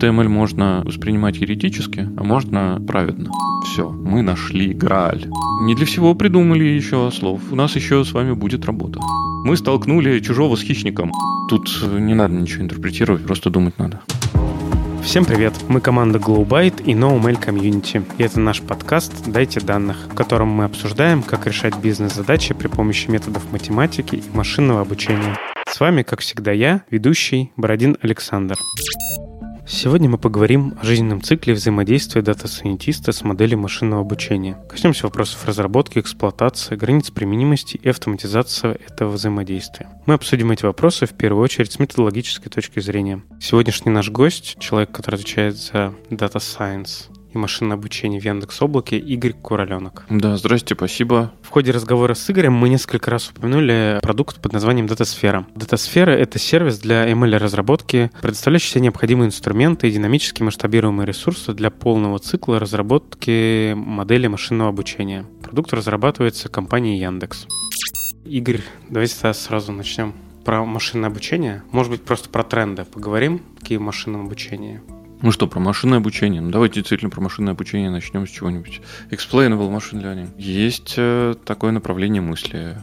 HTML 0.00 0.28
можно 0.28 0.82
воспринимать 0.84 1.36
юридически, 1.36 2.08
а 2.16 2.24
можно 2.24 2.82
праведно. 2.86 3.30
Все, 3.66 3.90
мы 3.90 4.22
нашли 4.22 4.72
Грааль. 4.72 5.26
Не 5.62 5.74
для 5.74 5.84
всего 5.84 6.14
придумали 6.14 6.64
еще 6.64 7.10
слов. 7.10 7.40
У 7.50 7.54
нас 7.54 7.76
еще 7.76 8.02
с 8.04 8.12
вами 8.12 8.32
будет 8.32 8.64
работа. 8.64 8.98
Мы 9.44 9.56
столкнули 9.56 10.20
чужого 10.20 10.56
с 10.56 10.62
хищником. 10.62 11.12
Тут 11.50 11.68
не 11.92 12.14
надо 12.14 12.34
ничего 12.34 12.62
интерпретировать, 12.62 13.26
просто 13.26 13.50
думать 13.50 13.78
надо. 13.78 14.00
Всем 15.02 15.24
привет! 15.24 15.54
Мы 15.68 15.80
команда 15.80 16.18
GlowByte 16.18 16.84
и 16.84 16.94
NoMail 16.94 17.38
Community. 17.44 18.02
И 18.16 18.22
это 18.22 18.40
наш 18.40 18.62
подкаст 18.62 19.26
«Дайте 19.26 19.60
данных», 19.60 20.08
в 20.10 20.14
котором 20.14 20.48
мы 20.48 20.64
обсуждаем, 20.64 21.22
как 21.22 21.46
решать 21.46 21.76
бизнес-задачи 21.78 22.54
при 22.54 22.68
помощи 22.68 23.10
методов 23.10 23.50
математики 23.52 24.16
и 24.16 24.36
машинного 24.36 24.80
обучения. 24.82 25.36
С 25.68 25.80
вами, 25.80 26.02
как 26.02 26.20
всегда, 26.20 26.52
я, 26.52 26.84
ведущий 26.90 27.52
Бородин 27.56 27.96
Александр. 28.02 28.56
Сегодня 29.72 30.10
мы 30.10 30.18
поговорим 30.18 30.74
о 30.82 30.84
жизненном 30.84 31.22
цикле 31.22 31.54
взаимодействия 31.54 32.22
data 32.22 32.48
scientist 32.48 33.06
а 33.06 33.12
с 33.12 33.22
моделью 33.22 33.60
машинного 33.60 34.02
обучения. 34.02 34.58
Коснемся 34.68 35.04
вопросов 35.04 35.46
разработки, 35.46 36.00
эксплуатации, 36.00 36.74
границ 36.74 37.12
применимости 37.12 37.76
и 37.80 37.88
автоматизации 37.88 38.72
этого 38.72 39.10
взаимодействия. 39.10 39.88
Мы 40.06 40.14
обсудим 40.14 40.50
эти 40.50 40.64
вопросы 40.64 41.06
в 41.06 41.12
первую 41.12 41.44
очередь 41.44 41.70
с 41.70 41.78
методологической 41.78 42.50
точки 42.50 42.80
зрения. 42.80 43.22
Сегодняшний 43.40 43.92
наш 43.92 44.10
гость, 44.10 44.56
человек, 44.58 44.90
который 44.90 45.14
отвечает 45.14 45.56
за 45.56 45.94
Data 46.10 46.40
Science 46.40 47.08
и 47.32 47.38
машинное 47.38 47.76
обучение 47.76 48.20
в 48.20 48.24
Яндекс 48.24 48.60
Облаке 48.62 48.98
Игорь 48.98 49.32
Кураленок. 49.32 50.04
Да, 50.10 50.36
здрасте, 50.36 50.74
спасибо. 50.74 51.32
В 51.42 51.48
ходе 51.48 51.70
разговора 51.70 52.14
с 52.14 52.30
Игорем 52.30 52.54
мы 52.54 52.68
несколько 52.68 53.10
раз 53.10 53.30
упомянули 53.30 53.98
продукт 54.02 54.40
под 54.40 54.52
названием 54.52 54.86
Датасфера. 54.86 55.46
Датасфера— 55.54 56.10
это 56.12 56.38
сервис 56.38 56.78
для 56.78 57.10
ML-разработки, 57.10 58.10
предоставляющий 58.20 58.68
все 58.68 58.80
необходимые 58.80 59.28
инструменты 59.28 59.88
и 59.88 59.92
динамически 59.92 60.42
масштабируемые 60.42 61.06
ресурсы 61.06 61.52
для 61.52 61.70
полного 61.70 62.18
цикла 62.18 62.58
разработки 62.58 63.74
модели 63.74 64.26
машинного 64.26 64.70
обучения. 64.70 65.26
Продукт 65.42 65.72
разрабатывается 65.72 66.48
компанией 66.48 67.00
Яндекс. 67.00 67.46
Игорь, 68.24 68.60
давайте 68.88 69.32
сразу 69.32 69.72
начнем 69.72 70.14
про 70.44 70.64
машинное 70.64 71.10
обучение. 71.10 71.62
Может 71.72 71.92
быть, 71.92 72.02
просто 72.02 72.28
про 72.28 72.42
тренды 72.42 72.84
поговорим, 72.84 73.40
какие 73.58 73.78
в 73.78 73.82
машинном 73.82 74.26
обучении. 74.26 74.80
Ну 75.22 75.32
что, 75.32 75.46
про 75.46 75.60
машинное 75.60 75.98
обучение? 75.98 76.40
Ну, 76.40 76.50
давайте 76.50 76.76
действительно 76.76 77.10
про 77.10 77.20
машинное 77.20 77.52
обучение 77.52 77.90
начнем 77.90 78.26
с 78.26 78.30
чего-нибудь. 78.30 78.80
Explainable 79.10 79.70
Machine 79.70 80.02
Learning. 80.02 80.30
Есть 80.38 80.94
э, 80.96 81.34
такое 81.44 81.72
направление 81.72 82.22
мысли. 82.22 82.78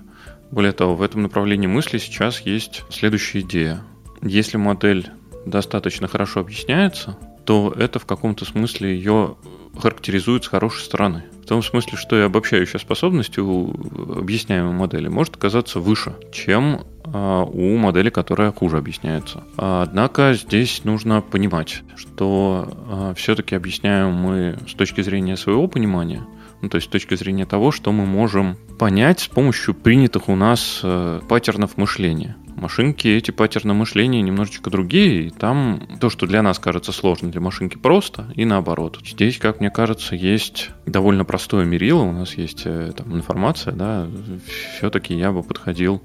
Более 0.52 0.72
того, 0.72 0.96
в 0.96 1.02
этом 1.02 1.24
направлении 1.24 1.68
мысли 1.68 1.98
сейчас 1.98 2.42
есть 2.42 2.84
следующая 2.92 3.40
идея. 3.40 3.82
Если 4.22 4.58
модель 4.58 5.10
достаточно 5.48 6.08
хорошо 6.08 6.42
объясняется, 6.42 7.18
то 7.44 7.74
это 7.76 7.98
в 7.98 8.06
каком-то 8.06 8.46
смысле 8.46 8.96
ее 8.96 9.36
характеризует 9.80 10.44
с 10.44 10.48
хорошей 10.48 10.84
стороны. 10.84 11.24
В 11.48 11.50
том 11.50 11.64
смысле, 11.64 11.98
что 11.98 12.18
и 12.18 12.24
обобщающая 12.24 12.78
способность 12.78 13.38
у 13.38 13.74
объясняемой 14.18 14.74
модели 14.74 15.08
может 15.08 15.38
оказаться 15.38 15.80
выше, 15.80 16.14
чем 16.30 16.82
а, 17.06 17.46
у 17.46 17.78
модели, 17.78 18.10
которая 18.10 18.52
хуже 18.52 18.78
объясняется. 18.78 19.46
Однако 19.56 20.34
здесь 20.34 20.84
нужно 20.84 21.22
понимать, 21.22 21.84
что 21.96 22.68
а, 22.90 23.14
все-таки 23.14 23.56
объясняем 23.56 24.12
мы 24.12 24.58
с 24.68 24.74
точки 24.74 25.00
зрения 25.00 25.38
своего 25.38 25.70
понимания, 25.70 26.28
ну, 26.62 26.68
то 26.68 26.76
есть 26.76 26.90
с 26.90 26.92
точки 26.92 27.16
зрения 27.16 27.46
того, 27.46 27.72
что 27.72 27.94
мы 27.94 28.06
можем 28.06 28.58
понять 28.78 29.22
с 29.22 29.28
помощью 29.30 29.74
принятых 29.74 30.28
у 30.28 30.36
нас 30.36 30.82
э, 30.84 31.22
паттернов 31.30 31.78
мышления 31.78 32.36
машинки 32.58 33.08
эти 33.08 33.32
паттерны 33.32 33.74
мышления 33.74 34.22
немножечко 34.22 34.70
другие, 34.70 35.28
и 35.28 35.30
там 35.30 35.82
то, 36.00 36.10
что 36.10 36.28
для 36.28 36.42
нас 36.42 36.60
кажется 36.60 36.92
сложно, 36.92 37.30
для 37.30 37.42
машинки 37.42 37.78
просто, 37.78 38.28
и 38.36 38.46
наоборот. 38.46 39.00
Здесь, 39.06 39.38
как 39.38 39.60
мне 39.60 39.70
кажется, 39.70 40.16
есть 40.16 40.72
довольно 40.86 41.24
простое 41.26 41.66
мерило, 41.66 42.02
у 42.02 42.12
нас 42.12 42.34
есть 42.36 42.64
э, 42.66 42.92
там, 42.96 43.16
информация, 43.16 43.74
да, 43.74 44.08
все-таки 44.78 45.14
я 45.14 45.32
бы 45.32 45.44
подходил 45.44 46.02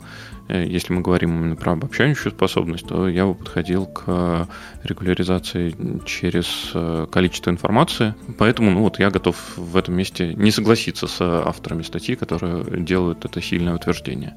э, 0.48 0.66
если 0.66 0.92
мы 0.92 1.00
говорим 1.00 1.36
именно 1.36 1.56
про 1.56 1.72
обобщающую 1.72 2.32
способность, 2.32 2.86
то 2.86 3.08
я 3.08 3.26
бы 3.26 3.34
подходил 3.34 3.86
к 3.86 4.48
регуляризации 4.82 5.74
через 6.06 6.70
э, 6.74 7.06
количество 7.10 7.50
информации. 7.50 8.14
Поэтому 8.38 8.70
ну, 8.70 8.80
вот 8.82 8.98
я 8.98 9.10
готов 9.10 9.36
в 9.56 9.76
этом 9.76 9.94
месте 9.94 10.34
не 10.34 10.50
согласиться 10.50 11.06
с 11.06 11.20
авторами 11.20 11.82
статьи, 11.82 12.14
которые 12.14 12.64
делают 12.82 13.24
это 13.24 13.40
сильное 13.40 13.74
утверждение. 13.74 14.34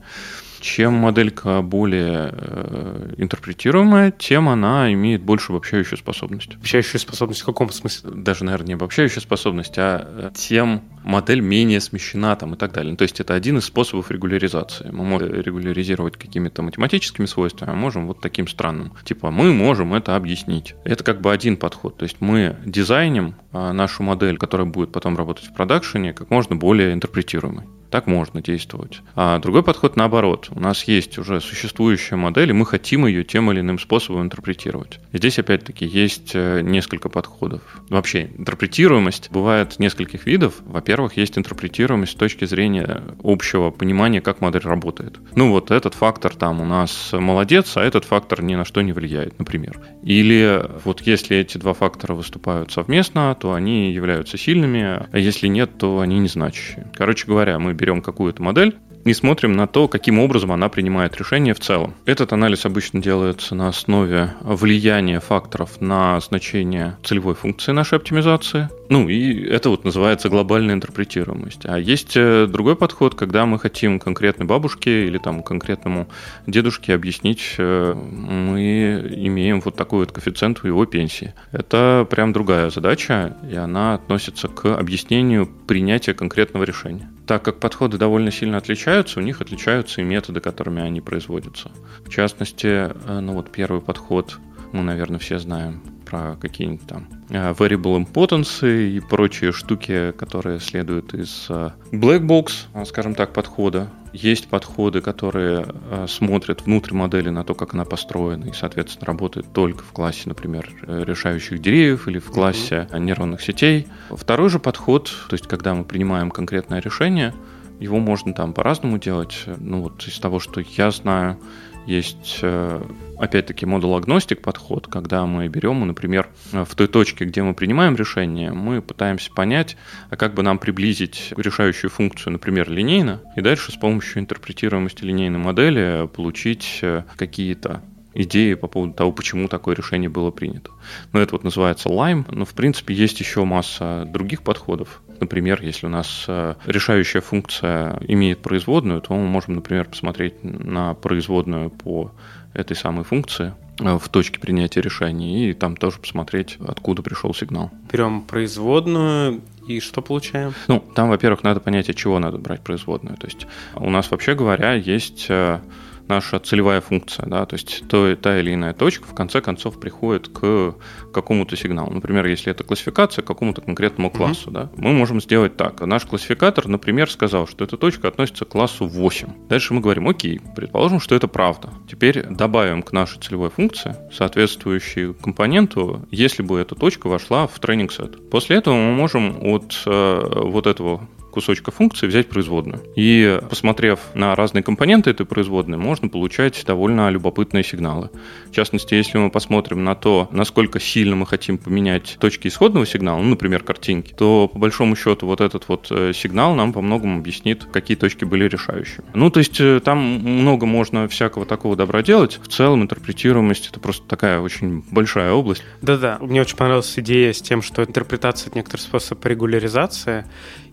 Чем 0.65 0.95
моделька 0.95 1.61
более 1.61 2.31
э, 2.31 3.13
интерпретируемая, 3.17 4.09
тем 4.09 4.49
она 4.49 4.91
имеет 4.93 5.21
больше 5.21 5.51
обобщающую 5.51 5.95
способность. 5.95 6.55
Обобщающую 6.55 6.99
способность 6.99 7.41
в 7.41 7.45
каком 7.45 7.69
смысле? 7.69 8.09
Даже, 8.15 8.45
наверное, 8.45 8.69
не 8.69 8.73
обобщающая 8.73 9.21
способность, 9.21 9.75
а 9.77 10.03
э, 10.03 10.31
тем 10.33 10.81
модель 11.03 11.41
менее 11.41 11.79
смещена 11.79 12.35
там 12.35 12.55
и 12.55 12.57
так 12.57 12.73
далее. 12.73 12.95
То 12.95 13.03
есть 13.03 13.19
это 13.19 13.35
один 13.35 13.59
из 13.59 13.65
способов 13.65 14.09
регуляризации. 14.09 14.89
Мы 14.89 15.05
можем 15.05 15.31
регуляризировать 15.33 16.17
какими-то 16.17 16.63
математическими 16.63 17.27
свойствами, 17.27 17.71
а 17.71 17.75
можем 17.75 18.07
вот 18.07 18.19
таким 18.19 18.47
странным. 18.47 18.93
Типа 19.03 19.29
мы 19.29 19.53
можем 19.53 19.93
это 19.93 20.15
объяснить. 20.15 20.73
Это 20.83 21.03
как 21.03 21.21
бы 21.21 21.31
один 21.31 21.57
подход. 21.57 21.97
То 21.97 22.03
есть 22.03 22.17
мы 22.21 22.57
дизайним 22.65 23.35
а, 23.51 23.71
нашу 23.71 24.01
модель, 24.01 24.37
которая 24.37 24.65
будет 24.65 24.91
потом 24.91 25.15
работать 25.15 25.45
в 25.45 25.53
продакшене, 25.53 26.13
как 26.13 26.31
можно 26.31 26.55
более 26.55 26.91
интерпретируемой. 26.93 27.65
Так 27.91 28.07
можно 28.07 28.41
действовать. 28.41 29.01
А 29.15 29.39
другой 29.39 29.63
подход 29.63 29.95
наоборот. 29.95 30.49
У 30.55 30.61
нас 30.61 30.85
есть 30.85 31.17
уже 31.17 31.41
существующая 31.41 32.15
модель, 32.15 32.51
и 32.51 32.53
мы 32.53 32.65
хотим 32.65 33.05
ее 33.05 33.25
тем 33.25 33.51
или 33.51 33.59
иным 33.59 33.77
способом 33.77 34.23
интерпретировать. 34.23 34.99
Здесь 35.11 35.37
опять-таки 35.37 35.85
есть 35.85 36.31
э, 36.33 36.61
несколько 36.61 37.09
подходов. 37.09 37.61
Вообще, 37.89 38.29
интерпретируемость 38.37 39.29
бывает 39.31 39.77
нескольких 39.79 40.25
видов. 40.25 40.53
Во-первых, 40.61 41.17
есть 41.17 41.37
интерпретируемость 41.37 42.13
с 42.13 42.15
точки 42.15 42.45
зрения 42.45 43.03
общего 43.21 43.69
понимания, 43.69 44.21
как 44.21 44.39
модель 44.39 44.61
работает. 44.61 45.19
Ну 45.35 45.51
вот 45.51 45.71
этот 45.71 45.93
фактор 45.93 46.33
там 46.33 46.61
у 46.61 46.65
нас 46.65 47.11
молодец, 47.11 47.75
а 47.75 47.83
этот 47.83 48.05
фактор 48.05 48.41
ни 48.41 48.55
на 48.55 48.63
что 48.63 48.81
не 48.81 48.93
влияет, 48.93 49.37
например. 49.37 49.81
Или 50.03 50.63
вот 50.85 51.01
если 51.01 51.35
эти 51.35 51.57
два 51.57 51.73
фактора 51.73 52.13
выступают 52.13 52.71
совместно, 52.71 53.35
то 53.35 53.53
они 53.53 53.91
являются 53.91 54.37
сильными, 54.37 54.81
а 54.81 55.17
если 55.17 55.47
нет, 55.47 55.77
то 55.77 55.99
они 55.99 56.17
незначащие. 56.19 56.89
Короче 56.95 57.27
говоря, 57.27 57.59
мы 57.59 57.73
берем 57.73 58.01
какую-то 58.01 58.41
модель, 58.41 58.77
и 59.05 59.13
смотрим 59.13 59.53
на 59.53 59.67
то, 59.67 59.87
каким 59.87 60.19
образом 60.19 60.51
она 60.51 60.67
принимает 60.67 61.15
решение 61.17 61.53
в 61.53 61.59
целом. 61.59 61.93
Этот 62.05 62.33
анализ 62.33 62.65
обычно 62.65 63.01
делается 63.01 63.55
на 63.55 63.67
основе 63.69 64.33
влияния 64.41 65.19
факторов 65.19 65.79
на 65.79 66.19
значение 66.19 66.97
целевой 67.03 67.35
функции 67.35 67.71
нашей 67.71 67.99
оптимизации. 67.99 68.69
Ну, 68.89 69.07
и 69.07 69.45
это 69.47 69.69
вот 69.69 69.83
называется 69.83 70.29
глобальная 70.29 70.75
интерпретируемость. 70.75 71.65
А 71.65 71.77
есть 71.77 72.17
э, 72.17 72.47
другой 72.47 72.75
подход, 72.75 73.15
когда 73.15 73.45
мы 73.45 73.59
хотим 73.59 73.99
конкретной 73.99 74.45
бабушке 74.45 75.07
или 75.07 75.17
там 75.17 75.43
конкретному 75.43 76.07
дедушке 76.47 76.93
объяснить, 76.93 77.55
э, 77.57 77.93
мы 77.93 79.07
имеем 79.15 79.61
вот 79.61 79.75
такой 79.75 79.99
вот 79.99 80.11
коэффициент 80.11 80.63
у 80.63 80.67
его 80.67 80.85
пенсии. 80.85 81.33
Это 81.51 82.07
прям 82.09 82.33
другая 82.33 82.69
задача, 82.71 83.37
и 83.49 83.55
она 83.55 83.95
относится 83.95 84.47
к 84.47 84.75
объяснению 84.75 85.47
принятия 85.67 86.13
конкретного 86.13 86.63
решения 86.63 87.09
так 87.25 87.43
как 87.43 87.59
подходы 87.59 87.97
довольно 87.97 88.31
сильно 88.31 88.57
отличаются, 88.57 88.94
у 89.17 89.21
них 89.21 89.41
отличаются 89.41 90.01
и 90.01 90.03
методы, 90.03 90.39
которыми 90.39 90.81
они 90.81 91.01
производятся. 91.01 91.71
В 92.05 92.09
частности, 92.09 92.67
э, 92.67 93.19
ну 93.19 93.33
вот 93.33 93.51
первый 93.51 93.81
подход, 93.81 94.39
мы, 94.71 94.83
наверное, 94.83 95.19
все 95.19 95.37
знаем 95.37 95.81
про 96.05 96.37
какие-нибудь 96.39 96.87
там 96.87 97.07
э, 97.29 97.51
variable 97.51 97.97
importance 97.97 98.65
и 98.65 98.99
прочие 98.99 99.51
штуки, 99.51 100.13
которые 100.17 100.59
следуют 100.59 101.13
из 101.13 101.47
э, 101.49 101.71
black 101.91 102.21
box, 102.21 102.85
скажем 102.85 103.15
так, 103.15 103.33
подхода. 103.33 103.89
Есть 104.13 104.47
подходы, 104.47 105.01
которые 105.01 105.65
смотрят 106.07 106.61
внутрь 106.61 106.93
модели 106.93 107.27
на 107.29 107.43
то, 107.43 107.53
как 107.53 107.73
она 107.73 107.83
построена, 107.83 108.45
и, 108.45 108.53
соответственно, 108.53 109.07
работает 109.07 109.51
только 109.51 109.83
в 109.83 109.91
классе, 109.91 110.21
например, 110.27 110.71
решающих 110.87 111.59
деревьев 111.59 112.07
или 112.07 112.19
в 112.19 112.31
классе 112.31 112.87
нейронных 112.97 113.41
сетей. 113.41 113.87
Второй 114.09 114.49
же 114.49 114.59
подход, 114.59 115.11
то 115.27 115.33
есть 115.33 115.47
когда 115.47 115.73
мы 115.73 115.83
принимаем 115.83 116.31
конкретное 116.31 116.79
решение, 116.79 117.33
его 117.79 117.99
можно 117.99 118.33
там 118.33 118.53
по-разному 118.53 118.97
делать. 118.97 119.43
Ну 119.59 119.81
вот 119.81 120.05
из 120.07 120.19
того, 120.19 120.39
что 120.39 120.61
я 120.61 120.91
знаю, 120.91 121.37
есть 121.85 122.39
э, 122.41 122.81
опять-таки 123.19 123.65
модул-агностик 123.65 124.41
подход, 124.41 124.87
когда 124.87 125.25
мы 125.25 125.47
берем, 125.47 125.85
например, 125.85 126.29
в 126.51 126.73
той 126.75 126.87
точке, 126.87 127.25
где 127.25 127.43
мы 127.43 127.53
принимаем 127.53 127.95
решение, 127.95 128.51
мы 128.51 128.81
пытаемся 128.81 129.31
понять, 129.31 129.77
а 130.09 130.15
как 130.15 130.33
бы 130.33 130.41
нам 130.41 130.57
приблизить 130.57 131.33
решающую 131.37 131.91
функцию, 131.91 132.33
например, 132.33 132.69
линейно, 132.71 133.21
и 133.35 133.41
дальше 133.41 133.71
с 133.71 133.75
помощью 133.75 134.21
интерпретируемости 134.21 135.03
линейной 135.03 135.39
модели 135.39 136.07
получить 136.07 136.79
э, 136.81 137.03
какие-то 137.17 137.81
идеи 138.15 138.53
по 138.53 138.67
поводу 138.67 138.93
того, 138.93 139.11
почему 139.11 139.47
такое 139.47 139.75
решение 139.75 140.09
было 140.09 140.31
принято. 140.31 140.71
Но 141.13 141.19
это 141.19 141.33
вот 141.33 141.43
называется 141.43 141.89
Lime, 141.89 142.25
но 142.31 142.45
в 142.45 142.53
принципе 142.53 142.95
есть 142.95 143.19
еще 143.19 143.43
масса 143.43 144.05
других 144.07 144.41
подходов. 144.41 145.01
Например, 145.19 145.61
если 145.61 145.85
у 145.85 145.89
нас 145.89 146.25
э, 146.27 146.55
решающая 146.65 147.21
функция 147.21 147.97
имеет 148.07 148.39
производную, 148.39 149.01
то 149.01 149.13
мы 149.13 149.25
можем, 149.27 149.55
например, 149.55 149.85
посмотреть 149.85 150.43
на 150.43 150.93
производную 150.93 151.69
по 151.69 152.11
этой 152.53 152.75
самой 152.75 153.03
функции 153.03 153.53
э, 153.79 153.97
в 153.97 154.09
точке 154.09 154.39
принятия 154.39 154.81
решений 154.81 155.49
и 155.49 155.53
там 155.53 155.75
тоже 155.75 155.99
посмотреть, 155.99 156.57
откуда 156.65 157.01
пришел 157.01 157.33
сигнал. 157.33 157.71
Берем 157.91 158.21
производную 158.21 159.41
и 159.67 159.79
что 159.79 160.01
получаем? 160.01 160.53
Ну, 160.67 160.83
там, 160.95 161.09
во-первых, 161.09 161.43
надо 161.43 161.59
понять, 161.59 161.89
от 161.89 161.95
чего 161.95 162.19
надо 162.19 162.37
брать 162.37 162.61
производную. 162.61 163.17
То 163.17 163.27
есть 163.27 163.47
у 163.75 163.89
нас, 163.89 164.11
вообще 164.11 164.35
говоря, 164.35 164.73
есть 164.73 165.25
э, 165.29 165.59
наша 166.07 166.39
целевая 166.39 166.81
функция, 166.81 167.25
да, 167.25 167.45
то 167.45 167.55
есть 167.55 167.83
то, 167.87 168.15
та 168.15 168.39
или 168.39 168.53
иная 168.53 168.73
точка 168.73 169.07
в 169.07 169.15
конце 169.15 169.41
концов 169.41 169.79
приходит 169.79 170.27
к 170.27 170.75
какому-то 171.15 171.55
сигналу. 171.55 171.91
Например, 171.91 172.25
если 172.25 172.51
это 172.51 172.63
классификация 172.63 173.23
к 173.23 173.25
какому-то 173.25 173.61
конкретному 173.61 174.11
классу, 174.11 174.49
mm-hmm. 174.49 174.53
да, 174.53 174.69
мы 174.75 174.91
можем 174.91 175.21
сделать 175.21 175.55
так. 175.57 175.81
Наш 175.81 176.05
классификатор, 176.05 176.67
например, 176.67 177.09
сказал, 177.09 177.47
что 177.47 177.63
эта 177.63 177.77
точка 177.77 178.09
относится 178.09 178.45
к 178.45 178.49
классу 178.49 178.85
8. 178.85 179.47
Дальше 179.47 179.73
мы 179.73 179.81
говорим, 179.81 180.07
окей, 180.09 180.41
предположим, 180.55 180.99
что 180.99 181.15
это 181.15 181.27
правда. 181.27 181.69
Теперь 181.89 182.25
добавим 182.25 182.83
к 182.83 182.91
нашей 182.91 183.19
целевой 183.21 183.49
функции 183.49 183.95
соответствующую 184.13 185.15
компоненту, 185.15 186.05
если 186.11 186.43
бы 186.43 186.59
эта 186.59 186.75
точка 186.75 187.07
вошла 187.07 187.47
в 187.47 187.57
тренинг 187.59 187.93
сет. 187.93 188.29
После 188.29 188.57
этого 188.57 188.75
мы 188.75 188.91
можем 188.93 189.37
от 189.41 189.81
э, 189.85 190.21
вот 190.43 190.67
этого 190.67 191.07
кусочка 191.35 191.69
функции 191.69 192.07
взять 192.07 192.29
производную. 192.29 192.81
И 192.95 193.41
посмотрев 193.49 193.99
на 194.13 194.35
разные 194.35 194.63
компоненты 194.63 195.09
этой 195.09 195.25
производной, 195.25 195.77
можно 195.77 196.07
получать 196.07 196.63
довольно 196.65 197.09
любопытные 197.09 197.61
сигналы. 197.61 198.09
В 198.49 198.51
частности, 198.51 198.93
если 198.95 199.17
мы 199.17 199.29
посмотрим 199.29 199.83
на 199.83 199.95
то, 199.95 200.29
насколько 200.31 200.79
сильно 200.79 201.04
мы 201.13 201.25
хотим 201.25 201.57
поменять 201.57 202.17
точки 202.19 202.47
исходного 202.47 202.85
сигнала, 202.85 203.21
ну, 203.21 203.29
например, 203.29 203.63
картинки, 203.63 204.13
то 204.13 204.49
по 204.51 204.59
большому 204.59 204.95
счету 204.95 205.27
вот 205.27 205.41
этот 205.41 205.67
вот 205.67 205.87
э, 205.91 206.13
сигнал 206.13 206.55
нам 206.55 206.73
по 206.73 206.81
многому 206.81 207.19
объяснит, 207.19 207.65
какие 207.71 207.97
точки 207.97 208.25
были 208.25 208.45
решающими. 208.45 209.05
Ну, 209.13 209.29
то 209.29 209.39
есть 209.39 209.59
э, 209.59 209.79
там 209.83 209.99
много 209.99 210.65
можно 210.65 211.07
всякого 211.07 211.45
такого 211.45 211.75
добра 211.75 212.01
делать. 212.01 212.39
В 212.41 212.47
целом 212.47 212.83
интерпретируемость— 212.83 213.69
это 213.71 213.79
просто 213.79 214.07
такая 214.07 214.39
очень 214.39 214.83
большая 214.91 215.31
область. 215.33 215.63
Да-да, 215.81 216.17
мне 216.21 216.41
очень 216.41 216.57
понравилась 216.57 216.97
идея 216.97 217.33
с 217.33 217.41
тем, 217.41 217.61
что 217.61 217.83
интерпретация— 217.83 218.47
это 218.49 218.57
некоторый 218.57 218.81
способ 218.81 219.23
регуляризации, 219.25 220.25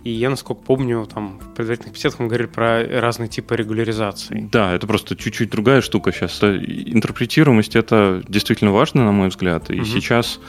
и 0.04 0.10
я, 0.10 0.30
насколько 0.30 0.60
помню, 0.62 1.06
там 1.12 1.38
в 1.38 1.54
предварительных 1.54 1.94
беседах 1.94 2.18
мы 2.18 2.26
говорили 2.26 2.48
про 2.48 2.84
разные 3.00 3.28
типы 3.28 3.56
регуляризации. 3.56 4.48
Да, 4.50 4.74
это 4.74 4.86
просто 4.86 5.16
чуть-чуть 5.16 5.50
другая 5.50 5.80
штука 5.80 6.12
сейчас. 6.12 6.42
Интерпретируемость 6.42 7.76
это 7.76 8.22
действительно 8.28 8.72
важно, 8.72 9.04
на 9.04 9.12
мой 9.12 9.28
взгляд. 9.28 9.70
И 9.70 9.76
угу. 9.76 9.84
сейчас 9.84 10.40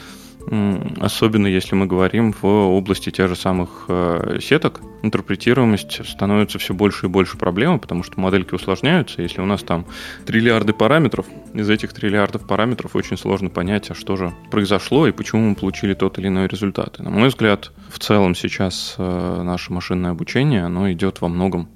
Особенно 1.00 1.46
если 1.46 1.74
мы 1.74 1.86
говорим 1.86 2.32
в 2.32 2.44
области 2.44 3.10
тех 3.10 3.28
же 3.28 3.36
самых 3.36 3.86
э, 3.88 4.38
сеток, 4.42 4.80
интерпретируемость 5.02 6.06
становится 6.08 6.58
все 6.58 6.74
больше 6.74 7.06
и 7.06 7.08
больше 7.08 7.38
проблемой, 7.38 7.78
потому 7.78 8.02
что 8.02 8.20
модельки 8.20 8.54
усложняются. 8.54 9.22
Если 9.22 9.40
у 9.40 9.46
нас 9.46 9.62
там 9.62 9.86
триллиарды 10.26 10.72
параметров, 10.72 11.26
из 11.54 11.68
этих 11.70 11.92
триллиардов 11.92 12.46
параметров 12.46 12.94
очень 12.94 13.16
сложно 13.16 13.48
понять, 13.48 13.90
а 13.90 13.94
что 13.94 14.16
же 14.16 14.34
произошло 14.50 15.06
и 15.06 15.12
почему 15.12 15.50
мы 15.50 15.54
получили 15.54 15.94
тот 15.94 16.18
или 16.18 16.28
иной 16.28 16.46
результат. 16.46 17.00
И, 17.00 17.02
на 17.02 17.10
мой 17.10 17.28
взгляд, 17.28 17.72
в 17.88 17.98
целом 17.98 18.34
сейчас 18.34 18.96
э, 18.98 19.42
наше 19.42 19.72
машинное 19.72 20.10
обучение, 20.10 20.64
оно 20.64 20.92
идет 20.92 21.20
во 21.20 21.28
многом 21.28 21.68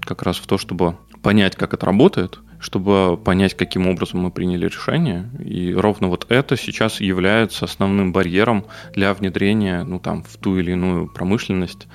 как 0.00 0.22
раз 0.22 0.38
в 0.38 0.46
то, 0.46 0.58
чтобы 0.58 0.96
понять, 1.22 1.56
как 1.56 1.74
это 1.74 1.86
работает, 1.86 2.38
чтобы 2.60 3.16
понять, 3.16 3.54
каким 3.54 3.86
образом 3.86 4.20
мы 4.20 4.30
приняли 4.30 4.66
решение. 4.66 5.28
И 5.44 5.72
ровно 5.74 6.08
вот 6.08 6.26
это 6.28 6.56
сейчас 6.56 7.00
является 7.00 7.64
основным 7.64 8.12
барьером 8.12 8.66
для 8.94 9.12
внедрения 9.14 9.84
ну, 9.84 9.98
там, 9.98 10.22
в 10.22 10.36
ту 10.36 10.58
или 10.58 10.72
иную 10.72 11.08
промышленность 11.08 11.86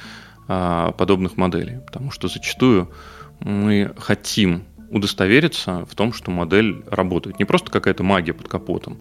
а, 0.48 0.92
подобных 0.92 1.38
моделей. 1.38 1.80
Потому 1.86 2.12
что 2.12 2.28
зачастую 2.28 2.92
мы 3.40 3.94
хотим 3.98 4.66
удостовериться 4.92 5.86
в 5.86 5.96
том, 5.96 6.14
что 6.14 6.32
модель 6.32 6.84
работает. 6.88 7.40
Не 7.40 7.46
просто 7.46 7.72
какая-то 7.72 8.04
магия 8.04 8.34
под 8.34 8.48
капотом, 8.48 9.00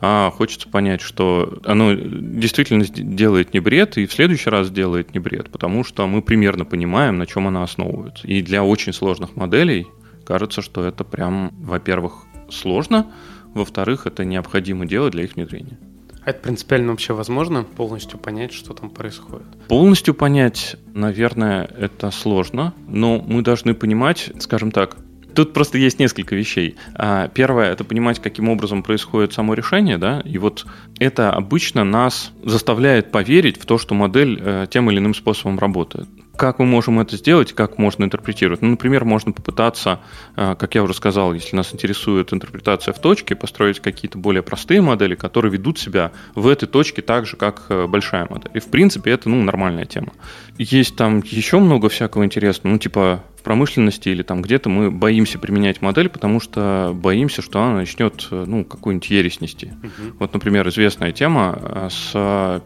а 0.00 0.30
хочется 0.30 0.68
понять, 0.68 1.00
что 1.00 1.60
оно 1.64 1.94
действительно 1.94 2.84
делает 2.84 3.54
не 3.54 3.60
бред, 3.60 3.96
и 3.96 4.06
в 4.06 4.12
следующий 4.12 4.50
раз 4.50 4.70
делает 4.70 5.14
не 5.14 5.20
бред, 5.20 5.50
потому 5.50 5.84
что 5.84 6.06
мы 6.06 6.22
примерно 6.22 6.64
понимаем, 6.64 7.18
на 7.18 7.26
чем 7.26 7.46
она 7.48 7.62
основывается. 7.62 8.26
И 8.26 8.42
для 8.42 8.62
очень 8.62 8.92
сложных 8.92 9.36
моделей 9.36 9.86
кажется, 10.30 10.62
что 10.62 10.84
это 10.84 11.02
прям, 11.02 11.52
во-первых, 11.58 12.24
сложно, 12.50 13.10
во-вторых, 13.52 14.06
это 14.06 14.24
необходимо 14.24 14.86
делать 14.86 15.10
для 15.10 15.24
их 15.24 15.34
внедрения. 15.34 15.76
А 16.24 16.30
это 16.30 16.40
принципиально 16.40 16.92
вообще 16.92 17.14
возможно 17.14 17.64
полностью 17.64 18.16
понять, 18.16 18.52
что 18.52 18.72
там 18.72 18.90
происходит? 18.90 19.48
Полностью 19.66 20.14
понять, 20.14 20.76
наверное, 20.94 21.64
это 21.64 22.12
сложно, 22.12 22.74
но 22.86 23.18
мы 23.18 23.42
должны 23.42 23.74
понимать, 23.74 24.30
скажем 24.38 24.70
так, 24.70 24.98
Тут 25.32 25.52
просто 25.52 25.78
есть 25.78 26.00
несколько 26.00 26.34
вещей. 26.34 26.74
А, 26.94 27.28
первое– 27.28 27.70
это 27.72 27.84
понимать, 27.84 28.18
каким 28.18 28.48
образом 28.48 28.82
происходит 28.82 29.32
само 29.32 29.54
решение, 29.54 29.96
да, 29.96 30.20
и 30.24 30.38
вот 30.38 30.66
это 30.98 31.30
обычно 31.32 31.84
нас 31.84 32.32
заставляет 32.44 33.12
поверить 33.12 33.56
в 33.56 33.64
то, 33.64 33.78
что 33.78 33.94
модель 33.94 34.40
э, 34.40 34.66
тем 34.68 34.90
или 34.90 34.98
иным 34.98 35.14
способом 35.14 35.60
работает. 35.60 36.08
Как 36.40 36.58
мы 36.58 36.64
можем 36.64 36.98
это 37.00 37.18
сделать, 37.18 37.52
как 37.52 37.76
можно 37.76 38.04
интерпретировать? 38.04 38.62
Ну, 38.62 38.70
например, 38.70 39.04
можно 39.04 39.30
попытаться, 39.30 40.00
э, 40.36 40.54
как 40.58 40.74
я 40.74 40.82
уже 40.82 40.94
сказал, 40.94 41.34
если 41.34 41.54
нас 41.54 41.74
интересует 41.74 42.32
интерпретация 42.32 42.94
в 42.94 42.98
точке, 42.98 43.36
построить 43.36 43.80
какие-то 43.80 44.16
более 44.16 44.42
простые 44.42 44.80
модели, 44.80 45.16
которые 45.16 45.52
ведут 45.52 45.78
себя 45.78 46.12
в 46.34 46.48
этой 46.48 46.66
точке 46.66 47.02
так 47.02 47.26
же, 47.26 47.36
как 47.36 47.66
э, 47.68 47.86
большая 47.86 48.26
модель. 48.30 48.52
И, 48.54 48.58
в 48.58 48.70
принципе, 48.70 49.10
это, 49.10 49.28
ну, 49.28 49.42
нормальная 49.42 49.84
тема. 49.84 50.14
Есть 50.56 50.96
там 50.96 51.22
еще 51.26 51.58
много 51.58 51.90
всякого 51.90 52.24
интересного, 52.24 52.72
ну, 52.72 52.78
типа 52.78 53.22
в 53.40 53.42
промышленности 53.42 54.10
или 54.10 54.22
там 54.22 54.42
где-то 54.42 54.68
мы 54.68 54.90
боимся 54.90 55.38
применять 55.38 55.80
модель, 55.80 56.10
потому 56.10 56.40
что 56.40 56.92
боимся, 56.94 57.40
что 57.40 57.62
она 57.62 57.74
начнет 57.76 58.28
э, 58.30 58.44
ну, 58.46 58.64
какую-нибудь 58.64 59.10
ересь 59.10 59.40
нести. 59.40 59.68
Uh-huh. 59.68 60.16
Вот, 60.18 60.34
например, 60.34 60.68
известная 60.68 61.12
тема 61.12 61.88
с 61.90 62.12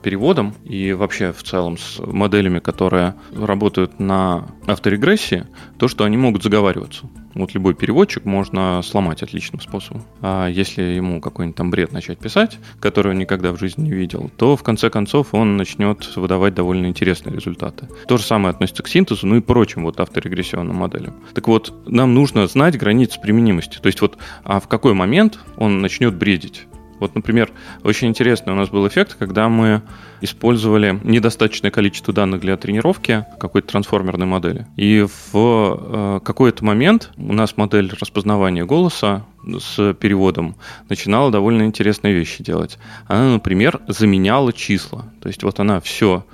переводом 0.03 0.55
и 0.65 0.93
вообще 0.93 1.33
в 1.33 1.43
целом 1.45 1.79
с 1.79 2.01
моделями, 2.01 2.59
которые 2.59 3.15
работают 3.33 4.01
на 4.01 4.49
авторегрессии, 4.67 5.47
то, 5.79 5.87
что 5.87 6.05
они 6.05 6.17
могут 6.17 6.43
заговариваться. 6.43 7.09
Вот 7.35 7.55
любой 7.55 7.75
переводчик 7.75 8.25
можно 8.25 8.81
сломать 8.83 9.23
отличным 9.23 9.61
способом. 9.61 10.03
А 10.21 10.49
если 10.49 10.83
ему 10.83 11.21
какой-нибудь 11.21 11.57
там 11.57 11.71
бред 11.71 11.93
начать 11.93 12.19
писать, 12.19 12.59
который 12.81 13.13
он 13.13 13.19
никогда 13.19 13.53
в 13.53 13.59
жизни 13.59 13.85
не 13.85 13.93
видел, 13.93 14.31
то 14.37 14.57
в 14.57 14.63
конце 14.63 14.91
концов 14.91 15.35
он 15.35 15.57
начнет 15.57 16.17
выдавать 16.17 16.55
довольно 16.55 16.87
интересные 16.87 17.35
результаты. 17.35 17.89
То 18.07 18.17
же 18.17 18.25
самое 18.25 18.51
относится 18.51 18.83
к 18.83 18.89
синтезу, 18.89 19.27
ну 19.27 19.37
и 19.37 19.41
прочим 19.41 19.85
вот 19.85 20.01
авторегрессионным 20.01 20.77
моделям. 20.77 21.15
Так 21.35 21.49
вот, 21.49 21.75
нам 21.87 22.15
нужно 22.15 22.47
знать 22.47 22.79
границы 22.79 23.21
применимости. 23.21 23.79
То 23.79 23.87
есть 23.87 24.01
вот 24.01 24.17
а 24.45 24.61
в 24.61 24.69
какой 24.69 24.95
момент 24.95 25.39
он 25.57 25.81
начнет 25.81 26.15
бредить. 26.15 26.67
Вот, 27.01 27.15
например, 27.15 27.51
очень 27.83 28.09
интересный 28.09 28.53
у 28.53 28.57
нас 28.57 28.69
был 28.69 28.87
эффект, 28.87 29.17
когда 29.19 29.49
мы 29.49 29.83
использовали 30.21 30.99
недостаточное 31.03 31.71
количество 31.71 32.15
данных 32.15 32.41
для 32.41 32.57
тренировки 32.57 33.27
какой-то 33.39 33.69
трансформерной 33.69 34.27
модели. 34.27 34.67
И 34.77 35.07
в 35.33 35.35
э, 35.35 36.21
какой-то 36.25 36.65
момент 36.65 37.11
у 37.17 37.33
нас 37.33 37.57
модель 37.57 37.93
распознавания 38.01 38.65
голоса 38.65 39.27
с 39.45 39.95
переводом 39.95 40.57
начинала 40.89 41.31
довольно 41.31 41.65
интересные 41.65 42.15
вещи 42.15 42.43
делать. 42.43 42.79
Она, 43.07 43.35
например, 43.35 43.81
заменяла 43.89 44.53
числа. 44.53 45.13
То 45.21 45.29
есть 45.29 45.43
вот 45.43 45.61
она 45.61 45.81
все 45.81 46.25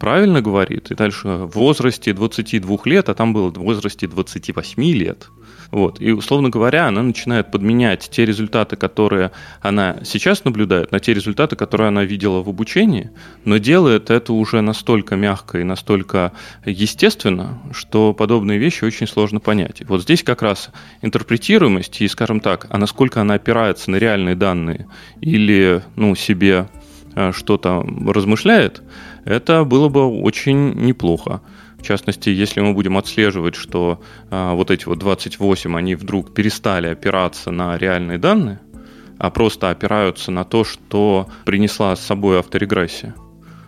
правильно 0.00 0.40
говорит, 0.40 0.90
и 0.90 0.94
дальше 0.94 1.28
в 1.28 1.48
возрасте 1.54 2.12
22 2.12 2.78
лет, 2.86 3.08
а 3.08 3.14
там 3.14 3.32
было 3.32 3.50
в 3.50 3.58
возрасте 3.58 4.08
28 4.08 4.82
лет, 4.82 5.28
вот. 5.70 6.00
И, 6.00 6.10
условно 6.10 6.50
говоря, 6.50 6.86
она 6.86 7.02
начинает 7.02 7.50
подменять 7.50 8.08
те 8.10 8.24
результаты, 8.24 8.76
которые 8.76 9.30
она 9.60 9.98
сейчас 10.04 10.44
наблюдает, 10.44 10.90
на 10.90 10.98
те 10.98 11.14
результаты, 11.14 11.56
которые 11.56 11.88
она 11.88 12.04
видела 12.04 12.42
в 12.42 12.48
обучении, 12.48 13.10
но 13.44 13.58
делает 13.58 14.10
это 14.10 14.32
уже 14.32 14.60
настолько 14.60 15.16
мягко 15.16 15.58
и 15.58 15.64
настолько 15.64 16.32
естественно, 16.64 17.60
что 17.72 18.12
подобные 18.12 18.58
вещи 18.58 18.84
очень 18.84 19.06
сложно 19.06 19.38
понять. 19.38 19.82
Вот 19.86 20.02
здесь 20.02 20.22
как 20.24 20.42
раз 20.42 20.70
интерпретируемость 21.02 22.00
и, 22.00 22.08
скажем 22.08 22.40
так, 22.40 22.66
а 22.70 22.78
насколько 22.78 23.20
она 23.20 23.34
опирается 23.34 23.90
на 23.90 23.96
реальные 23.96 24.34
данные 24.34 24.88
или 25.20 25.82
ну, 25.94 26.16
себе 26.16 26.68
э, 27.14 27.32
что-то 27.32 27.86
размышляет, 28.06 28.82
это 29.24 29.64
было 29.64 29.88
бы 29.88 30.06
очень 30.06 30.74
неплохо. 30.74 31.42
В 31.80 31.82
частности, 31.82 32.28
если 32.28 32.60
мы 32.60 32.74
будем 32.74 32.98
отслеживать, 32.98 33.54
что 33.54 34.02
а, 34.30 34.54
вот 34.54 34.70
эти 34.70 34.84
вот 34.84 34.98
28, 34.98 35.76
они 35.76 35.94
вдруг 35.94 36.34
перестали 36.34 36.88
опираться 36.88 37.50
на 37.50 37.78
реальные 37.78 38.18
данные, 38.18 38.60
а 39.18 39.30
просто 39.30 39.70
опираются 39.70 40.30
на 40.30 40.44
то, 40.44 40.62
что 40.62 41.28
принесла 41.46 41.96
с 41.96 42.00
собой 42.00 42.38
авторегрессия, 42.38 43.14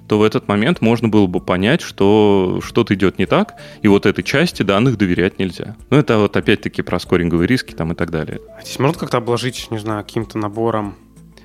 то 0.09 0.19
в 0.19 0.23
этот 0.23 0.47
момент 0.47 0.83
можно 0.83 1.09
было 1.09 1.27
бы 1.27 1.41
понять, 1.41 1.81
что 1.81 2.61
что-то 2.63 2.95
идет 2.95 3.19
не 3.19 3.25
так, 3.25 3.55
и 3.81 3.89
вот 3.89 4.05
этой 4.05 4.23
части 4.23 4.63
данных 4.63 4.99
доверять 4.99 5.39
нельзя. 5.39 5.75
Ну, 5.89 5.97
это 5.97 6.19
вот 6.19 6.37
опять-таки 6.37 6.83
про 6.83 6.99
скоринговые 6.99 7.47
риски 7.47 7.73
там 7.73 7.93
и 7.93 7.95
так 7.95 8.11
далее. 8.11 8.41
А 8.59 8.63
здесь 8.63 8.79
можно 8.79 8.99
как-то 8.99 9.17
обложить, 9.17 9.71
не 9.71 9.79
знаю, 9.79 10.05
каким-то 10.05 10.37
набором 10.37 10.97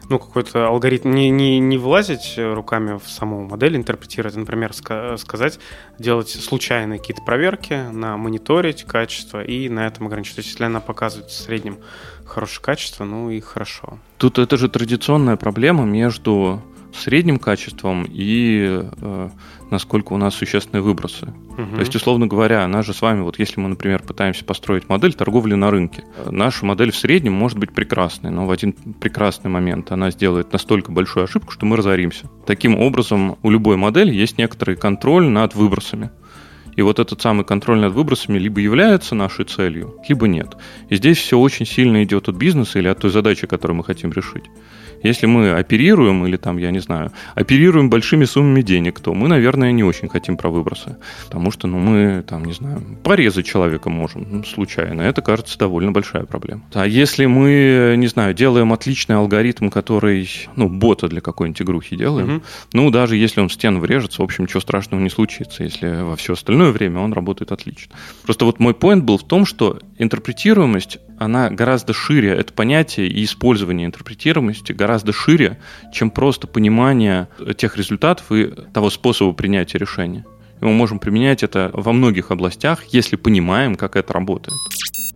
ну, 0.10 0.20
какой-то 0.20 0.68
алгоритм, 0.68 1.12
не, 1.12 1.30
не, 1.30 1.60
не 1.60 1.78
влазить 1.78 2.36
руками 2.38 2.98
в 2.98 3.10
саму 3.10 3.46
модель, 3.46 3.76
интерпретировать, 3.76 4.36
а, 4.36 4.40
например, 4.40 4.72
ска- 4.72 5.18
сказать, 5.18 5.60
делать 6.00 6.30
случайные 6.30 7.00
какие-то 7.00 7.24
проверки, 7.24 7.90
на 7.92 8.18
мониторить 8.18 8.84
качество 8.84 9.44
и 9.44 9.70
на 9.70 9.88
этом 9.88 10.08
ограничить. 10.08 10.36
То 10.36 10.40
есть, 10.40 10.52
если 10.52 10.64
она 10.64 10.80
показывает 10.80 11.30
в 11.30 11.34
среднем 11.34 11.80
хорошее 12.26 12.62
качество, 12.62 13.04
ну 13.04 13.30
и 13.30 13.40
хорошо. 13.40 14.00
Тут 14.18 14.40
это 14.40 14.58
же 14.58 14.70
традиционная 14.70 15.36
проблема 15.36 15.86
между 15.86 16.62
средним 16.94 17.40
качеством 17.40 18.06
и 18.08 18.84
э, 19.02 19.30
насколько 19.72 20.14
у 20.14 20.18
нас 20.18 20.36
существенные 20.36 20.82
выбросы. 20.82 21.34
Угу. 21.58 21.76
То 21.76 21.80
есть, 21.80 21.96
условно 21.96 22.28
говоря, 22.28 22.64
она 22.64 22.82
же 22.82 22.94
с 22.94 23.02
вами, 23.02 23.22
вот 23.22 23.40
если 23.40 23.60
мы, 23.60 23.70
например, 23.70 24.04
пытаемся 24.04 24.46
построить 24.46 24.90
модель 24.90 25.14
торговли 25.14 25.56
на 25.56 25.72
рынке, 25.72 26.04
наша 26.26 26.66
модель 26.66 26.92
в 26.92 26.98
среднем 26.98 27.34
может 27.34 27.58
быть 27.58 27.74
прекрасной, 27.74 28.32
но 28.32 28.46
в 28.46 28.52
один 28.52 28.74
прекрасный 28.74 29.50
момент 29.50 29.92
она 29.92 30.12
сделает 30.12 30.52
настолько 30.54 30.92
большую 30.92 31.26
ошибку, 31.26 31.52
что 31.52 31.66
мы 31.66 31.78
разоримся. 31.78 32.30
Таким 32.46 32.78
образом, 32.78 33.38
у 33.42 33.50
любой 33.50 33.78
модели 33.78 34.14
есть 34.14 34.38
некоторый 34.38 34.76
контроль 34.76 35.28
над 35.28 35.56
выбросами. 35.56 36.12
И 36.78 36.82
вот 36.84 37.00
этот 37.00 37.22
самый 37.22 37.44
контроль 37.44 37.80
над 37.80 37.94
выбросами 37.94 38.38
либо 38.38 38.62
является 38.62 39.16
нашей 39.16 39.46
целью, 39.46 39.96
либо 40.08 40.28
нет. 40.28 40.56
И 40.90 40.96
здесь 40.96 41.18
все 41.18 41.38
очень 41.38 41.66
сильно 41.66 42.04
идет 42.04 42.30
от 42.30 42.36
бизнеса 42.36 42.80
или 42.80 42.88
от 42.88 43.00
той 43.00 43.10
задачи, 43.10 43.48
которую 43.48 43.78
мы 43.78 43.84
хотим 43.84 44.12
решить. 44.12 44.46
Если 45.04 45.26
мы 45.28 45.52
оперируем 45.52 46.26
или 46.26 46.38
там, 46.38 46.58
я 46.58 46.72
не 46.72 46.80
знаю, 46.80 47.12
оперируем 47.36 47.90
большими 47.90 48.26
суммами 48.26 48.62
денег, 48.62 49.00
то 49.00 49.14
мы, 49.14 49.28
наверное, 49.28 49.72
не 49.72 49.84
очень 49.84 50.10
хотим 50.10 50.38
про 50.38 50.50
выбросы. 50.50 50.98
Потому 51.26 51.52
что, 51.52 51.68
ну, 51.68 51.78
мы, 51.80 52.24
там, 52.24 52.46
не 52.46 52.54
знаю, 52.54 52.82
порезать 53.04 53.46
человека 53.46 53.90
можем 53.90 54.28
ну, 54.30 54.44
случайно. 54.44 55.02
Это, 55.02 55.22
кажется, 55.22 55.58
довольно 55.58 55.92
большая 55.92 56.26
проблема. 56.26 56.64
А 56.74 56.88
если 56.88 57.26
мы, 57.26 57.96
не 57.98 58.08
знаю, 58.08 58.34
делаем 58.34 58.74
отличный 58.74 59.16
алгоритм, 59.16 59.70
который, 59.70 60.30
ну, 60.56 60.70
бота 60.70 61.08
для 61.08 61.22
какой-нибудь 61.22 61.62
игрухи 61.62 61.96
делаем, 61.96 62.38
угу. 62.38 62.44
ну, 62.74 62.92
даже 62.92 63.16
если 63.16 63.42
он 63.42 63.50
в 63.50 63.54
стену 63.54 63.80
врежется, 63.80 64.22
в 64.22 64.26
общем, 64.26 64.46
ничего 64.46 64.62
страшного 64.62 65.02
не 65.02 65.10
случится, 65.10 65.64
если 65.64 66.02
во 66.02 66.16
все 66.16 66.34
остальное 66.34 66.67
время 66.72 67.00
он 67.00 67.14
работает 67.14 67.52
отлично. 67.52 67.96
Просто 68.24 68.46
вот 68.46 68.60
мой 68.60 68.74
поинт 68.74 69.04
был 69.04 69.18
в 69.18 69.28
том, 69.28 69.46
что 69.46 69.80
интерпретируемость, 69.98 71.00
она 71.18 71.50
гораздо 71.50 71.94
шире, 71.94 72.30
это 72.30 72.54
понятие 72.54 73.08
и 73.08 73.24
использование 73.24 73.88
интерпретируемости 73.88 74.72
гораздо 74.74 75.14
шире, 75.14 75.60
чем 75.92 76.12
просто 76.12 76.48
понимание 76.48 77.28
тех 77.58 77.78
результатов 77.78 78.32
и 78.32 78.46
того 78.74 78.90
способа 78.90 79.34
принятия 79.34 79.78
решения. 79.78 80.26
И 80.62 80.66
мы 80.66 80.74
можем 80.74 81.00
применять 81.00 81.44
это 81.44 81.70
во 81.74 81.94
многих 81.94 82.32
областях, 82.32 82.84
если 82.86 83.16
понимаем, 83.16 83.76
как 83.76 83.96
это 83.96 84.14
работает. 84.14 84.58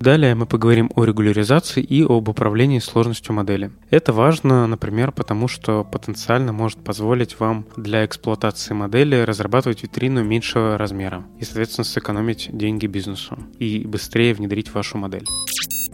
Далее 0.02 0.34
мы 0.34 0.48
поговорим 0.48 0.90
о 0.96 1.04
регуляризации 1.04 1.84
и 1.84 2.02
об 2.02 2.28
управлении 2.28 2.80
сложностью 2.80 3.36
модели. 3.36 3.70
Это 3.92 4.14
важно, 4.14 4.66
например, 4.66 5.12
потому 5.12 5.48
что 5.48 5.84
потенциально 5.84 6.52
может 6.52 6.84
позволить 6.84 7.40
вам 7.40 7.68
для 7.78 8.04
эксплуатации 8.04 8.74
модели 8.74 9.22
разрабатывать 9.22 9.84
витрину 9.84 10.24
меньшего 10.24 10.76
размера 10.76 11.24
и, 11.40 11.44
соответственно, 11.44 11.86
сэкономить 11.86 12.50
деньги 12.52 12.88
бизнесу 12.88 13.38
и 13.60 13.86
быстрее 13.86 14.34
внедрить 14.34 14.74
вашу 14.74 14.98
модель. 14.98 15.28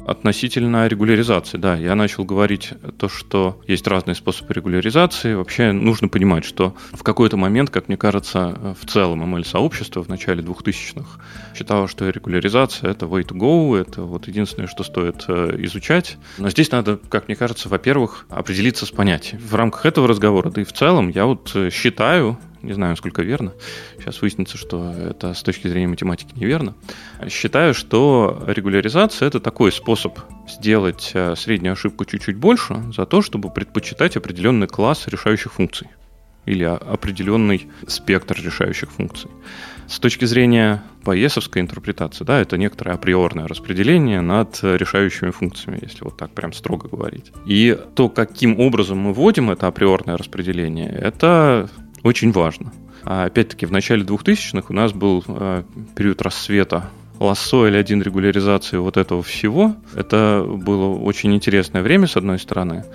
Относительно 0.08 0.88
регуляризации, 0.88 1.58
да, 1.58 1.76
я 1.76 1.94
начал 1.94 2.24
говорить 2.24 2.70
то, 2.98 3.10
что 3.10 3.60
есть 3.68 3.86
разные 3.88 4.16
способы 4.16 4.54
регуляризации. 4.54 5.34
Вообще 5.34 5.74
нужно 5.74 6.08
понимать, 6.08 6.46
что 6.46 6.78
в 6.94 7.04
какой-то 7.04 7.36
момент, 7.36 7.72
как 7.72 7.90
мне 7.90 7.98
кажется, 7.98 8.76
в 8.80 8.86
целом 8.86 9.36
ML-сообщество 9.36 10.02
в 10.02 10.08
начале 10.08 10.42
2000-х 10.42 11.20
считало, 11.54 11.90
что 11.90 12.10
регуляризация— 12.10 12.90
это 12.92 13.06
way 13.06 13.28
to 13.28 13.38
go, 13.38 13.78
это 13.78 14.04
вот 14.04 14.30
единственное, 14.30 14.70
что 14.70 14.86
стоит 14.86 15.26
э, 15.28 15.58
изучать. 15.66 16.16
Но 16.38 16.50
здесь 16.50 16.72
надо, 16.72 16.98
как 17.10 17.28
мне 17.28 17.36
кажется, 17.36 17.68
во-первых, 17.68 18.28
определиться 18.30 18.86
с 18.86 18.92
понятием. 18.92 19.42
В 19.42 19.56
рамках 19.56 19.86
этого 19.86 20.08
разговора, 20.08 20.50
да 20.50 20.62
и 20.62 20.64
в 20.64 20.72
целом, 20.72 21.10
я 21.10 21.26
вот 21.26 21.52
э, 21.54 21.70
считаю, 21.70 22.40
не 22.68 22.74
знаю, 22.74 22.96
сколько 22.98 23.24
верно. 23.24 23.54
Сейчас 23.98 24.22
выяснится, 24.22 24.58
что 24.58 24.92
это 24.92 25.34
с 25.34 25.42
точки 25.42 25.68
зрения 25.68 25.88
математики 25.88 26.34
неверно. 26.36 26.76
Считаю, 27.30 27.74
что 27.74 28.44
регуляризация— 28.46 29.28
это 29.30 29.40
такой 29.40 29.72
способ 29.72 30.20
сделать 30.48 31.12
э, 31.14 31.36
среднюю 31.36 31.74
ошибку 31.74 32.06
чуть-чуть 32.06 32.36
больше 32.36 32.84
за 32.96 33.06
то, 33.06 33.22
чтобы 33.22 33.50
предпочитать 33.50 34.18
определенный 34.18 34.68
класс 34.68 35.08
решающих 35.08 35.54
функций 35.54 35.88
или 36.46 36.64
определенный 36.64 37.68
спектр 37.88 38.38
решающих 38.42 38.92
функций. 38.92 39.30
С 39.88 40.00
точки 40.00 40.26
зрения 40.26 40.84
поесовской 41.04 41.62
интерпретации, 41.62 42.24
да, 42.24 42.40
это 42.40 42.58
некоторое 42.58 42.92
априорное 42.92 43.48
распределение 43.48 44.22
над 44.22 44.60
решающими 44.62 45.32
функциями, 45.32 45.80
если 45.82 46.04
вот 46.04 46.18
так 46.18 46.32
прям 46.32 46.52
строго 46.54 46.90
говорить. 46.90 47.32
И 47.46 47.78
то, 47.96 48.10
каким 48.10 48.60
образом 48.60 48.98
мы 48.98 49.14
вводим 49.14 49.52
это 49.52 49.68
априорное 49.68 50.18
распределение, 50.18 50.90
это 50.90 51.70
очень 52.08 52.32
важно. 52.32 52.72
А 53.04 53.26
опять-таки, 53.26 53.66
в 53.66 53.72
начале 53.72 54.04
2000-х 54.04 54.68
у 54.70 54.74
нас 54.74 54.92
был 54.94 55.24
э, 55.28 55.64
период 55.96 56.22
рассвета 56.22 56.90
лассо 57.20 57.68
или 57.68 57.78
один 57.78 58.02
регуляризации 58.02 58.78
вот 58.78 58.98
этого 58.98 59.24
всего. 59.24 59.76
Это 59.96 60.46
было 60.48 60.98
очень 60.98 61.34
интересное 61.34 61.82
время, 61.82 62.08
с 62.08 62.18
одной 62.18 62.40
стороны. 62.40 62.86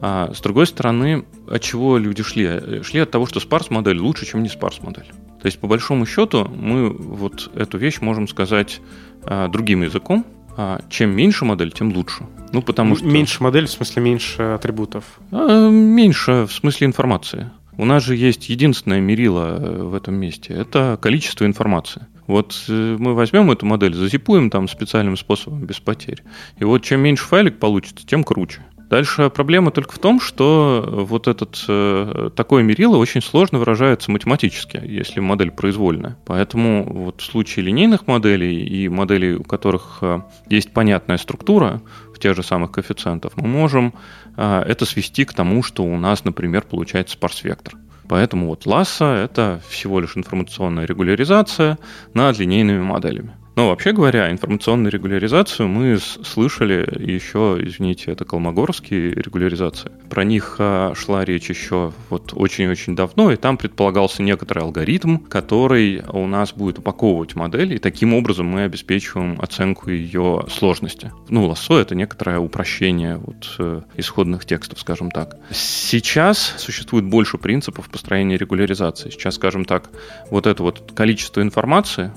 А 0.00 0.32
с 0.32 0.40
другой 0.40 0.66
стороны, 0.66 1.24
от 1.48 1.60
чего 1.60 1.98
люди 1.98 2.22
шли? 2.22 2.82
Шли 2.82 3.00
от 3.00 3.10
того, 3.10 3.26
что 3.26 3.40
спарс-модель 3.40 3.98
лучше, 3.98 4.26
чем 4.26 4.42
не 4.42 4.48
спарс-модель. 4.48 5.06
То 5.40 5.46
есть, 5.46 5.58
по 5.58 5.66
большому 5.66 6.06
счету, 6.06 6.44
мы 6.48 6.90
вот 6.90 7.50
эту 7.54 7.78
вещь 7.78 8.00
можем 8.00 8.28
сказать 8.28 8.80
а, 9.24 9.48
другим 9.48 9.82
языком. 9.82 10.24
А, 10.56 10.80
чем 10.88 11.10
меньше 11.10 11.44
модель, 11.44 11.72
тем 11.72 11.92
лучше. 11.92 12.26
Ну, 12.52 12.62
потому 12.62 12.96
что... 12.96 13.06
Меньше 13.06 13.42
модель, 13.42 13.66
в 13.66 13.70
смысле 13.70 14.02
меньше 14.02 14.42
атрибутов? 14.42 15.04
А, 15.30 15.68
меньше, 15.68 16.46
в 16.46 16.52
смысле 16.52 16.86
информации. 16.86 17.50
У 17.78 17.84
нас 17.84 18.02
же 18.02 18.16
есть 18.16 18.48
единственное 18.48 19.00
мерило 19.00 19.56
э, 19.56 19.82
в 19.84 19.94
этом 19.94 20.16
месте– 20.16 20.52
это 20.54 20.98
количество 21.00 21.44
информации. 21.44 22.06
Вот 22.26 22.64
э, 22.68 22.96
мы 22.98 23.14
возьмем 23.14 23.52
эту 23.52 23.66
модель, 23.66 23.94
зазипуем 23.94 24.50
там 24.50 24.66
специальным 24.66 25.16
способом 25.16 25.64
без 25.64 25.78
потерь. 25.78 26.24
И 26.58 26.64
вот 26.64 26.82
чем 26.82 27.00
меньше 27.00 27.24
файлик 27.24 27.60
получится, 27.60 28.04
тем 28.04 28.24
круче. 28.24 28.62
Дальше 28.88 29.28
проблема 29.28 29.70
только 29.70 29.92
в 29.92 29.98
том, 29.98 30.18
что 30.18 30.82
вот 30.86 31.28
этот 31.28 31.62
э, 31.68 32.30
такое 32.34 32.62
мерило 32.62 32.96
очень 32.96 33.20
сложно 33.20 33.58
выражается 33.58 34.10
математически, 34.10 34.80
если 34.82 35.20
модель 35.20 35.50
произвольная. 35.50 36.16
Поэтому 36.24 36.90
вот 36.90 37.20
в 37.20 37.24
случае 37.24 37.66
линейных 37.66 38.06
моделей 38.06 38.64
и 38.64 38.88
моделей, 38.88 39.34
у 39.34 39.44
которых 39.44 39.98
э, 40.00 40.20
есть 40.48 40.72
понятная 40.72 41.18
структура 41.18 41.82
в 42.14 42.18
тех 42.18 42.34
же 42.34 42.42
самых 42.42 42.72
коэффициентов, 42.72 43.36
мы 43.36 43.46
можем 43.46 43.92
а, 44.36 44.62
это 44.62 44.86
свести 44.86 45.24
к 45.24 45.34
тому, 45.34 45.62
что 45.62 45.84
у 45.84 45.96
нас, 45.96 46.24
например, 46.24 46.62
получается 46.62 47.14
спарс-вектор. 47.14 47.74
Поэтому 48.08 48.46
вот 48.46 48.64
ласса– 48.66 49.04
это 49.24 49.60
всего 49.68 50.00
лишь 50.00 50.16
информационная 50.16 50.86
регуляризация 50.86 51.78
над 52.14 52.38
линейными 52.38 52.82
моделями. 52.82 53.36
Но 53.58 53.70
вообще 53.70 53.90
говоря, 53.90 54.30
информационную 54.30 54.92
регуляризацию 54.92 55.66
мы 55.66 55.98
слышали 55.98 56.88
еще, 57.04 57.58
извините, 57.60 58.12
это 58.12 58.24
колмогорские 58.24 59.10
регуляризации. 59.10 59.90
Про 60.08 60.22
них 60.22 60.58
а, 60.60 60.94
шла 60.94 61.24
речь 61.24 61.50
еще 61.50 61.92
вот 62.08 62.32
очень-очень 62.34 62.94
давно, 62.94 63.32
и 63.32 63.36
там 63.36 63.56
предполагался 63.56 64.22
некоторый 64.22 64.60
алгоритм, 64.60 65.18
который 65.18 66.04
у 66.08 66.28
нас 66.28 66.52
будет 66.52 66.78
упаковывать 66.78 67.34
модель, 67.34 67.74
и 67.74 67.78
таким 67.78 68.14
образом 68.14 68.46
мы 68.46 68.62
обеспечиваем 68.62 69.40
оценку 69.40 69.90
ее 69.90 70.44
сложности. 70.48 71.10
Ну, 71.28 71.48
лассо— 71.48 71.78
это 71.80 71.96
некоторое 71.96 72.38
упрощение 72.38 73.16
вот, 73.16 73.56
э, 73.58 73.80
исходных 73.96 74.44
текстов, 74.44 74.78
скажем 74.78 75.10
так. 75.10 75.36
Сейчас 75.50 76.54
существует 76.58 77.06
больше 77.06 77.38
принципов 77.38 77.90
построения 77.90 78.36
регуляризации. 78.36 79.10
Сейчас, 79.10 79.34
скажем 79.34 79.64
так, 79.64 79.90
вот 80.30 80.46
это 80.46 80.62
вот 80.62 80.92
количество 80.94 81.42
информации, 81.42 82.12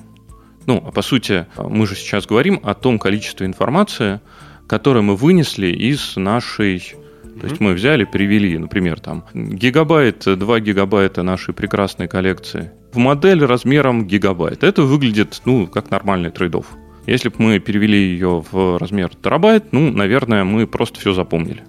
ну, 0.65 0.83
а 0.85 0.91
по 0.91 1.01
сути, 1.01 1.45
мы 1.57 1.87
же 1.87 1.95
сейчас 1.95 2.25
говорим 2.25 2.59
о 2.63 2.73
том 2.73 2.99
количестве 2.99 3.47
информации, 3.47 4.19
которое 4.67 5.01
мы 5.01 5.15
вынесли 5.15 5.67
из 5.67 6.15
нашей 6.15 6.95
то 7.39 7.47
есть 7.47 7.59
мы 7.59 7.73
взяли, 7.73 8.03
перевели, 8.03 8.57
например, 8.57 8.99
там 8.99 9.23
гигабайт, 9.33 10.25
2 10.25 10.59
гигабайта 10.59 11.23
нашей 11.23 11.53
прекрасной 11.53 12.07
коллекции 12.07 12.71
в 12.93 12.97
модель 12.97 13.43
размером 13.45 14.05
гигабайт. 14.05 14.63
Это 14.63 14.83
выглядит, 14.83 15.41
ну, 15.45 15.65
как 15.65 15.89
нормальный 15.89 16.29
трейдов. 16.29 16.67
Если 17.07 17.29
бы 17.29 17.35
мы 17.39 17.59
перевели 17.59 17.97
ее 17.97 18.43
в 18.51 18.77
размер 18.77 19.09
терабайт, 19.15 19.71
ну, 19.71 19.91
наверное, 19.91 20.43
мы 20.43 20.67
просто 20.67 20.99
все 20.99 21.13
запомнили. 21.13 21.63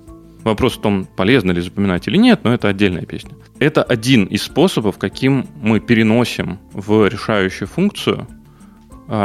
Вопрос 0.45 0.77
в 0.77 0.81
том, 0.81 1.07
полезно 1.17 1.53
ли 1.53 1.61
запоминать 1.61 2.09
или 2.09 2.17
нет, 2.17 2.41
но 2.43 2.53
это 2.53 2.69
отдельная 2.69 3.07
песня. 3.07 3.33
Это 3.59 3.83
один 3.83 4.25
из 4.25 4.43
способов, 4.43 4.99
каким 4.99 5.47
мы 5.63 5.79
переносим 5.81 6.59
в 6.73 7.09
решающую 7.09 7.69
функцию 7.69 8.27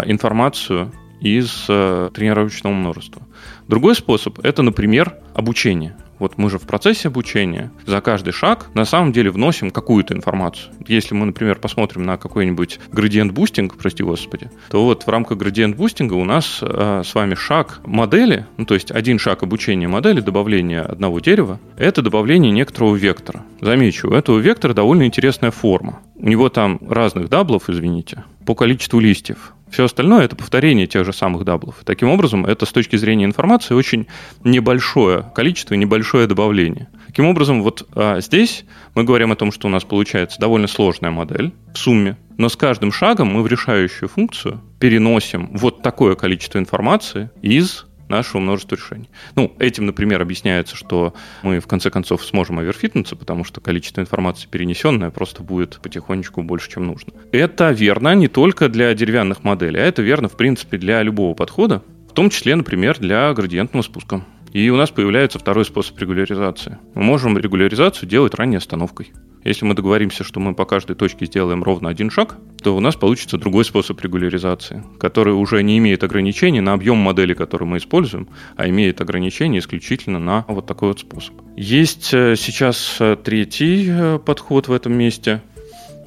информацию 0.06 0.91
из 1.20 1.65
э, 1.67 2.10
тренировочного 2.13 2.74
множества. 2.74 3.24
Другой 3.67 3.96
способ– 3.96 4.39
это, 4.44 4.62
например, 4.62 5.15
обучение. 5.34 5.96
Вот 6.20 6.38
мы 6.38 6.50
же 6.50 6.58
в 6.58 6.63
процессе 6.63 7.10
обучения 7.10 7.72
за 7.86 8.01
каждый 8.01 8.34
шаг 8.34 8.70
на 8.74 8.86
самом 8.86 9.12
деле 9.12 9.29
вносим 9.29 9.70
какую-то 9.70 10.15
информацию. 10.15 10.74
Если 10.88 11.13
мы, 11.13 11.27
например, 11.27 11.60
посмотрим 11.60 12.03
на 12.03 12.17
какой-нибудь 12.17 12.79
gradient 12.91 13.34
boosting, 13.34 13.77
прости 13.77 14.03
господи, 14.03 14.50
то 14.70 14.84
вот 14.84 15.03
в 15.03 15.08
рамках 15.10 15.38
gradient 15.38 15.75
boosting 15.75 16.09
а 16.09 16.13
у 16.13 16.24
нас 16.24 16.60
э, 16.62 17.03
с 17.06 17.13
вами 17.13 17.36
шаг 17.36 17.82
модели, 17.86 18.48
ну 18.58 18.65
то 18.65 18.74
есть 18.74 18.89
один 18.91 19.20
шаг 19.20 19.44
обучения 19.44 19.88
модели, 19.88 20.22
добавления 20.22 20.82
одного 20.82 21.20
дерева, 21.20 21.60
это 21.77 22.01
добавление 22.01 22.51
некоторого 22.51 22.96
вектора. 22.96 23.44
Замечу, 23.62 24.10
у 24.10 24.13
этого 24.13 24.39
вектора 24.39 24.74
довольно 24.74 25.03
интересная 25.03 25.51
форма. 25.51 26.00
У 26.15 26.27
него 26.27 26.50
там 26.50 26.79
разных 26.88 27.29
double 27.29 27.56
ов, 27.56 27.70
извините, 27.70 28.24
по 28.46 28.56
количеству 28.56 29.00
листьев. 29.00 29.53
Все 29.71 29.86
остальное 29.86 30.25
это 30.25 30.36
повторение 30.36 30.88
тех 30.88 31.05
же 31.05 31.13
самых 31.13 31.43
double 31.44 31.65
ов. 31.65 31.75
Таким 31.83 32.09
образом, 32.09 32.45
это 32.45 32.65
с 32.65 32.71
точки 32.71 32.95
зрения 32.95 33.25
информации 33.25 33.74
очень 33.74 34.07
небольшое 34.43 35.25
количество 35.36 35.74
и 35.74 35.77
небольшое 35.77 36.27
добавление. 36.27 36.88
Таким 37.07 37.25
образом, 37.25 37.63
вот 37.63 37.88
а, 37.93 38.19
здесь 38.21 38.65
мы 38.95 39.03
говорим 39.03 39.31
о 39.31 39.36
том, 39.36 39.51
что 39.51 39.67
у 39.67 39.71
нас 39.71 39.83
получается 39.83 40.39
довольно 40.39 40.67
сложная 40.67 41.12
модель 41.12 41.53
в 41.74 41.77
сумме, 41.77 42.17
но 42.38 42.50
с 42.50 42.55
каждым 42.55 42.91
шагом 42.91 43.27
мы 43.29 43.41
в 43.41 43.47
решающую 43.47 44.07
функцию 44.07 44.62
переносим 44.79 45.50
вот 45.53 45.81
такое 45.81 46.15
количество 46.15 46.59
информации 46.59 47.31
из 47.41 47.87
нашего 48.10 48.42
множества 48.42 48.76
решений. 48.76 49.10
Ну, 49.36 49.54
этим, 49.60 49.86
например, 49.86 50.22
объясняется, 50.22 50.76
что 50.76 51.14
мы 51.44 51.60
в 51.60 51.68
конце 51.68 51.90
концов 51.90 52.26
сможем 52.26 52.60
оверфитнуться, 52.60 53.16
потому 53.16 53.44
что 53.44 53.62
количество 53.62 54.02
информации 54.02 54.48
перенесенное 54.50 55.10
просто 55.10 55.44
будет 55.44 55.80
потихонечку 55.82 56.44
больше, 56.44 56.70
чем 56.72 56.88
нужно. 56.88 57.14
Это 57.32 57.72
верно 57.72 58.16
не 58.16 58.28
только 58.28 58.70
для 58.70 58.94
деревянных 58.94 59.44
моделей, 59.44 59.80
а 59.80 59.86
это 59.86 60.02
верно, 60.02 60.30
в 60.30 60.38
принципе, 60.38 60.78
для 60.78 61.02
любого 61.04 61.34
подхода, 61.34 61.84
в 62.10 62.14
том 62.14 62.30
числе, 62.30 62.56
например, 62.56 62.98
для 63.00 63.34
градиентного 63.34 63.84
спуска. 63.84 64.24
И 64.58 64.72
у 64.72 64.76
нас 64.76 64.90
появляется 64.90 65.38
второй 65.38 65.66
способ 65.66 66.00
регуляризации. 66.00 66.80
Мы 66.96 67.04
можем 67.04 67.38
регуляризацию 67.38 68.10
делать 68.10 68.34
ранней 68.34 68.56
остановкой. 68.56 69.14
Если 69.44 69.66
мы 69.66 69.76
договоримся, 69.76 70.24
что 70.24 70.40
мы 70.40 70.56
по 70.56 70.66
каждой 70.66 70.96
точке 70.96 71.28
сделаем 71.28 71.64
ровно 71.64 71.90
один 71.90 72.10
шаг, 72.10 72.38
то 72.64 72.76
у 72.76 72.80
нас 72.80 72.96
получится 72.96 73.38
другой 73.38 73.66
способ 73.66 74.02
регуляризации, 74.02 74.84
который 75.00 75.36
уже 75.36 75.62
не 75.62 75.78
имеет 75.78 76.04
ограничений 76.04 76.60
на 76.60 76.74
объем 76.74 76.98
модели, 76.98 77.36
которую 77.36 77.70
мы 77.70 77.78
используем, 77.78 78.30
а 78.56 78.68
имеет 78.68 79.00
ограничения 79.00 79.60
исключительно 79.60 80.18
на 80.18 80.44
вот 80.48 80.66
такой 80.66 80.88
вот 80.88 81.02
способ. 81.02 81.36
Есть 81.56 82.12
э, 82.16 82.36
сейчас 82.36 82.98
э, 83.00 83.16
третий 83.24 83.86
э, 83.88 84.18
подход 84.18 84.70
в 84.70 84.72
этом 84.72 84.98
месте, 84.98 85.44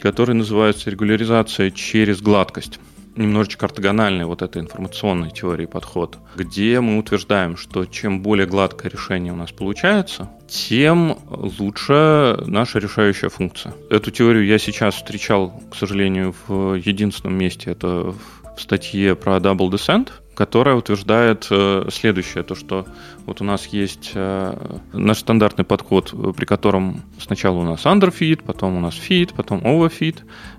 который 0.01 0.35
называется 0.35 0.91
регуляризация 0.91 1.71
через 1.71 2.21
гладкость 2.21 2.81
немножечко 3.21 3.67
ортогональный 3.67 4.25
вот 4.25 4.43
этой 4.43 4.63
информационной 4.63 5.31
теории 5.31 5.67
подход, 5.67 6.19
где 6.35 6.81
мы 6.81 6.99
утверждаем, 6.99 7.57
что 7.57 7.85
чем 7.85 8.23
более 8.23 8.47
гладкое 8.47 8.91
решение 8.91 9.33
у 9.33 9.37
нас 9.37 9.53
получается, 9.53 10.29
тем 10.49 11.19
лучше 11.29 12.39
наша 12.47 12.79
решающая 12.79 13.29
функция. 13.29 13.75
Эту 13.91 14.11
теорию 14.11 14.45
я 14.47 14.59
сейчас 14.59 14.97
встречал, 14.97 15.63
к 15.71 15.77
сожалению, 15.77 16.35
в 16.47 16.75
единственном 16.75 17.37
месте, 17.37 17.71
это 17.71 18.15
в 18.57 18.61
статье 18.61 19.15
про 19.15 19.37
Double 19.37 19.71
Descent, 19.71 20.09
которая 20.35 20.75
утверждает 20.75 21.47
э, 21.51 21.89
следующее, 21.93 22.43
то 22.43 22.55
что 22.55 22.87
вот 23.31 23.41
у 23.41 23.45
нас 23.45 23.67
есть 23.67 24.11
э, 24.17 24.79
наш 24.93 25.19
стандартный 25.19 25.65
подход, 25.65 26.13
при 26.37 26.45
котором 26.47 27.03
сначала 27.21 27.59
у 27.59 27.63
нас 27.63 27.87
underfeed, 27.87 28.43
потом 28.45 28.77
у 28.77 28.81
нас 28.81 28.95
feed, 28.95 29.33
потом 29.37 29.61
overfeed, 29.61 30.17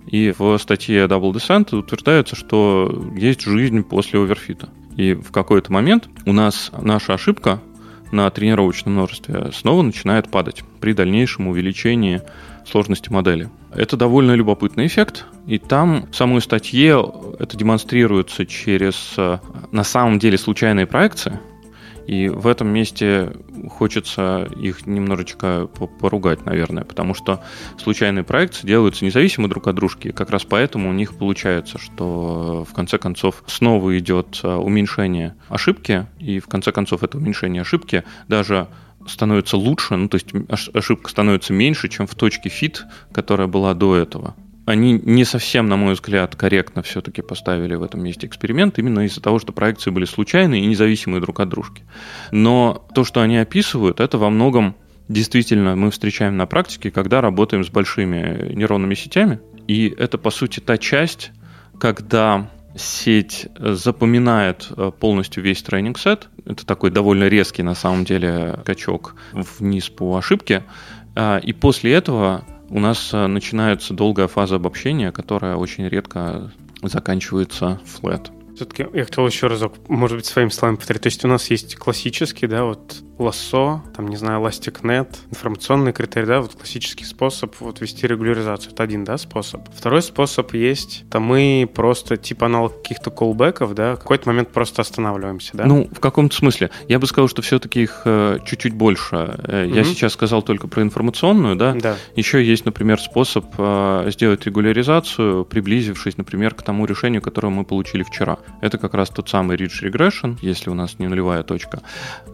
и 0.08 0.34
в 0.38 0.58
статье 0.58 1.04
Double 1.04 1.34
Descent 1.34 1.76
утверждается, 1.76 2.38
что 2.38 3.12
есть 3.14 3.42
жизнь 3.42 3.84
после 3.84 4.22
оверфита. 4.22 4.70
И 4.96 5.14
в 5.14 5.34
какой-то 5.34 5.70
момент 5.74 6.08
у 6.26 6.32
нас 6.32 6.72
наша 6.82 7.16
ошибка 7.16 7.60
на 8.14 8.30
тренировочном 8.30 8.94
множестве 8.94 9.52
снова 9.52 9.82
начинает 9.82 10.32
падать 10.32 10.64
при 10.80 10.94
дальнейшем 10.94 11.50
увеличении 11.50 12.22
сложности 12.66 13.12
модели. 13.12 13.50
Это 13.76 13.98
довольно 13.98 14.32
любопытный 14.32 14.88
эффект, 14.88 15.26
и 15.46 15.58
там 15.58 16.08
в 16.10 16.16
самой 16.16 16.40
статье 16.40 17.06
это 17.38 17.58
демонстрируется 17.58 18.46
через 18.46 19.14
э, 19.18 19.40
на 19.72 19.84
самом 19.84 20.20
деле 20.20 20.38
случайные 20.38 20.86
проекции, 20.86 21.38
и 22.08 22.30
в 22.30 22.48
этом 22.48 22.68
месте 22.70 23.34
хочется 23.70 24.48
их 24.60 24.86
немножечко 24.86 25.68
поругать, 26.00 26.46
наверное, 26.46 26.84
потому 26.84 27.14
что 27.14 27.42
случайные 27.78 28.24
проекции 28.24 28.68
делаются 28.68 29.06
независимо 29.06 29.48
друг 29.48 29.68
от 29.68 29.76
дружки. 29.76 30.12
Как 30.12 30.30
раз 30.30 30.44
поэтому 30.44 30.90
у 30.90 30.94
них 30.94 31.16
получается, 31.16 31.78
что 31.78 32.66
в 32.70 32.74
конце 32.74 32.98
концов 32.98 33.44
снова 33.48 33.98
идет 33.98 34.40
э, 34.44 34.54
уменьшение 34.54 35.36
ошибки, 35.50 36.08
и 36.20 36.40
в 36.40 36.48
конце 36.48 36.72
концов 36.72 37.04
это 37.04 37.18
уменьшение 37.18 37.62
ошибки 37.62 38.04
даже 38.28 38.68
становится 39.08 39.58
лучше, 39.58 39.96
ну 39.96 40.08
то 40.10 40.16
есть 40.16 40.28
ошибка 40.74 41.10
становится 41.10 41.54
меньше, 41.54 41.90
чем 41.90 42.08
в 42.08 42.16
точке 42.16 42.50
фит, 42.50 42.84
которая 43.12 43.48
была 43.48 43.74
до 43.74 43.96
этого. 43.96 44.36
Они 44.72 44.94
не 45.04 45.26
совсем, 45.26 45.68
на 45.68 45.76
мой 45.76 45.96
взгляд, 45.96 46.38
корректно 46.38 46.82
все-таки 46.82 47.22
поставили 47.22 47.76
в 47.76 47.84
этом 47.84 48.02
месте 48.02 48.26
эксперимент, 48.26 48.80
именно 48.80 49.02
из-за 49.02 49.22
того, 49.22 49.38
что 49.38 49.52
проекции 49.52 49.90
были 49.90 50.06
случайные 50.06 50.64
и 50.64 50.66
независимые 50.66 51.20
друг 51.20 51.42
от 51.42 51.50
дружки. 51.50 51.84
Но 52.32 52.88
то, 52.96 53.04
что 53.04 53.22
они 53.22 53.38
описывают, 53.38 54.00
это 54.00 54.18
во 54.18 54.30
многом 54.30 54.76
действительно 55.10 55.76
мы 55.76 55.92
встречаем 55.92 56.38
на 56.38 56.46
практике, 56.46 56.90
когда 56.90 57.20
работаем 57.20 57.66
с 57.66 57.70
большими 57.70 58.54
нейронными 58.54 58.96
сетями. 58.96 59.42
И 59.68 59.90
это, 59.90 60.18
по 60.18 60.32
сути, 60.32 60.62
та 60.62 60.78
часть, 60.78 61.32
когда 61.78 62.50
сеть 62.74 63.50
запоминает 63.60 64.70
э, 64.70 64.92
полностью 64.98 65.44
весь 65.44 65.62
тренинг-сет. 65.62 66.30
Это 66.46 66.66
такой 66.66 66.92
довольно 66.92 67.28
резкий, 67.28 67.64
на 67.64 67.76
самом 67.76 68.06
деле, 68.06 68.60
качок 68.64 69.16
вниз 69.34 69.90
по 69.90 70.16
ошибке. 70.16 70.64
А, 71.14 71.40
и 71.40 71.52
после 71.52 71.92
этого 71.92 72.46
у 72.72 72.80
нас 72.80 73.14
э, 73.14 73.28
начинается 73.28 73.94
долгая 73.94 74.28
фаза 74.28 74.56
обобщения, 74.56 75.12
которая 75.12 75.58
очень 75.58 75.88
редко 75.88 76.52
заканчивается 76.82 77.80
flat. 77.86 78.32
Все-таки 78.56 78.86
я 78.94 79.06
хотел 79.06 79.26
еще 79.26 79.48
разок, 79.48 79.74
может 79.88 80.18
быть, 80.18 80.26
своими 80.26 80.50
словами 80.50 80.78
повторить. 80.78 81.02
То 81.02 81.08
есть 81.08 81.24
у 81.26 81.28
нас 81.28 81.50
есть 81.50 81.76
классический, 81.76 82.48
да, 82.48 82.64
вот 82.64 83.02
лассо, 83.22 83.84
там, 83.96 84.08
не 84.08 84.18
знаю, 84.18 84.42
ElasticNet, 84.42 85.16
информационный 85.30 85.94
критерий, 85.94 86.26
да, 86.26 86.42
вот 86.42 86.56
классический 86.56 87.06
способ 87.06 87.56
вот 87.60 87.80
вести 87.80 88.08
регуляризацию. 88.08 88.74
Это 88.74 88.84
один, 88.84 89.04
да, 89.04 89.18
способ. 89.18 89.62
Второй 89.74 90.02
способ 90.02 90.54
есть, 90.54 91.04
это 91.08 91.20
мы 91.20 91.70
просто 91.72 92.18
типа 92.18 92.48
аналог 92.48 92.82
каких-то 92.82 93.12
колбеков, 93.12 93.74
да, 93.76 93.96
в 93.96 94.00
какой-то 94.00 94.28
момент 94.28 94.50
просто 94.52 94.82
останавливаемся, 94.82 95.52
да? 95.56 95.66
Ну, 95.66 95.88
в 95.92 96.00
каком-то 96.00 96.36
смысле. 96.36 96.72
Я 96.88 97.00
бы 97.00 97.08
сказал, 97.08 97.30
что 97.30 97.42
все-таки 97.42 97.84
их 97.84 98.02
э, 98.06 98.40
чуть-чуть 98.46 98.74
больше. 98.74 99.16
Mm-hmm. 99.16 99.76
Я 99.76 99.84
сейчас 99.84 100.14
сказал 100.14 100.42
только 100.42 100.68
про 100.68 100.82
информационную, 100.82 101.56
да? 101.56 101.74
Да. 101.74 101.96
Еще 102.16 102.44
есть, 102.44 102.66
например, 102.66 103.00
способ 103.00 103.46
э, 103.58 104.10
сделать 104.12 104.46
регуляризацию, 104.46 105.46
приблизившись, 105.46 106.18
например, 106.18 106.56
к 106.56 106.64
тому 106.64 106.86
решению, 106.86 107.22
которое 107.22 107.50
мы 107.50 107.66
получили 107.66 108.04
вчера. 108.04 108.40
Это 108.62 108.78
как 108.78 108.94
раз 108.94 109.10
тот 109.10 109.30
самый 109.30 109.58
Ridge 109.58 109.84
Regression, 109.84 110.38
если 110.42 110.70
у 110.70 110.74
нас 110.74 111.00
не 111.00 111.08
нулевая 111.08 111.44
точка. 111.44 111.82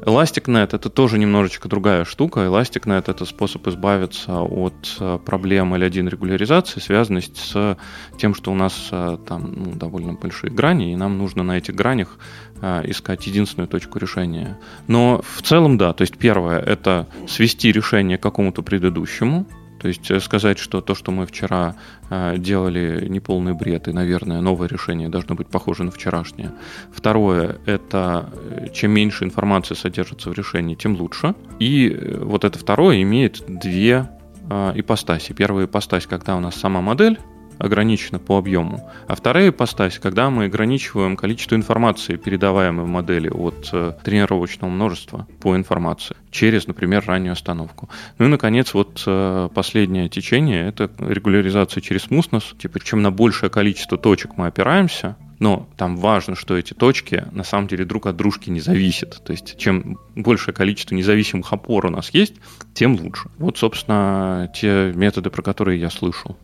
ElasticNet— 0.01 0.69
это 0.73 0.89
тоже 0.89 1.17
немножечко 1.17 1.69
другая 1.69 2.05
штука. 2.05 2.41
ElasticNet— 2.41 3.03
это 3.07 3.25
способ 3.25 3.67
избавиться 3.67 4.41
от 4.41 4.97
э, 4.99 5.19
проблем 5.25 5.73
L1 5.73 6.09
регуляризации, 6.09 6.79
связанной 6.79 7.21
с 7.21 7.77
тем, 8.17 8.35
что 8.35 8.51
у 8.51 8.55
нас 8.55 8.89
э, 8.91 9.17
там 9.27 9.53
ну, 9.55 9.71
довольно 9.75 10.13
большие 10.13 10.51
грани, 10.51 10.93
и 10.93 10.95
нам 10.95 11.17
нужно 11.17 11.43
на 11.43 11.57
этих 11.57 11.75
гранях 11.75 12.17
э, 12.61 12.81
искать 12.89 13.27
единственную 13.27 13.67
точку 13.67 13.99
решения. 13.99 14.57
Но 14.87 15.21
в 15.23 15.41
целом, 15.41 15.77
да, 15.77 15.93
то 15.93 16.01
есть 16.01 16.17
первое— 16.17 16.59
это 16.67 17.07
свести 17.27 17.71
решение 17.71 18.17
к 18.17 18.23
какому-то 18.23 18.61
предыдущему, 18.61 19.45
то 19.79 19.87
есть 19.87 20.09
э, 20.11 20.19
сказать, 20.19 20.57
что 20.57 20.81
то, 20.81 20.95
что 20.95 21.11
мы 21.11 21.25
вчера 21.25 21.75
э, 22.09 22.37
делали, 22.37 23.07
неполный 23.07 23.53
бред, 23.53 23.87
и, 23.87 23.91
наверное, 23.91 24.41
новое 24.41 24.67
решение 24.67 25.09
должно 25.09 25.35
быть 25.35 25.47
похоже 25.47 25.83
на 25.83 25.91
вчерашнее. 25.91 26.51
Второе– 26.91 27.57
это 27.65 28.29
э, 28.33 28.67
чем 28.73 28.91
меньше 28.91 29.23
информации 29.23 29.75
содержится 29.75 30.29
в 30.29 30.33
решении, 30.33 30.75
тем 30.75 30.95
лучше. 30.95 31.35
И 31.59 31.97
вот 32.21 32.43
это 32.43 32.57
второе 32.59 33.01
имеет 33.01 33.43
две 33.47 34.09
ипостаси. 34.49 35.33
Первая 35.33 35.65
ипостась, 35.65 36.05
когда 36.05 36.37
у 36.37 36.39
нас 36.39 36.55
сама 36.55 36.79
модель, 36.79 37.19
ограничена 37.57 38.19
по 38.19 38.37
объему. 38.37 38.89
А 39.07 39.15
вторая 39.15 39.49
ипостась, 39.49 39.99
когда 39.99 40.29
мы 40.29 40.45
ограничиваем 40.45 41.15
количество 41.15 41.55
информации, 41.55 42.15
передаваемой 42.15 42.85
в 42.85 42.87
модели 42.87 43.29
от 43.29 43.69
э, 43.73 43.93
тренировочного 44.03 44.69
множества 44.69 45.27
по 45.39 45.55
информации 45.55 46.15
через, 46.31 46.67
например, 46.67 47.03
раннюю 47.05 47.33
остановку. 47.33 47.89
Ну 48.17 48.25
и, 48.25 48.29
наконец, 48.29 48.73
вот 48.73 49.03
э, 49.05 49.49
последнее 49.53 50.09
течение– 50.09 50.67
это 50.69 50.89
регуляризация 50.99 51.81
через 51.81 52.03
смуснес. 52.03 52.53
Типа, 52.59 52.79
чем 52.79 53.01
на 53.01 53.11
большее 53.11 53.49
количество 53.49 53.97
точек 53.97 54.37
мы 54.37 54.47
опираемся, 54.47 55.15
но 55.39 55.67
там 55.77 55.97
важно, 55.97 56.35
что 56.35 56.57
эти 56.57 56.73
точки 56.73 57.25
на 57.31 57.43
самом 57.43 57.67
деле 57.67 57.85
друг 57.85 58.07
от 58.07 58.15
дружки 58.15 58.49
не 58.49 58.59
зависят. 58.59 59.23
То 59.23 59.31
есть 59.31 59.57
чем 59.57 59.99
большее 60.15 60.53
количество 60.53 60.95
независимых 60.95 61.51
опор 61.53 61.85
у 61.85 61.89
нас 61.89 62.09
есть, 62.11 62.35
тем 62.73 62.95
лучше. 62.95 63.29
Вот, 63.37 63.57
собственно, 63.57 64.51
те 64.53 64.91
методы, 64.95 65.29
про 65.29 65.41
которые 65.41 65.79
я 65.79 65.89
слышал. 65.89 66.37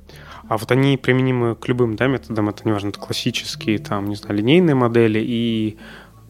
А 0.48 0.58
вот 0.58 0.72
они 0.72 0.98
применимы 0.98 1.56
к 1.56 1.68
любым 1.68 1.96
да, 1.96 2.08
методам, 2.08 2.50
это 2.50 2.68
неважно, 2.68 2.90
это 2.90 3.00
классические, 3.00 3.80
там, 3.80 4.10
не 4.10 4.16
знаю, 4.16 4.36
линейные 4.36 4.76
модели 4.76 5.20
и 5.20 5.78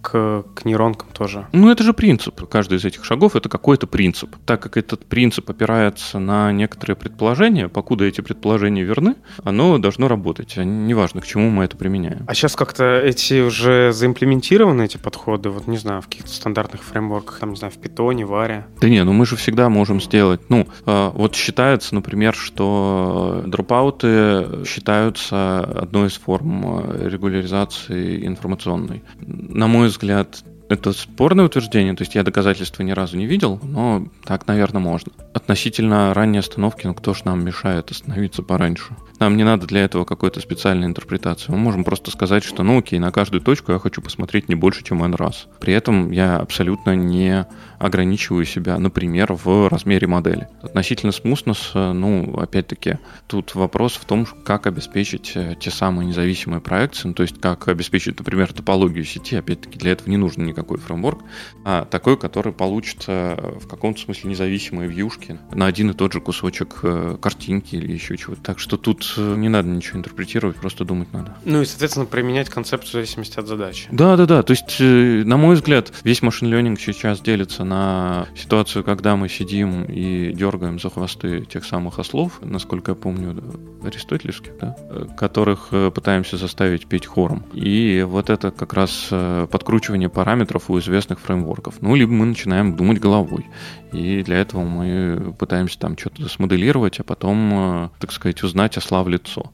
к, 0.04 0.44
к 0.54 0.66
нейронкам 0.66 1.08
тоже. 1.14 1.48
Ну, 1.54 1.72
это 1.72 1.84
же 1.84 1.94
принцип. 1.94 2.46
Каждый 2.48 2.78
из 2.78 2.86
этих 2.86 3.06
шагов— 3.06 3.36
это 3.38 3.48
какой-то 3.48 3.88
принцип. 3.88 4.36
Так 4.46 4.62
как 4.62 4.78
этот 4.78 5.06
принцип 5.06 5.50
опирается 5.50 6.20
на 6.20 6.52
некоторые 6.52 6.98
предположения, 6.98 7.70
покуда 7.70 8.04
эти 8.04 8.20
предположения 8.22 8.84
верны, 8.84 9.16
оно 9.44 9.78
должно 9.78 10.10
работать. 10.10 10.58
А 10.58 10.64
неважно, 10.66 11.22
к 11.22 11.26
чему 11.26 11.50
мы 11.50 11.64
это 11.64 11.78
применяем. 11.78 12.26
А 12.28 12.36
сейчас 12.36 12.56
как-то 12.56 13.00
эти 13.00 13.42
уже 13.42 13.94
заимплементированы, 13.94 14.84
эти 14.84 14.98
подходы, 14.98 15.50
вот, 15.50 15.68
не 15.68 15.78
знаю, 15.78 16.02
в 16.02 16.08
каких-то 16.08 16.30
стандартных 16.30 16.84
фреймворках, 16.84 17.40
там, 17.40 17.52
не 17.52 17.56
знаю, 17.56 17.72
в 17.72 17.78
питоне, 17.78 18.26
варе? 18.26 18.68
Да 18.82 18.90
не, 18.90 19.04
ну 19.04 19.14
мы 19.14 19.26
же 19.26 19.38
всегда 19.38 19.70
можем 19.70 20.02
сделать. 20.02 20.42
Ну, 20.50 20.68
а, 20.86 21.12
вот 21.12 21.36
считается, 21.36 21.96
например, 21.96 22.36
что 22.36 23.44
дропауты 23.46 24.66
считаются 24.66 25.60
одной 25.60 26.08
из 26.08 26.18
форм 26.18 26.92
регуляризации 27.06 28.28
информационной. 28.28 29.02
На 29.22 29.68
мой 29.68 29.93
взгляд, 29.94 30.44
это 30.70 30.92
спорное 30.92 31.46
утверждение, 31.46 31.94
то 31.94 32.02
есть 32.02 32.16
я 32.16 32.24
доказательства 32.24 32.84
ни 32.84 32.92
разу 32.92 33.18
не 33.18 33.26
видел, 33.26 33.60
но 33.64 34.08
так, 34.26 34.48
наверное, 34.48 34.82
можно. 34.82 35.12
Относительно 35.34 36.14
ранней 36.14 36.40
остановки, 36.40 36.88
ну 36.88 36.94
кто 36.94 37.14
ж 37.14 37.26
нам 37.26 37.44
мешает 37.44 37.92
остановиться 37.92 38.44
пораньше? 38.44 38.96
Нам 39.20 39.38
не 39.38 39.44
надо 39.44 39.68
для 39.68 39.84
этого 39.84 40.06
какой-то 40.06 40.40
специальной 40.40 40.88
интерпретации. 40.88 41.52
Мы 41.52 41.58
можем 41.58 41.84
просто 41.84 42.12
сказать, 42.12 42.44
что 42.44 42.64
ну 42.64 42.80
окей, 42.80 43.00
на 43.00 43.12
каждую 43.12 43.42
точку 43.42 43.72
я 43.72 43.80
хочу 43.80 44.02
посмотреть 44.02 44.50
не 44.50 44.56
больше, 44.56 44.84
чем 44.84 45.04
n 45.04 45.16
раз. 45.16 45.48
При 45.60 45.74
этом 45.74 46.12
я 46.12 46.38
абсолютно 46.38 46.96
не 46.96 47.46
ограничиваю 47.80 48.46
себя, 48.46 48.78
например, 48.78 49.34
в 49.34 49.70
размере 49.70 50.08
модели. 50.08 50.48
Относительно 50.62 51.12
смуснес, 51.12 51.72
ну, 51.74 52.38
опять-таки, 52.38 53.00
тут 53.28 53.56
вопрос 53.56 53.94
в 53.94 54.06
том, 54.06 54.26
как 54.26 54.68
обеспечить 54.68 55.34
э, 55.36 55.56
те 55.60 55.72
самые 55.72 56.08
независимые 56.08 56.62
проекции, 56.62 57.08
ну, 57.08 57.14
то 57.14 57.24
есть 57.24 57.40
как 57.40 57.68
обеспечить, 57.68 58.18
например, 58.18 58.54
топологию 58.54 59.04
сети. 59.06 59.36
Опять-таки, 59.36 59.78
для 59.78 59.92
этого 59.92 60.10
не 60.10 60.18
нужен 60.18 60.46
никакой 60.46 60.78
фреймворк, 60.78 61.22
а 61.66 61.86
такой, 61.86 62.18
который 62.18 62.54
получится 62.54 63.38
в 63.62 63.68
каком-то 63.68 64.02
смысле 64.02 64.32
независимые 64.32 64.90
вьюшки 64.90 65.40
на 65.52 65.66
один 65.66 65.92
и 65.92 65.94
тот 65.94 66.14
же 66.14 66.22
кусочек 66.22 66.80
э, 66.84 67.18
картинки 67.22 67.76
или 67.76 67.92
еще 67.92 68.18
чего-то. 68.18 68.42
Так 68.42 68.60
что 68.60 68.78
тут 68.78 69.14
э, 69.18 69.36
не 69.38 69.50
надо 69.50 69.70
ничего 69.70 70.00
интерпретировать, 70.00 70.58
просто 70.58 70.86
думать 70.86 71.12
надо. 71.14 71.36
Ну 71.46 71.62
и, 71.62 71.66
соответственно, 71.66 72.06
применять 72.06 72.50
концепцию 72.50 72.90
в 72.90 72.94
зависимости 72.94 73.40
от 73.40 73.48
задачи. 73.48 73.88
Да, 73.92 74.16
да, 74.18 74.26
да. 74.26 74.44
То 74.44 74.52
есть, 74.52 74.80
на 74.80 75.38
мой 75.38 75.56
взгляд, 75.56 75.92
весь 76.04 76.22
машин 76.22 76.50
ленинг 76.50 76.80
сейчас 76.80 77.22
делится 77.22 77.63
на 77.64 77.94
на 77.94 78.28
ситуацию, 78.36 78.84
когда 78.84 79.16
мы 79.16 79.30
сидим 79.30 79.84
и 79.86 80.32
дергаем 80.34 80.80
за 80.80 80.90
хвосты 80.90 81.46
тех 81.46 81.66
самых 81.66 82.00
ослов, 82.00 82.40
насколько 82.42 82.92
я 82.92 82.96
помню, 82.96 83.36
аристотелевских, 83.84 84.58
да, 84.60 84.76
которых 85.18 85.70
э, 85.72 85.92
пытаемся 85.92 86.38
заставить 86.38 86.86
петь 86.88 87.06
хором. 87.06 87.44
И 87.54 88.06
вот 88.08 88.30
это 88.30 88.52
как 88.52 88.74
раз 88.74 89.08
э, 89.12 89.48
подкручивание 89.52 90.10
параметров 90.10 90.70
у 90.70 90.80
известных 90.80 91.20
фреймворков. 91.20 91.82
Ну, 91.82 91.96
либо 91.96 92.12
мы 92.12 92.26
начинаем 92.26 92.76
думать 92.76 93.00
головой. 93.00 93.46
И 93.94 94.24
для 94.24 94.38
этого 94.38 94.64
мы 94.64 95.34
пытаемся 95.38 95.78
там 95.78 95.98
что-то 95.98 96.28
смоделировать, 96.28 97.00
а 97.00 97.04
потом, 97.04 97.54
э, 97.54 97.90
так 98.00 98.12
сказать, 98.12 98.42
узнать 98.44 98.76
осла 98.78 99.04
в 99.04 99.10
лицо. 99.10 99.52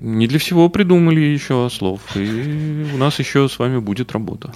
Не 0.00 0.26
для 0.26 0.38
всего 0.38 0.68
придумали 0.68 1.20
еще 1.20 1.64
ослов, 1.64 2.00
и 2.16 2.86
у 2.92 2.96
нас 2.98 3.18
еще 3.18 3.48
с 3.48 3.58
вами 3.58 3.78
будет 3.78 4.12
работа. 4.12 4.52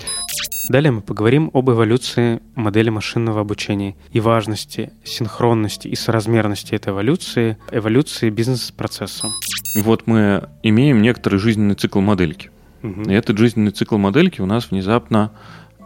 Далее 0.69 0.93
мы 0.93 1.01
поговорим 1.01 1.51
об 1.53 1.71
эволюции 1.71 2.41
модели 2.55 2.91
машинного 2.91 3.41
обучения 3.41 3.97
и 4.13 4.21
важности 4.21 4.93
синхронности 5.05 5.89
и 5.89 5.97
соразмерности 5.97 6.75
этой 6.75 6.93
эволюции, 6.93 7.57
эволюции 7.73 8.31
бизнес-процесса. 8.31 9.29
Вот 9.77 10.07
мы 10.07 10.49
имеем 10.63 11.03
некоторый 11.03 11.39
жизненный 11.39 11.75
цикл 11.75 12.01
модельки. 12.01 12.51
Угу. 12.83 13.03
И 13.11 13.13
этот 13.13 13.39
жизненный 13.39 13.73
цикл 13.73 13.97
модельки 13.97 14.41
у 14.41 14.47
нас 14.47 14.71
внезапно 14.71 15.33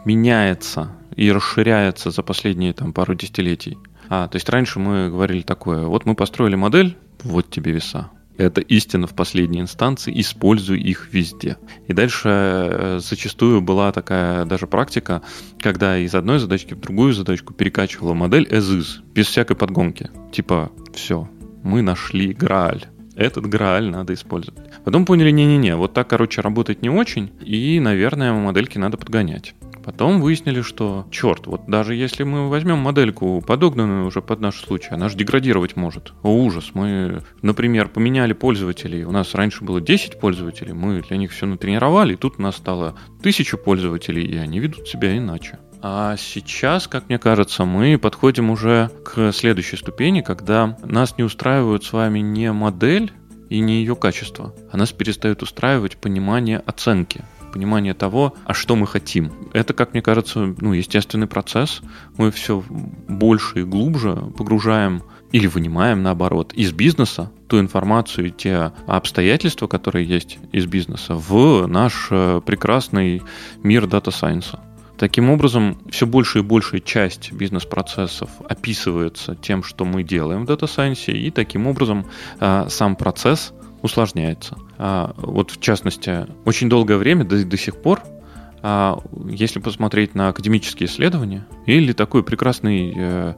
меняется 0.04 0.90
и 1.16 1.30
расширяется 1.30 2.10
за 2.10 2.22
последние 2.22 2.72
там, 2.72 2.92
пару 2.92 3.14
десятилетий. 3.14 3.78
А, 4.08 4.28
то 4.28 4.36
есть 4.36 4.48
раньше 4.48 4.78
мы 4.78 5.08
говорили 5.08 5.42
такое, 5.42 5.86
вот 5.86 6.04
мы 6.04 6.14
построили 6.14 6.56
модель, 6.56 6.96
вот 7.22 7.50
тебе 7.50 7.72
веса, 7.72 8.10
это 8.36 8.60
истина 8.60 9.06
в 9.06 9.14
последней 9.14 9.60
инстанции, 9.60 10.12
используй 10.20 10.80
их 10.80 11.08
везде. 11.12 11.56
И 11.86 11.92
дальше 11.92 12.28
э, 12.28 12.98
зачастую 13.00 13.60
была 13.60 13.92
такая 13.92 14.44
даже 14.44 14.66
практика, 14.66 15.22
когда 15.60 15.98
из 15.98 16.14
одной 16.14 16.38
задачки 16.38 16.74
в 16.74 16.80
другую 16.80 17.12
задачку 17.12 17.54
перекачивала 17.54 18.14
модель 18.14 18.46
as 18.50 18.78
is, 18.78 18.86
без 19.14 19.26
всякой 19.28 19.56
подгонки. 19.56 20.10
Типа, 20.32 20.72
все, 20.92 21.28
мы 21.62 21.82
нашли 21.82 22.32
Грааль. 22.32 22.86
Этот 23.14 23.46
Грааль 23.46 23.88
надо 23.88 24.12
использовать. 24.14 24.60
Потом 24.84 25.06
поняли, 25.06 25.30
не-не-не, 25.30 25.76
вот 25.76 25.94
так, 25.94 26.08
короче, 26.08 26.40
работать 26.40 26.82
не 26.82 26.90
очень, 26.90 27.30
и, 27.40 27.78
наверное, 27.78 28.32
модельки 28.32 28.78
надо 28.78 28.96
подгонять. 28.96 29.54
Потом 29.84 30.20
выяснили, 30.20 30.62
что, 30.62 31.06
черт, 31.10 31.46
вот 31.46 31.66
даже 31.66 31.94
если 31.94 32.22
мы 32.22 32.48
возьмем 32.48 32.78
модельку, 32.78 33.42
подогнанную 33.46 34.06
уже 34.06 34.22
под 34.22 34.40
наш 34.40 34.56
случай, 34.60 34.88
она 34.90 35.08
же 35.08 35.16
деградировать 35.16 35.76
может. 35.76 36.14
О, 36.22 36.30
ужас. 36.30 36.70
Мы, 36.74 37.22
например, 37.42 37.88
поменяли 37.88 38.32
пользователей. 38.32 39.04
У 39.04 39.10
нас 39.10 39.34
раньше 39.34 39.62
было 39.62 39.80
10 39.80 40.18
пользователей, 40.18 40.72
мы 40.72 41.02
для 41.02 41.18
них 41.18 41.32
все 41.32 41.46
натренировали, 41.46 42.14
и 42.14 42.16
тут 42.16 42.38
у 42.38 42.42
нас 42.42 42.56
стало 42.56 42.96
1000 43.20 43.58
пользователей, 43.58 44.24
и 44.24 44.36
они 44.36 44.58
ведут 44.58 44.88
себя 44.88 45.16
иначе. 45.16 45.58
А 45.82 46.16
сейчас, 46.16 46.88
как 46.88 47.10
мне 47.10 47.18
кажется, 47.18 47.66
мы 47.66 47.98
подходим 47.98 48.48
уже 48.48 48.90
к 49.04 49.32
следующей 49.32 49.76
ступени, 49.76 50.22
когда 50.22 50.78
нас 50.82 51.18
не 51.18 51.24
устраивает 51.24 51.84
с 51.84 51.92
вами 51.92 52.20
не 52.20 52.50
модель 52.52 53.12
и 53.50 53.60
не 53.60 53.80
ее 53.80 53.94
качество, 53.94 54.54
а 54.72 54.78
нас 54.78 54.92
перестает 54.92 55.42
устраивать 55.42 55.98
понимание 55.98 56.62
оценки 56.64 57.22
понимание 57.54 57.94
того, 57.94 58.34
а 58.44 58.52
что 58.52 58.74
мы 58.74 58.86
хотим. 58.86 59.32
Это, 59.52 59.74
как 59.74 59.92
мне 59.92 60.02
кажется, 60.02 60.54
ну, 60.60 60.72
естественный 60.72 61.28
процесс. 61.28 61.82
Мы 62.16 62.32
все 62.32 62.64
больше 62.68 63.60
и 63.60 63.64
глубже 63.64 64.16
погружаем 64.36 65.04
или 65.30 65.46
вынимаем, 65.46 66.02
наоборот, 66.02 66.52
из 66.52 66.72
бизнеса 66.72 67.30
ту 67.46 67.60
информацию 67.60 68.26
и 68.26 68.30
те 68.30 68.72
обстоятельства, 68.88 69.68
которые 69.68 70.04
есть 70.04 70.38
из 70.50 70.66
бизнеса, 70.66 71.14
в 71.14 71.66
наш 71.66 72.08
э, 72.10 72.40
прекрасный 72.44 73.22
мир 73.62 73.86
data 73.86 74.09
science 74.09 74.49
а. 74.49 74.60
Таким 74.98 75.30
образом, 75.30 75.78
все 75.90 76.06
больше 76.06 76.38
и 76.38 76.42
большая 76.42 76.80
часть 76.80 77.32
бизнес-процессов 77.32 78.30
описывается 78.48 79.36
тем, 79.36 79.62
что 79.62 79.84
мы 79.84 80.02
делаем 80.02 80.46
в 80.46 80.50
Science, 80.50 81.12
и 81.12 81.30
таким 81.30 81.66
образом 81.66 82.06
э, 82.40 82.66
сам 82.68 82.96
процесс 82.96 83.52
усложняется. 83.84 84.56
А, 84.78 85.14
вот 85.18 85.50
в 85.50 85.60
частности, 85.60 86.26
очень 86.46 86.70
долгое 86.70 86.96
время, 86.96 87.24
до, 87.24 87.44
до 87.44 87.56
сих 87.58 87.76
пор, 87.76 88.00
а, 88.62 88.98
если 89.28 89.60
посмотреть 89.60 90.14
на 90.14 90.28
академические 90.28 90.88
исследования, 90.88 91.46
или 91.66 91.92
такой 91.92 92.22
прекрасный 92.22 92.94
э, 92.96 93.34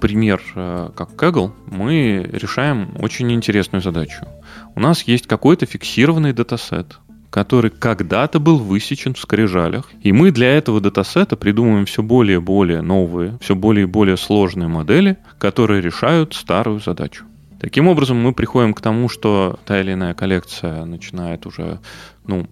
пример, 0.00 0.42
э, 0.56 0.90
как 0.96 1.10
Kaggle, 1.10 1.52
мы 1.66 2.28
решаем 2.32 2.96
очень 2.98 3.30
интересную 3.32 3.82
задачу. 3.82 4.26
У 4.74 4.80
нас 4.80 5.02
есть 5.02 5.28
какой-то 5.28 5.64
фиксированный 5.66 6.32
датасет, 6.32 6.98
который 7.30 7.70
когда-то 7.70 8.40
был 8.40 8.58
высечен 8.58 9.14
в 9.14 9.20
скрижалях. 9.20 9.92
И 10.02 10.10
мы 10.10 10.32
для 10.32 10.56
этого 10.56 10.80
датасета 10.80 11.36
придумываем 11.36 11.86
все 11.86 12.02
более 12.02 12.38
и 12.38 12.40
более 12.40 12.82
новые, 12.82 13.38
все 13.40 13.54
более 13.54 13.84
и 13.84 13.88
более 13.88 14.16
сложные 14.16 14.66
модели, 14.66 15.18
которые 15.38 15.80
решают 15.80 16.34
старую 16.34 16.80
задачу. 16.80 17.26
Таким 17.64 17.88
образом, 17.88 18.18
мы 18.18 18.34
приходим 18.34 18.74
к 18.74 18.82
тому, 18.82 19.08
что 19.08 19.58
та 19.64 19.80
или 19.80 19.94
иная 19.94 20.12
коллекция 20.12 20.84
начинает 20.84 21.46
уже, 21.46 21.80
ну, 22.26 22.46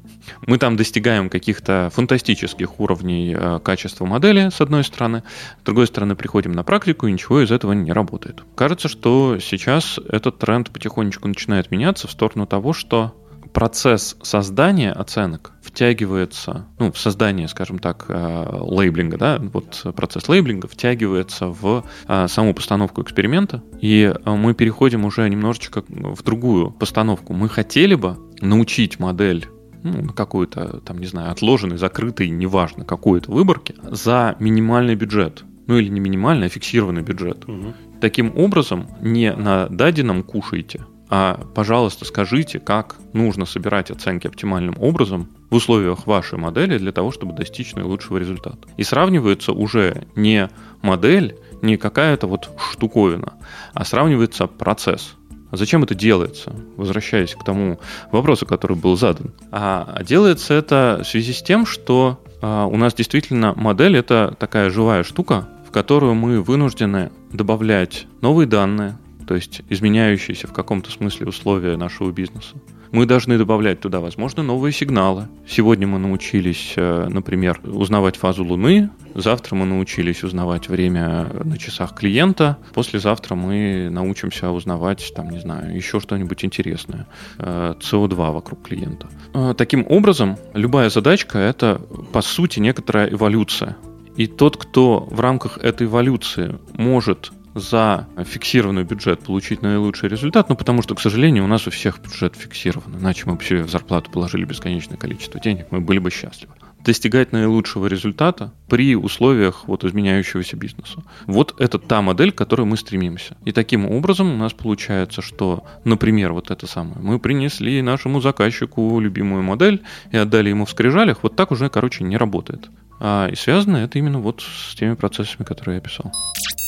мы 0.47 0.57
там 0.57 0.75
достигаем 0.79 1.29
каких-то 1.29 1.91
фантастических 1.93 2.81
уровней 2.81 3.37
э, 3.39 3.61
качества 3.63 4.07
модели, 4.07 4.49
с 4.49 4.63
одной 4.63 4.85
стороны, 4.85 5.23
с 5.61 5.65
другой 5.67 5.87
стороны, 5.87 6.17
приходим 6.17 6.53
на 6.53 6.65
практику, 6.65 7.07
и 7.07 7.13
ничего 7.13 7.43
из 7.43 7.51
этого 7.51 7.73
не 7.73 7.93
работает. 7.93 8.43
Кажется, 8.55 8.89
что 8.89 9.39
сейчас 9.39 10.01
этот 10.09 10.39
тренд 10.39 10.71
потихонечку 10.71 11.29
начинает 11.29 11.71
меняться 11.71 12.09
в 12.09 12.11
сторону 12.11 12.47
того, 12.47 12.73
что 12.73 13.15
процесс 13.53 14.17
создания 14.23 14.93
оценок 14.93 15.53
втягивается, 15.63 16.67
ну, 16.79 16.93
в 16.93 16.99
создание, 16.99 17.49
скажем 17.49 17.79
так, 17.79 18.07
э, 18.09 18.47
лейблинга, 18.61 19.17
да, 19.17 19.39
вот 19.41 19.85
процесс 19.95 20.29
лейблинга 20.29 20.69
втягивается 20.69 21.47
в 21.47 21.85
э, 22.09 22.29
саму 22.29 22.55
постановку 22.55 23.03
эксперимента, 23.03 23.63
и 23.81 24.13
э, 24.15 24.31
мы 24.31 24.55
переходим 24.55 25.05
уже 25.05 25.29
немножечко 25.29 25.83
в 25.89 26.23
другую 26.23 26.71
постановку. 26.71 27.33
Мы 27.33 27.49
хотели 27.49 27.95
бы 27.95 28.17
научить 28.41 28.99
модель 28.99 29.49
ну, 29.83 30.13
какой-то, 30.13 30.81
там, 30.81 30.99
не 30.99 31.07
знаю, 31.07 31.33
отложенный, 31.33 31.77
закрытый, 31.77 32.29
неважно, 32.31 32.85
какой-то 32.85 33.31
выборке 33.33 33.75
за 33.83 34.37
минимальный 34.39 34.95
бюджет. 34.95 35.45
Ну 35.67 35.79
или 35.79 35.89
не 35.89 36.01
минимальный, 36.01 36.47
а 36.47 36.51
фиксированный 36.51 37.03
бюджет. 37.03 37.49
Угу. 37.49 37.75
Таким 38.01 38.37
образом, 38.37 38.89
не 39.01 39.33
на 39.33 39.69
даденом 39.69 40.25
кушайте, 40.25 40.85
а, 41.15 41.39
пожалуйста, 41.55 42.07
скажите, 42.07 42.59
как 42.59 42.97
нужно 43.13 43.45
собирать 43.45 43.91
оценки 43.91 44.27
оптимальным 44.27 44.77
образом 44.81 45.29
в 45.51 45.57
условиях 45.57 46.07
вашей 46.07 46.39
модели 46.39 46.79
для 46.79 46.91
того, 46.91 47.13
чтобы 47.13 47.35
достичь 47.35 47.75
наилучшего 47.75 48.17
результата. 48.17 48.67
И 48.79 48.83
сравнивается 48.83 49.53
уже 49.53 50.07
не 50.17 50.49
модель, 50.81 51.37
не 51.61 51.77
какая-то 51.77 52.27
вот 52.27 52.49
штуковина, 52.73 53.35
а 53.75 53.85
сравнивается 53.85 54.47
процесс. 54.47 55.13
А 55.51 55.59
зачем 55.59 55.83
это 55.83 55.95
делается? 55.95 56.57
Возвращаясь 56.79 57.35
к 57.35 57.45
тому 57.45 57.79
вопросу, 58.11 58.47
который 58.47 58.79
был 58.79 58.97
задан. 58.97 59.35
А 59.51 60.03
делается 60.03 60.55
это 60.55 61.03
в 61.05 61.07
связи 61.07 61.35
с 61.35 61.43
тем, 61.43 61.67
что 61.67 62.23
а, 62.41 62.65
у 62.65 62.79
нас 62.79 62.95
действительно 62.95 63.53
модель 63.55 63.99
это 63.99 64.35
такая 64.41 64.71
живая 64.71 65.03
штука, 65.03 65.47
в 65.69 65.73
которую 65.73 66.15
мы 66.15 66.41
вынуждены 66.41 67.13
добавлять 67.35 68.07
новые 68.23 68.47
данные, 68.47 68.97
то 69.27 69.35
есть 69.35 69.63
изменяющиеся 69.69 70.47
в 70.47 70.53
каком-то 70.53 70.91
смысле 70.91 71.27
условия 71.27 71.77
нашего 71.77 72.11
бизнеса. 72.11 72.57
Мы 72.93 73.07
должны 73.07 73.39
добавлять 73.39 73.81
туда, 73.81 74.01
возможно, 74.01 74.43
новые 74.43 74.71
сигналы. 74.71 75.29
Сегодня 75.49 75.87
мы 75.87 75.99
научились, 75.99 76.75
э, 76.77 77.09
например, 77.09 77.59
узнавать 77.65 78.17
фазу 78.17 78.45
Луны, 78.45 78.91
завтра 79.15 79.57
мы 79.57 79.65
научились 79.65 80.23
узнавать 80.23 80.69
время 80.69 81.31
на 81.43 81.57
часах 81.57 81.95
клиента, 81.95 82.59
послезавтра 82.75 83.35
мы 83.35 83.89
научимся 83.91 84.51
узнавать, 84.51 85.11
там, 85.17 85.31
не 85.31 85.41
знаю, 85.41 85.75
еще 85.75 86.01
что-нибудь 86.01 86.45
интересное, 86.45 87.07
CO2 87.39 88.13
э, 88.13 88.33
вокруг 88.33 88.63
клиента. 88.63 89.09
Э, 89.33 89.55
таким 89.57 89.87
образом, 89.89 90.37
любая 90.53 90.91
задачка— 90.91 91.39
это, 91.41 91.81
по 92.13 92.21
сути, 92.21 92.61
некоторая 92.61 93.11
эволюция. 93.11 93.79
И 94.17 94.27
тот, 94.27 94.59
кто 94.59 95.09
в 95.11 95.19
рамках 95.19 95.57
этой 95.57 95.87
эволюции 95.87 96.59
может 96.75 97.33
за 97.55 98.07
фиксированный 98.25 98.85
бюджет 98.85 99.21
получить 99.21 99.63
наилучший 99.63 100.09
результат, 100.09 100.49
ну 100.49 100.57
потому 100.57 100.83
что, 100.83 100.95
к 100.95 101.01
сожалению, 101.01 101.45
у 101.45 101.49
нас 101.49 101.67
у 101.67 101.71
всех 101.71 102.01
бюджет 102.01 102.37
фиксирован, 102.37 102.99
иначе 102.99 103.25
мы 103.27 103.35
бы 103.35 103.45
себе 103.45 103.63
в 103.63 103.71
зарплату 103.71 104.11
положили 104.11 104.45
бесконечное 104.45 104.97
количество 104.97 105.41
денег, 105.41 105.67
мы 105.71 105.81
были 105.81 105.99
бы 105.99 106.11
счастливы. 106.11 106.55
Достигать 106.85 107.31
наилучшего 107.31 107.87
результата 107.87 108.53
при 108.69 108.97
условиях 108.97 109.69
вот 109.69 109.85
изменяющегося 109.85 110.57
бизнеса. 110.57 111.05
Вот 111.27 111.55
это 111.61 111.79
та 111.79 112.03
модель, 112.03 112.33
к 112.33 112.35
которой 112.35 112.63
мы 112.63 112.77
стремимся. 112.77 113.37
И 113.45 113.53
таким 113.53 113.87
образом 113.87 114.33
у 114.33 114.37
нас 114.37 114.53
получается, 114.53 115.23
что, 115.23 115.63
например, 115.85 116.33
вот 116.33 116.51
это 116.51 116.67
самое, 116.67 116.99
мы 117.01 117.21
принесли 117.21 117.83
нашему 117.83 118.21
заказчику 118.21 118.99
любимую 118.99 119.45
модель 119.45 119.83
и 120.11 120.17
отдали 120.17 120.49
ему 120.49 120.65
в 120.65 120.71
скрижалях, 120.71 121.23
вот 121.23 121.37
так 121.37 121.53
уже, 121.53 121.69
короче, 121.69 122.03
не 122.03 122.17
работает. 122.17 122.69
А, 122.99 123.29
и 123.29 123.37
связано 123.37 123.79
это 123.79 123.99
именно 123.99 124.19
вот 124.19 124.43
с 124.43 124.75
теми 124.75 124.95
процессами, 124.95 125.45
которые 125.45 125.77
я 125.77 125.79
описал. 125.79 126.13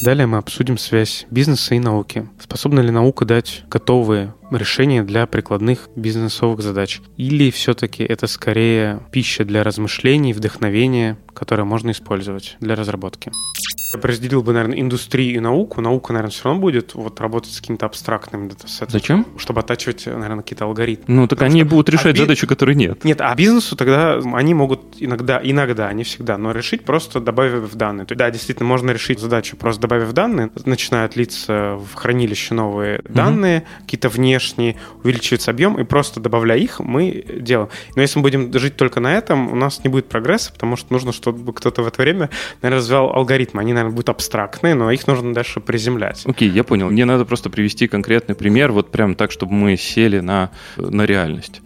Далее 0.05 0.27
мы 0.27 0.37
обсудим 0.37 0.77
связь 0.77 1.25
бизнеса 1.31 1.75
и 1.75 1.79
науки. 1.79 2.29
Способна 2.39 2.81
ли 2.81 2.91
наука 2.91 3.25
дать 3.25 3.65
готовые 3.71 4.35
решения 4.51 5.03
для 5.03 5.27
прикладных 5.27 5.89
бизнесовых 5.97 6.61
задач? 6.61 7.01
Или 7.17 7.51
все-таки 7.51 8.05
это 8.05 8.27
скорее 8.27 9.01
пища 9.13 9.47
для 9.47 9.65
размышлений, 9.65 10.35
вдохновения, 10.35 11.17
которое 11.33 11.65
можно 11.65 11.91
использовать 11.91 12.59
для 12.61 12.75
разработки? 12.75 13.33
Я 13.95 14.01
бы 14.01 14.09
разделил 14.09 14.43
бы, 14.43 14.53
наверное, 14.53 14.81
индустрию 14.81 15.37
и 15.37 15.39
науку. 15.39 15.81
Наука, 15.81 16.13
наверное, 16.13 16.33
все 16.33 16.45
равно 16.45 16.61
будет 16.61 16.95
вот 16.95 17.21
работать 17.21 17.53
с 17.53 17.61
каким-то 17.61 17.87
абстрактным 17.87 18.49
датасетом. 18.49 18.91
Зачем? 18.91 19.25
Чтобы 19.39 19.61
оттачивать, 19.61 20.07
наверное, 20.07 20.43
какие-то 20.43 20.65
алгоритмы. 20.65 21.15
Ну, 21.15 21.23
так 21.29 21.39
Потому 21.39 21.53
они 21.53 21.61
что... 21.61 21.71
будут 21.71 21.91
решать 21.91 22.17
а 22.17 22.19
задачи, 22.19 22.45
которые 22.49 22.75
нет. 22.75 23.05
Нет, 23.05 23.21
а 23.21 23.33
бизнесу 23.37 23.77
тогда 23.77 24.19
они 24.33 24.53
могут 24.53 24.97
иногда, 24.99 25.41
иногда, 25.41 25.93
не 25.93 26.03
всегда, 26.03 26.39
но 26.39 26.51
решить 26.51 26.85
просто 26.85 27.21
добавив 27.21 27.73
данные. 27.75 28.05
То 28.05 28.13
есть, 28.13 28.19
да, 28.19 28.31
действительно, 28.33 28.69
можно 28.69 28.91
решить 28.91 29.21
задачу 29.21 29.57
просто 29.57 29.83
добавив 29.83 29.94
данные. 30.13 30.51
Начинают 30.65 31.17
литься 31.17 31.77
в 31.77 31.95
хранилище 31.95 32.55
новые 32.55 32.99
угу. 32.99 33.15
данные, 33.15 33.65
какие-то 33.83 34.09
внешние, 34.09 34.77
увеличивается 35.03 35.51
объем, 35.51 35.79
и 35.79 35.85
просто 35.85 36.21
добавляя 36.21 36.59
их, 36.59 36.81
мы 36.81 37.25
делаем. 37.39 37.71
Но 37.95 38.03
если 38.03 38.19
мы 38.19 38.23
будем 38.23 38.53
жить 38.59 38.77
только 38.77 39.01
на 39.01 39.15
этом, 39.15 39.53
у 39.53 39.57
нас 39.57 39.83
не 39.85 39.89
будет 39.89 40.09
прогресса, 40.09 40.53
потому 40.53 40.77
что 40.77 40.93
нужно, 40.93 41.13
чтобы 41.13 41.53
кто-то 41.53 41.83
в 41.83 41.87
это 41.87 42.03
время, 42.03 42.31
наверное, 42.61 42.81
развивал 42.81 43.13
алгоритмы. 43.15 43.61
Они, 43.61 43.73
наверное, 43.73 43.85
наверное, 43.85 43.97
будут 43.97 44.09
абстрактные, 44.09 44.75
но 44.75 44.91
их 44.91 45.07
нужно 45.07 45.35
дальше 45.35 45.61
приземлять. 45.61 46.23
Окей, 46.27 46.49
okay, 46.49 46.53
я 46.53 46.65
понял. 46.65 46.91
Мне 46.91 47.05
надо 47.05 47.25
просто 47.25 47.51
привести 47.51 47.87
конкретный 47.87 48.35
пример, 48.35 48.73
вот 48.73 48.91
прям 48.91 49.15
так, 49.15 49.31
чтобы 49.31 49.53
мы 49.53 49.77
сели 49.77 50.21
на, 50.21 50.51
на 50.77 51.07
реальность. 51.07 51.61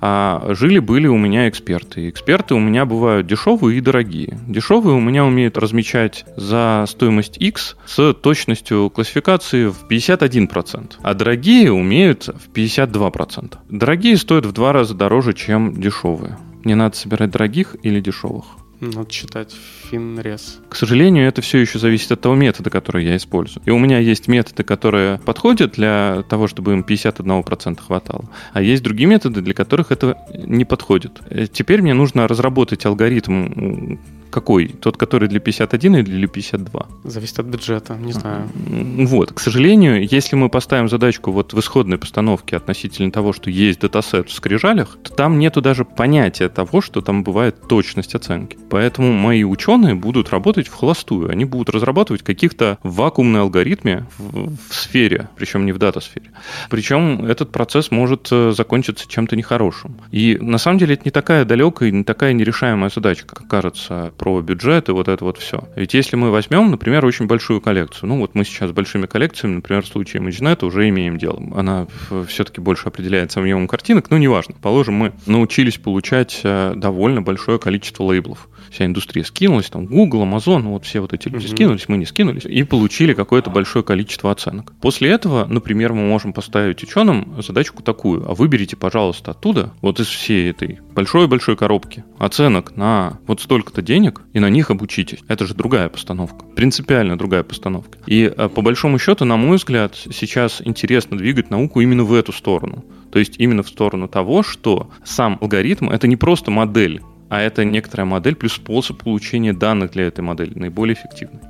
А 0.00 0.54
жили-были 0.54 1.06
у 1.06 1.16
меня 1.16 1.48
эксперты. 1.48 2.08
Эксперты 2.08 2.54
у 2.54 2.58
меня 2.58 2.84
бывают 2.84 3.26
дешевые 3.26 3.78
и 3.78 3.80
дорогие. 3.80 4.38
Дешевые 4.46 4.96
у 4.96 5.00
меня 5.00 5.24
умеют 5.24 5.58
размечать 5.58 6.24
за 6.36 6.84
стоимость 6.88 7.38
X 7.38 7.76
с 7.86 8.14
точностью 8.14 8.90
классификации 8.90 9.66
в 9.66 9.86
51%, 9.88 10.94
а 11.02 11.14
дорогие 11.14 11.72
умеют 11.72 12.28
в 12.28 12.52
52%. 12.52 13.58
Дорогие 13.68 14.16
стоят 14.16 14.46
в 14.46 14.52
два 14.52 14.72
раза 14.72 14.94
дороже, 14.94 15.34
чем 15.34 15.80
дешевые. 15.80 16.38
Мне 16.64 16.74
надо 16.74 16.96
собирать 16.96 17.30
дорогих 17.30 17.76
или 17.82 18.00
дешевых. 18.00 18.44
Надо 18.80 19.10
читать 19.10 19.54
финрез. 19.90 20.60
К 20.68 20.76
сожалению, 20.76 21.26
это 21.26 21.42
все 21.42 21.58
еще 21.58 21.78
зависит 21.78 22.12
от 22.12 22.20
того 22.20 22.34
метода, 22.34 22.70
который 22.70 23.04
я 23.04 23.16
использую. 23.16 23.62
И 23.66 23.70
у 23.70 23.78
меня 23.78 23.98
есть 23.98 24.28
методы, 24.28 24.62
которые 24.62 25.18
подходят 25.18 25.72
для 25.72 26.24
того, 26.28 26.46
чтобы 26.46 26.72
им 26.72 26.84
51% 26.86 27.80
хватало. 27.80 28.24
А 28.52 28.62
есть 28.62 28.82
другие 28.82 29.08
методы, 29.08 29.40
для 29.40 29.54
которых 29.54 29.92
это 29.92 30.16
не 30.34 30.64
подходит. 30.64 31.20
Э, 31.30 31.46
теперь 31.46 31.82
мне 31.82 31.94
нужно 31.94 32.28
разработать 32.28 32.86
алгоритм 32.86 33.96
какой? 34.30 34.68
Тот, 34.68 34.96
который 34.96 35.28
для 35.28 35.40
51 35.40 35.96
или 35.96 36.04
для 36.04 36.28
52? 36.28 36.86
Зависит 37.04 37.38
от 37.38 37.46
бюджета, 37.46 37.96
не 37.96 38.12
знаю. 38.12 38.48
Вот, 38.54 39.32
к 39.32 39.40
сожалению, 39.40 40.06
если 40.06 40.36
мы 40.36 40.48
поставим 40.48 40.88
задачку 40.88 41.32
вот 41.32 41.52
в 41.52 41.58
исходной 41.60 41.98
постановке 41.98 42.56
относительно 42.56 43.10
того, 43.10 43.32
что 43.32 43.50
есть 43.50 43.80
датасет 43.80 44.28
в 44.28 44.32
скрижалях, 44.32 44.98
то 45.02 45.12
там 45.12 45.38
нету 45.38 45.60
даже 45.60 45.84
понятия 45.84 46.48
того, 46.48 46.80
что 46.80 47.00
там 47.00 47.24
бывает 47.24 47.56
точность 47.68 48.14
оценки. 48.14 48.58
Поэтому 48.70 49.12
мои 49.12 49.44
ученые 49.44 49.77
будут 49.94 50.30
работать 50.30 50.68
в 50.68 50.74
холостую. 50.74 51.30
Они 51.30 51.44
будут 51.44 51.70
разрабатывать 51.70 52.22
каких-то 52.22 52.78
вакуумные 52.82 53.42
алгоритмы 53.42 54.06
в, 54.18 54.56
в 54.68 54.74
сфере, 54.74 55.28
причем 55.36 55.66
не 55.66 55.72
в 55.72 55.78
дата-сфере. 55.78 56.30
Причем 56.70 57.24
этот 57.24 57.52
процесс 57.52 57.90
может 57.90 58.28
э, 58.30 58.52
закончиться 58.52 59.08
чем-то 59.08 59.36
нехорошим. 59.36 59.96
И 60.10 60.38
на 60.40 60.58
самом 60.58 60.78
деле 60.78 60.94
это 60.94 61.02
не 61.04 61.10
такая 61.10 61.44
далекая, 61.44 61.90
не 61.90 62.04
такая 62.04 62.32
нерешаемая 62.32 62.90
задача, 62.90 63.26
как 63.26 63.46
кажется 63.48 64.12
про 64.18 64.40
бюджет 64.40 64.88
и 64.88 64.92
вот 64.92 65.08
это 65.08 65.24
вот 65.24 65.38
все. 65.38 65.68
Ведь 65.76 65.94
если 65.94 66.16
мы 66.16 66.30
возьмем, 66.30 66.70
например, 66.70 67.04
очень 67.04 67.26
большую 67.26 67.60
коллекцию, 67.60 68.08
ну 68.08 68.18
вот 68.18 68.34
мы 68.34 68.44
сейчас 68.44 68.70
с 68.70 68.72
большими 68.72 69.06
коллекциями, 69.06 69.56
например, 69.56 69.82
в 69.82 69.86
случае 69.86 70.22
ImageNet 70.22 70.64
уже 70.64 70.88
имеем 70.88 71.18
дело. 71.18 71.42
Она 71.54 71.86
все-таки 72.26 72.60
больше 72.60 72.88
определяется 72.88 73.40
объемом 73.40 73.68
картинок, 73.68 74.10
но 74.10 74.18
неважно. 74.18 74.54
Положим, 74.60 74.94
мы 74.94 75.12
научились 75.26 75.76
получать 75.78 76.40
э, 76.42 76.74
довольно 76.76 77.22
большое 77.22 77.58
количество 77.58 78.04
лейблов 78.04 78.48
вся 78.70 78.86
индустрия 78.86 79.24
скинулась, 79.24 79.70
там 79.70 79.86
Google, 79.86 80.24
Amazon, 80.24 80.62
вот 80.62 80.84
все 80.84 81.00
вот 81.00 81.12
эти 81.12 81.28
люди 81.28 81.46
mm-hmm. 81.46 81.50
скинулись, 81.50 81.88
мы 81.88 81.98
не 81.98 82.06
скинулись, 82.06 82.44
и 82.44 82.62
получили 82.62 83.14
какое-то 83.14 83.50
большое 83.50 83.84
количество 83.84 84.30
оценок. 84.30 84.72
После 84.80 85.10
этого, 85.10 85.46
например, 85.46 85.92
мы 85.92 86.06
можем 86.06 86.32
поставить 86.32 86.82
ученым 86.82 87.40
задачку 87.42 87.82
такую, 87.82 88.28
а 88.28 88.34
выберите, 88.34 88.76
пожалуйста, 88.76 89.32
оттуда, 89.32 89.72
вот 89.82 90.00
из 90.00 90.06
всей 90.06 90.50
этой 90.50 90.80
большой-большой 90.94 91.56
коробки, 91.56 92.04
оценок 92.18 92.76
на 92.76 93.18
вот 93.26 93.40
столько-то 93.40 93.82
денег, 93.82 94.22
и 94.32 94.40
на 94.40 94.50
них 94.50 94.70
обучитесь. 94.70 95.20
Это 95.28 95.46
же 95.46 95.54
другая 95.54 95.88
постановка, 95.88 96.44
принципиально 96.44 97.16
другая 97.16 97.42
постановка. 97.42 97.98
И 98.06 98.32
э, 98.34 98.48
по 98.48 98.62
большому 98.62 98.98
счету, 98.98 99.24
на 99.24 99.36
мой 99.36 99.56
взгляд, 99.56 99.96
сейчас 99.96 100.62
интересно 100.64 101.16
двигать 101.16 101.50
науку 101.50 101.80
именно 101.80 102.04
в 102.04 102.12
эту 102.12 102.32
сторону. 102.32 102.84
То 103.10 103.18
есть 103.18 103.36
именно 103.38 103.62
в 103.62 103.68
сторону 103.68 104.08
того, 104.08 104.42
что 104.42 104.90
сам 105.04 105.38
алгоритм— 105.40 105.88
это 105.90 106.06
не 106.06 106.16
просто 106.16 106.50
модель, 106.50 107.00
а 107.28 107.40
это 107.40 107.64
некоторая 107.64 108.06
модель 108.06 108.36
плюс 108.36 108.54
способ 108.54 109.02
получения 109.02 109.52
данных 109.52 109.92
для 109.92 110.06
этой 110.06 110.20
модели, 110.20 110.58
наиболее 110.58 110.94
эффективный. 110.94 111.40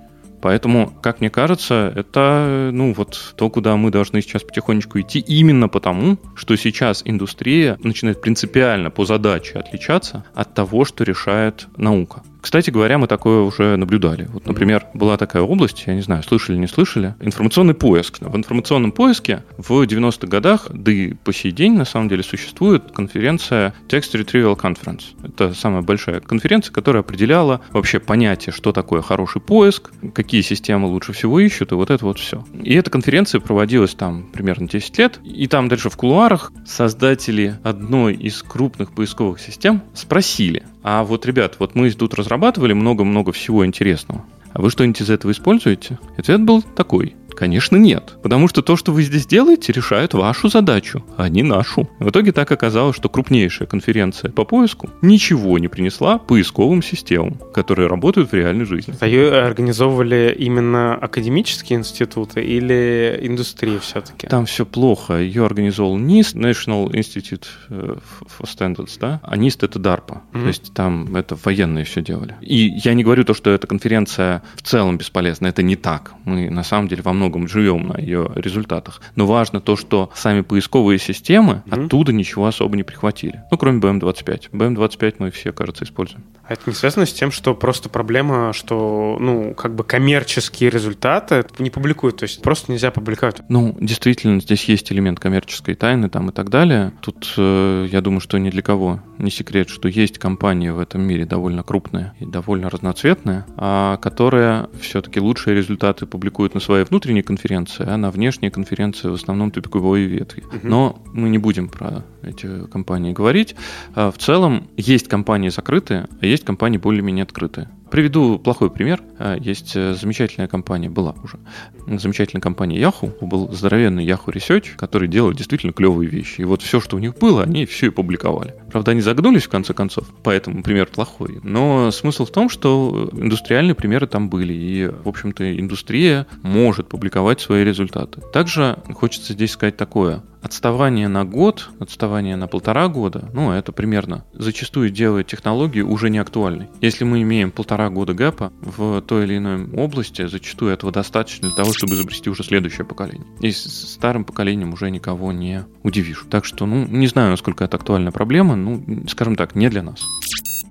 Поэтому, 0.40 0.92
как 1.02 1.20
мне 1.20 1.30
кажется, 1.30 1.92
это 1.96 2.70
ну 2.72 2.92
вот 2.92 3.34
то, 3.36 3.50
куда 3.50 3.76
мы 3.76 3.90
должны 3.90 4.22
сейчас 4.22 4.44
потихонечку 4.44 5.00
идти, 5.00 5.18
именно 5.18 5.68
потому, 5.68 6.18
что 6.36 6.56
сейчас 6.56 7.02
индустрия 7.04 7.76
начинает 7.82 8.20
принципиально 8.20 8.90
по 8.90 9.04
задаче 9.04 9.58
отличаться 9.58 10.24
от 10.34 10.54
того, 10.54 10.84
что 10.84 11.02
решает 11.04 11.66
наука. 11.76 12.22
Кстати 12.40 12.70
говоря, 12.70 12.98
мы 12.98 13.06
такое 13.06 13.40
уже 13.40 13.76
наблюдали. 13.76 14.28
Вот, 14.32 14.46
например, 14.46 14.86
была 14.94 15.16
такая 15.16 15.42
область, 15.42 15.84
я 15.86 15.94
не 15.94 16.02
знаю, 16.02 16.22
слышали, 16.22 16.56
не 16.56 16.66
слышали, 16.66 17.14
информационный 17.20 17.74
поиск. 17.74 18.18
В 18.20 18.36
информационном 18.36 18.92
поиске 18.92 19.42
в 19.56 19.70
90-х 19.82 20.26
годах, 20.26 20.66
да 20.70 20.92
и 20.92 21.12
по 21.12 21.32
сей 21.32 21.52
день, 21.52 21.74
на 21.74 21.84
самом 21.84 22.08
деле, 22.08 22.22
существует 22.22 22.92
конференция 22.92 23.74
Text 23.88 24.14
Retrieval 24.14 24.56
Conference. 24.58 25.02
Это 25.22 25.54
самая 25.54 25.82
большая 25.82 26.20
конференция, 26.20 26.72
которая 26.72 27.02
определяла 27.02 27.60
вообще 27.72 27.98
понятие, 27.98 28.52
что 28.52 28.72
такое 28.72 29.02
хороший 29.02 29.40
поиск, 29.40 29.90
какие 30.14 30.42
системы 30.42 30.86
лучше 30.88 31.12
всего 31.12 31.40
ищут, 31.40 31.72
и 31.72 31.74
вот 31.74 31.90
это 31.90 32.04
вот 32.04 32.18
все. 32.18 32.44
И 32.62 32.74
эта 32.74 32.90
конференция 32.90 33.40
проводилась 33.40 33.94
там 33.94 34.24
примерно 34.32 34.68
10 34.68 34.98
лет, 34.98 35.20
и 35.24 35.46
там 35.46 35.68
дальше 35.68 35.90
в 35.90 35.96
кулуарах 35.96 36.52
создатели 36.66 37.58
одной 37.62 38.14
из 38.14 38.42
крупных 38.42 38.92
поисковых 38.92 39.40
систем 39.40 39.82
спросили, 39.94 40.64
а 40.82 41.04
вот, 41.04 41.26
ребят, 41.26 41.56
вот 41.58 41.74
мы 41.74 41.90
тут 41.90 42.14
разрабатывали 42.14 42.72
много-много 42.72 43.32
всего 43.32 43.66
интересного. 43.66 44.24
А 44.52 44.62
вы 44.62 44.70
что-нибудь 44.70 45.00
из 45.00 45.10
этого 45.10 45.32
используете? 45.32 45.98
Ответ 46.16 46.42
был 46.42 46.62
такой. 46.62 47.14
Конечно, 47.38 47.76
нет. 47.76 48.18
Потому 48.20 48.48
что 48.48 48.62
то, 48.62 48.76
что 48.76 48.90
вы 48.90 49.04
здесь 49.04 49.24
делаете, 49.24 49.72
решает 49.72 50.12
вашу 50.12 50.48
задачу, 50.48 51.04
а 51.16 51.28
не 51.28 51.44
нашу. 51.44 51.88
В 52.00 52.10
итоге 52.10 52.32
так 52.32 52.50
оказалось, 52.50 52.96
что 52.96 53.08
крупнейшая 53.08 53.68
конференция 53.68 54.32
по 54.32 54.44
поиску 54.44 54.90
ничего 55.02 55.60
не 55.60 55.68
принесла 55.68 56.18
поисковым 56.18 56.82
системам, 56.82 57.38
которые 57.54 57.86
работают 57.86 58.32
в 58.32 58.34
реальной 58.34 58.64
жизни. 58.64 58.92
А 58.98 59.06
ее 59.06 59.38
организовывали 59.38 60.34
именно 60.36 60.96
академические 60.96 61.78
институты 61.78 62.42
или 62.42 63.16
индустрия 63.22 63.78
все-таки? 63.78 64.26
Там 64.26 64.46
все 64.46 64.66
плохо. 64.66 65.20
Ее 65.20 65.46
организовал 65.46 65.96
NIST, 65.96 66.34
National 66.34 66.90
Institute 66.90 67.46
э, 67.68 67.98
for 68.36 68.46
Standards, 68.46 68.98
да? 69.00 69.20
А 69.22 69.36
NIST 69.36 69.58
это 69.64 69.78
DARPA. 69.78 70.22
Mm-hmm. 70.32 70.40
То 70.40 70.48
есть 70.48 70.74
там 70.74 71.14
это 71.14 71.36
военные 71.44 71.84
все 71.84 72.02
делали. 72.02 72.34
И 72.40 72.80
я 72.82 72.94
не 72.94 73.04
говорю 73.04 73.22
то, 73.22 73.34
что 73.34 73.50
эта 73.50 73.68
конференция 73.68 74.37
в 74.54 74.62
целом 74.62 74.98
бесполезна. 74.98 75.46
Это 75.46 75.62
не 75.62 75.76
так. 75.76 76.12
Мы 76.24 76.50
на 76.50 76.62
самом 76.62 76.88
деле 76.88 77.02
во 77.02 77.12
многом 77.12 77.48
живем 77.48 77.88
на 77.88 77.98
ее 77.98 78.30
результатах. 78.34 79.00
Но 79.16 79.26
важно 79.26 79.60
то, 79.60 79.76
что 79.76 80.10
сами 80.14 80.42
поисковые 80.42 80.98
системы 80.98 81.62
mm-hmm. 81.66 81.86
оттуда 81.86 82.12
ничего 82.12 82.46
особо 82.46 82.76
не 82.76 82.82
прихватили. 82.82 83.42
Ну, 83.50 83.58
кроме 83.58 83.80
BM25. 83.80 84.50
BM25 84.52 85.14
мы 85.18 85.30
все, 85.30 85.52
кажется, 85.52 85.84
используем. 85.84 86.24
А 86.48 86.54
это 86.54 86.62
не 86.66 86.72
связано 86.72 87.04
с 87.04 87.12
тем, 87.12 87.30
что 87.30 87.54
просто 87.54 87.90
проблема, 87.90 88.52
что, 88.54 89.18
ну, 89.20 89.54
как 89.54 89.74
бы 89.74 89.84
коммерческие 89.84 90.70
результаты 90.70 91.44
не 91.58 91.68
публикуют, 91.68 92.16
то 92.16 92.22
есть 92.24 92.40
просто 92.40 92.72
нельзя 92.72 92.90
публиковать? 92.90 93.42
Ну, 93.50 93.76
действительно, 93.78 94.40
здесь 94.40 94.64
есть 94.64 94.90
элемент 94.90 95.20
коммерческой 95.20 95.74
тайны 95.74 96.08
там 96.08 96.30
и 96.30 96.32
так 96.32 96.48
далее. 96.48 96.92
Тут, 97.02 97.34
э, 97.36 97.88
я 97.90 98.00
думаю, 98.00 98.20
что 98.20 98.38
ни 98.38 98.48
для 98.48 98.62
кого 98.62 99.00
не 99.18 99.30
секрет, 99.30 99.68
что 99.68 99.88
есть 99.88 100.18
компании 100.18 100.70
в 100.70 100.78
этом 100.78 101.02
мире 101.02 101.26
довольно 101.26 101.62
крупные 101.62 102.14
и 102.18 102.24
довольно 102.24 102.70
разноцветные, 102.70 103.44
а 103.56 103.98
которые 103.98 104.68
все-таки 104.80 105.20
лучшие 105.20 105.54
результаты 105.54 106.06
публикуют 106.06 106.54
на 106.54 106.60
своей 106.60 106.84
внутренней 106.84 107.22
конференции, 107.22 107.84
а 107.86 107.96
на 107.98 108.10
внешней 108.10 108.48
конференции 108.48 109.08
в 109.08 109.14
основном 109.14 109.50
тупиковой 109.50 110.04
ветви. 110.04 110.44
Угу. 110.44 110.60
Но 110.62 111.02
мы 111.12 111.28
не 111.28 111.38
будем 111.38 111.68
про 111.68 112.04
эти 112.22 112.66
компании 112.68 113.12
говорить. 113.12 113.54
А 113.94 114.10
в 114.10 114.18
целом 114.18 114.68
есть 114.76 115.08
компании 115.08 115.48
закрытые, 115.48 116.08
а 116.20 116.26
есть 116.26 116.37
компании 116.44 116.78
более-менее 116.78 117.22
открытые. 117.22 117.68
Приведу 117.90 118.38
плохой 118.38 118.70
пример. 118.70 119.00
А, 119.18 119.36
есть 119.36 119.74
э, 119.74 119.94
замечательная 119.94 120.48
компания, 120.48 120.90
была 120.90 121.14
уже, 121.22 121.38
замечательная 121.86 122.42
компания 122.42 122.78
Yahoo. 122.78 123.12
Был 123.24 123.50
здоровенный 123.50 124.04
Yahoo 124.04 124.26
Research, 124.26 124.76
который 124.76 125.08
делал 125.08 125.32
действительно 125.32 125.72
клевые 125.72 126.10
вещи. 126.10 126.42
И 126.42 126.44
вот 126.44 126.62
все, 126.62 126.80
что 126.80 126.96
у 126.96 126.98
них 126.98 127.16
было, 127.18 127.42
они 127.42 127.64
все 127.64 127.86
и 127.86 127.90
публиковали. 127.90 128.54
Правда, 128.70 128.90
они 128.90 129.00
загнулись 129.00 129.44
в 129.44 129.48
конце 129.48 129.72
концов, 129.72 130.06
поэтому 130.22 130.62
пример 130.62 130.86
плохой. 130.86 131.40
Но 131.42 131.90
смысл 131.90 132.26
в 132.26 132.30
том, 132.30 132.50
что 132.50 133.08
индустриальные 133.12 133.74
примеры 133.74 134.06
там 134.06 134.28
были. 134.28 134.52
И, 134.52 134.86
в 134.86 135.08
общем-то, 135.08 135.58
индустрия 135.58 136.26
может 136.42 136.88
публиковать 136.88 137.40
свои 137.40 137.64
результаты. 137.64 138.20
Также 138.32 138.78
хочется 138.94 139.32
здесь 139.32 139.52
сказать 139.52 139.76
такое. 139.76 140.22
Отставание 140.42 141.08
на 141.08 141.24
год, 141.24 141.70
отставание 141.80 142.36
на 142.36 142.46
полтора 142.46 142.88
года, 142.88 143.28
ну, 143.32 143.50
это 143.50 143.72
примерно, 143.72 144.24
зачастую 144.32 144.90
делает 144.90 145.26
технологию 145.26 145.88
уже 145.90 146.10
не 146.10 146.18
актуальной. 146.18 146.68
Если 146.80 147.04
мы 147.04 147.22
имеем 147.22 147.50
полтора 147.50 147.90
года 147.90 148.14
гэпа 148.14 148.52
в 148.60 149.00
той 149.02 149.24
или 149.24 149.38
иной 149.38 149.68
области, 149.72 150.26
зачастую 150.26 150.72
этого 150.72 150.92
достаточно 150.92 151.48
для 151.48 151.56
того, 151.56 151.72
чтобы 151.72 151.94
изобрести 151.94 152.30
уже 152.30 152.44
следующее 152.44 152.86
поколение. 152.86 153.26
И 153.40 153.50
с 153.50 153.94
старым 153.94 154.24
поколением 154.24 154.72
уже 154.72 154.90
никого 154.90 155.32
не 155.32 155.64
удивишь. 155.82 156.24
Так 156.30 156.44
что, 156.44 156.66
ну, 156.66 156.86
не 156.86 157.08
знаю, 157.08 157.30
насколько 157.30 157.64
это 157.64 157.76
актуальная 157.76 158.12
проблема, 158.12 158.54
ну, 158.54 159.06
скажем 159.08 159.34
так, 159.34 159.54
не 159.54 159.68
для 159.68 159.82
нас. 159.82 160.06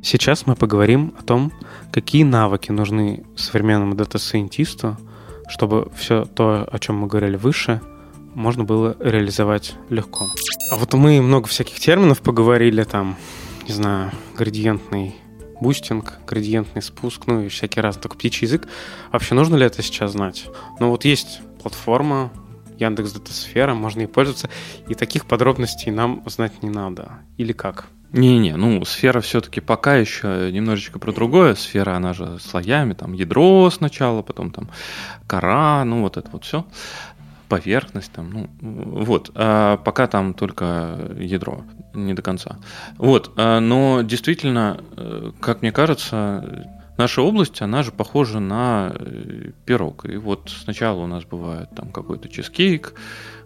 Сейчас 0.02 0.48
мы 0.48 0.56
поговорим 0.56 1.14
о 1.20 1.24
том, 1.24 1.52
какие 1.92 2.24
навыки 2.24 2.72
нужны 2.72 3.26
современному 3.36 3.96
data 3.96 4.23
scientist 4.23 4.84
у, 4.84 4.98
чтобы 5.50 5.90
все 5.96 6.24
то, 6.24 6.68
о 6.72 6.80
чем 6.80 6.98
мы 6.98 7.08
говорили 7.08 7.36
выше, 7.36 7.82
можно 8.38 8.64
было 8.64 8.96
реализовать 9.00 9.74
легко. 9.90 10.28
А 10.70 10.76
вот 10.76 10.94
мы 10.94 11.22
много 11.24 11.48
всяких 11.48 11.80
терминов 11.80 12.22
поговорили, 12.22 12.84
там, 12.84 13.18
не 13.68 13.74
знаю, 13.74 14.12
градиентный 14.38 15.16
boosting, 15.60 16.20
градиентный 16.28 16.84
спуск, 16.84 17.24
ну 17.26 17.42
и 17.42 17.50
всякий 17.50 17.82
раз 17.82 17.98
такой 17.98 18.20
птичий 18.20 18.46
язык. 18.46 18.68
Вообще 19.12 19.34
нужно 19.34 19.56
ли 19.56 19.66
это 19.66 19.82
сейчас 19.82 20.12
знать? 20.12 20.46
Ну 20.80 20.92
вот 20.92 21.04
есть 21.04 21.42
платформа, 21.64 22.32
Яндекс 22.78 23.14
Датасфера, 23.14 23.74
можно 23.74 24.02
ей 24.02 24.08
пользоваться, 24.08 24.52
и 24.88 24.94
таких 24.94 25.26
подробностей 25.26 25.92
нам 25.92 26.22
знать 26.28 26.62
не 26.62 26.70
надо. 26.70 27.14
Или 27.38 27.54
как? 27.54 27.88
Не-не, 28.12 28.56
ну, 28.56 28.86
сфера 28.86 29.20
все-таки 29.20 29.62
пока 29.62 29.96
еще 29.96 30.52
немножечко 30.54 31.00
про 31.00 31.12
другое. 31.12 31.56
Сфера, 31.56 31.96
она 31.96 32.14
же 32.14 32.38
слоями, 32.40 32.94
там, 32.94 33.14
ядро 33.14 33.70
сначала, 33.72 34.22
потом 34.22 34.52
там 34.52 34.70
кора, 35.26 35.84
ну, 35.84 36.04
вот 36.04 36.18
это 36.18 36.30
вот 36.32 36.46
все 36.46 36.66
поверхность 37.48 38.12
там, 38.12 38.32
ну, 38.32 38.50
вот, 38.62 39.32
а 39.36 39.78
пока 39.78 40.08
там 40.08 40.34
только 40.34 41.12
ядро, 41.18 41.64
не 41.94 42.14
до 42.14 42.22
конца. 42.22 42.58
Вот, 42.98 43.32
а, 43.38 43.60
но 43.60 44.02
действительно, 44.02 44.82
э, 44.96 45.32
как 45.40 45.62
мне 45.62 45.72
кажется, 45.72 46.68
наша 46.98 47.22
область, 47.22 47.62
она 47.62 47.84
же 47.84 47.92
похожа 47.92 48.40
на 48.40 48.94
э, 48.94 49.52
пирог. 49.66 50.06
И 50.06 50.18
вот 50.18 50.50
сначала 50.50 51.02
у 51.02 51.08
нас 51.08 51.24
бывает 51.26 51.70
там 51.76 51.92
какой-то 51.92 52.30
чизкейк, 52.30 52.94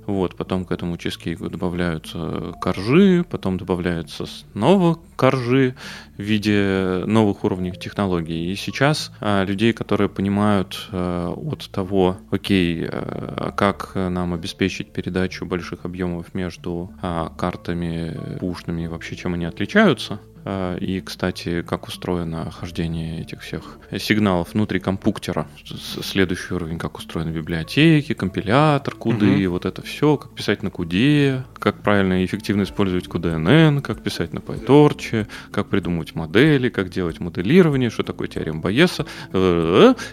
вот, 0.05 0.35
потом 0.35 0.65
к 0.65 0.71
этому 0.71 0.97
чизкейку 0.97 1.49
добавляются 1.49 2.53
коржи, 2.59 3.23
потом 3.29 3.57
добавляются 3.57 4.25
снова 4.25 4.99
коржи 5.15 5.75
в 6.17 6.21
виде 6.21 7.03
новых 7.05 7.43
уровней 7.43 7.71
технологий. 7.71 8.51
И 8.51 8.55
сейчас 8.55 9.11
а, 9.19 9.43
людей, 9.43 9.73
которые 9.73 10.09
понимают 10.09 10.87
а, 10.91 11.31
от 11.31 11.69
того, 11.69 12.17
окей, 12.31 12.83
а, 12.83 13.51
как 13.55 13.91
нам 13.93 14.33
обеспечить 14.33 14.91
передачу 14.91 15.45
больших 15.45 15.85
объемов 15.85 16.33
между 16.33 16.91
а, 17.01 17.29
картами 17.29 18.37
пушными 18.39 18.83
и 18.83 18.87
вообще 18.87 19.15
чем 19.15 19.35
они 19.35 19.45
отличаются, 19.45 20.19
и, 20.45 21.01
кстати, 21.05 21.61
как 21.61 21.87
устроено 21.87 22.49
хождение 22.51 23.21
этих 23.21 23.41
всех 23.41 23.77
сигналов 23.99 24.53
внутри 24.53 24.79
компуктера. 24.79 25.47
Следующий 25.65 26.53
уровень, 26.53 26.77
как 26.77 26.97
устроены 26.97 27.29
библиотеки, 27.29 28.13
компилятор, 28.13 28.95
куды, 28.95 29.45
угу. 29.45 29.53
вот 29.53 29.65
это 29.65 29.81
все, 29.81 30.17
как 30.17 30.33
писать 30.33 30.63
на 30.63 30.69
куде, 30.69 31.43
как 31.59 31.81
правильно 31.81 32.21
и 32.21 32.25
эффективно 32.25 32.63
использовать 32.63 33.07
QDNN, 33.07 33.81
как 33.81 34.01
писать 34.01 34.33
на 34.33 34.39
PyTorch, 34.39 35.27
как 35.51 35.69
придумывать 35.69 36.15
модели, 36.15 36.69
как 36.69 36.89
делать 36.89 37.19
моделирование, 37.19 37.89
что 37.89 38.03
такое 38.03 38.27
теорема 38.27 38.61
Байеса. 38.61 39.05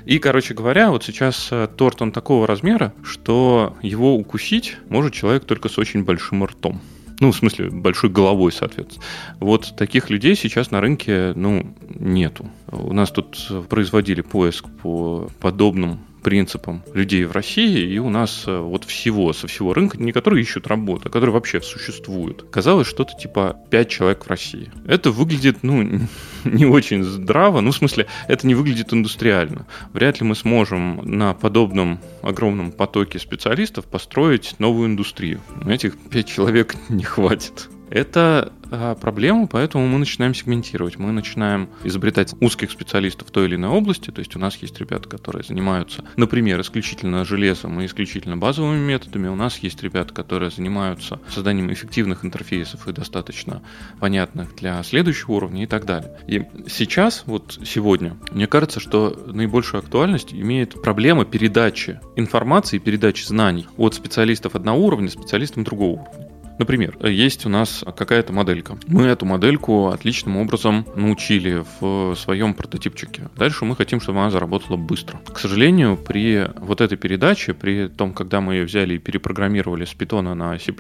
И, 0.05 0.19
короче 0.19 0.55
говоря, 0.55 0.91
вот 0.91 1.05
сейчас 1.05 1.49
э, 1.51 1.69
торт 1.77 2.03
он 2.03 2.12
такого 2.12 2.47
размера, 2.47 2.93
что 3.03 3.77
его 3.83 4.17
укусить 4.17 4.77
может 4.88 5.12
человек 5.12 5.45
только 5.45 5.69
с 5.69 5.79
очень 5.79 6.05
большим 6.05 6.45
ртом. 6.45 6.81
Ну, 7.20 7.33
в 7.33 7.37
смысле, 7.37 7.70
большой 7.70 8.11
головой, 8.11 8.52
соответственно. 8.52 9.04
Вот 9.40 9.74
таких 9.76 10.09
людей 10.09 10.37
сейчас 10.37 10.70
на 10.70 10.81
рынке, 10.81 11.33
ну, 11.35 11.74
нету. 11.88 12.48
У 12.70 12.92
нас 12.92 13.11
тут 13.11 13.66
производили 13.68 14.20
поиск 14.20 14.66
по 14.83 15.28
подобным 15.40 16.00
принципам 16.29 16.85
людей 16.93 17.25
в 17.25 17.33
России, 17.33 17.91
и 17.91 17.99
у 17.99 18.11
нас 18.11 18.45
э, 18.47 18.59
вот 18.59 18.85
всего, 18.85 19.33
со 19.33 19.47
всего 19.47 19.73
рынка, 19.73 19.97
не 19.97 20.12
которые 20.12 20.43
ищут 20.43 20.67
работу, 20.67 21.09
а 21.09 21.11
которые 21.11 21.33
вообще 21.33 21.62
существуют. 21.62 22.45
Казалось, 22.51 22.87
что-то 22.87 23.14
типа 23.17 23.57
5 23.71 23.88
человек 23.88 24.27
в 24.27 24.29
России. 24.29 24.71
Это 24.87 25.11
выглядит, 25.11 25.62
ну, 25.62 25.83
не 26.45 26.67
очень 26.67 27.03
здраво, 27.03 27.62
ну, 27.62 27.71
в 27.71 27.77
смысле, 27.77 28.09
это 28.29 28.47
не 28.47 28.55
выглядит 28.55 28.93
индустриально. 28.93 29.67
Вряд 29.95 30.21
ли 30.21 30.27
мы 30.27 30.35
сможем 30.35 31.01
на 31.03 31.33
подобном 31.33 31.99
огромном 32.21 32.73
потоке 32.73 33.19
специалистов 33.19 33.87
построить 33.87 34.57
новую 34.59 34.88
индустрию. 34.88 35.41
Этих 35.67 35.97
5 36.11 36.27
человек 36.27 36.75
не 36.91 37.05
хватит. 37.05 37.71
Это 37.90 38.53
а, 38.70 38.94
проблема, 38.94 39.46
поэтому 39.46 39.87
мы 39.87 39.98
начинаем 39.98 40.35
сегментировать. 40.35 40.98
Мы 40.98 41.12
начинаем 41.12 41.70
изобретать 41.85 42.35
узких 42.40 42.70
специалистов 42.70 43.29
в 43.29 43.31
той 43.31 43.46
или 43.46 43.57
иной 43.57 43.70
области. 43.70 44.11
То 44.11 44.20
есть 44.20 44.37
у 44.37 44.38
нас 44.38 44.57
есть 44.57 44.79
ребята, 44.79 45.09
которые 45.09 45.42
занимаются, 45.42 46.05
например, 46.16 46.61
исключительно 46.61 47.24
железом 47.24 47.81
и 47.81 47.87
исключительно 47.87 48.37
базовыми 48.37 48.79
методами. 48.79 49.29
У 49.29 49.37
нас 49.37 49.59
есть 49.59 49.83
ребята, 49.83 50.12
которые 50.12 50.51
занимаются 50.51 51.20
созданием 51.29 51.72
эффективных 51.72 52.24
интерфейсов 52.24 52.87
и 52.88 52.92
достаточно 52.92 53.62
понятных 54.01 54.55
для 54.57 54.83
следующего 54.83 55.33
уровня 55.33 55.64
и 55.64 55.66
так 55.66 55.87
далее. 55.87 56.18
И 56.27 56.44
сейчас, 56.68 57.24
вот 57.27 57.59
сегодня, 57.64 58.16
мне 58.33 58.46
кажется, 58.46 58.81
что 58.81 59.16
наибольшую 59.27 59.81
актуальность 59.81 60.33
имеет 60.33 60.81
проблема 60.83 61.24
передачи 61.24 62.01
информации, 62.16 62.79
передачи 62.79 63.24
знаний 63.24 63.66
от 63.77 63.94
специалистов 63.94 64.55
одного 64.55 64.85
уровня 64.85 65.09
специалистам 65.09 65.64
другого 65.64 66.01
уровня. 66.01 66.28
Например, 66.59 66.97
есть 67.07 67.47
у 67.47 67.49
нас 67.49 67.85
какая-то 67.97 68.33
моделька. 68.33 68.79
Мы 68.87 69.05
эту 69.05 69.27
модельку 69.27 69.88
отличным 69.88 70.37
образом 70.37 70.87
научили 70.97 71.64
в 71.81 72.14
своем 72.16 72.55
прототипчике. 72.55 73.29
Дальше 73.37 73.64
мы 73.64 73.77
хотим, 73.77 74.01
чтобы 74.01 74.21
она 74.21 74.31
заработала 74.31 74.77
быстро. 74.77 75.21
К 75.33 75.38
сожалению, 75.38 75.97
при 75.97 76.49
вот 76.57 76.81
этой 76.81 76.99
передаче, 76.99 77.55
при 77.55 77.88
том, 77.88 78.12
когда 78.12 78.40
мы 78.40 78.55
ее 78.55 78.64
взяли 78.64 78.94
и 78.94 78.99
перепрограммировали 78.99 79.85
с 79.85 79.94
Python 79.94 80.35
на 80.35 80.59
C++, 80.59 80.73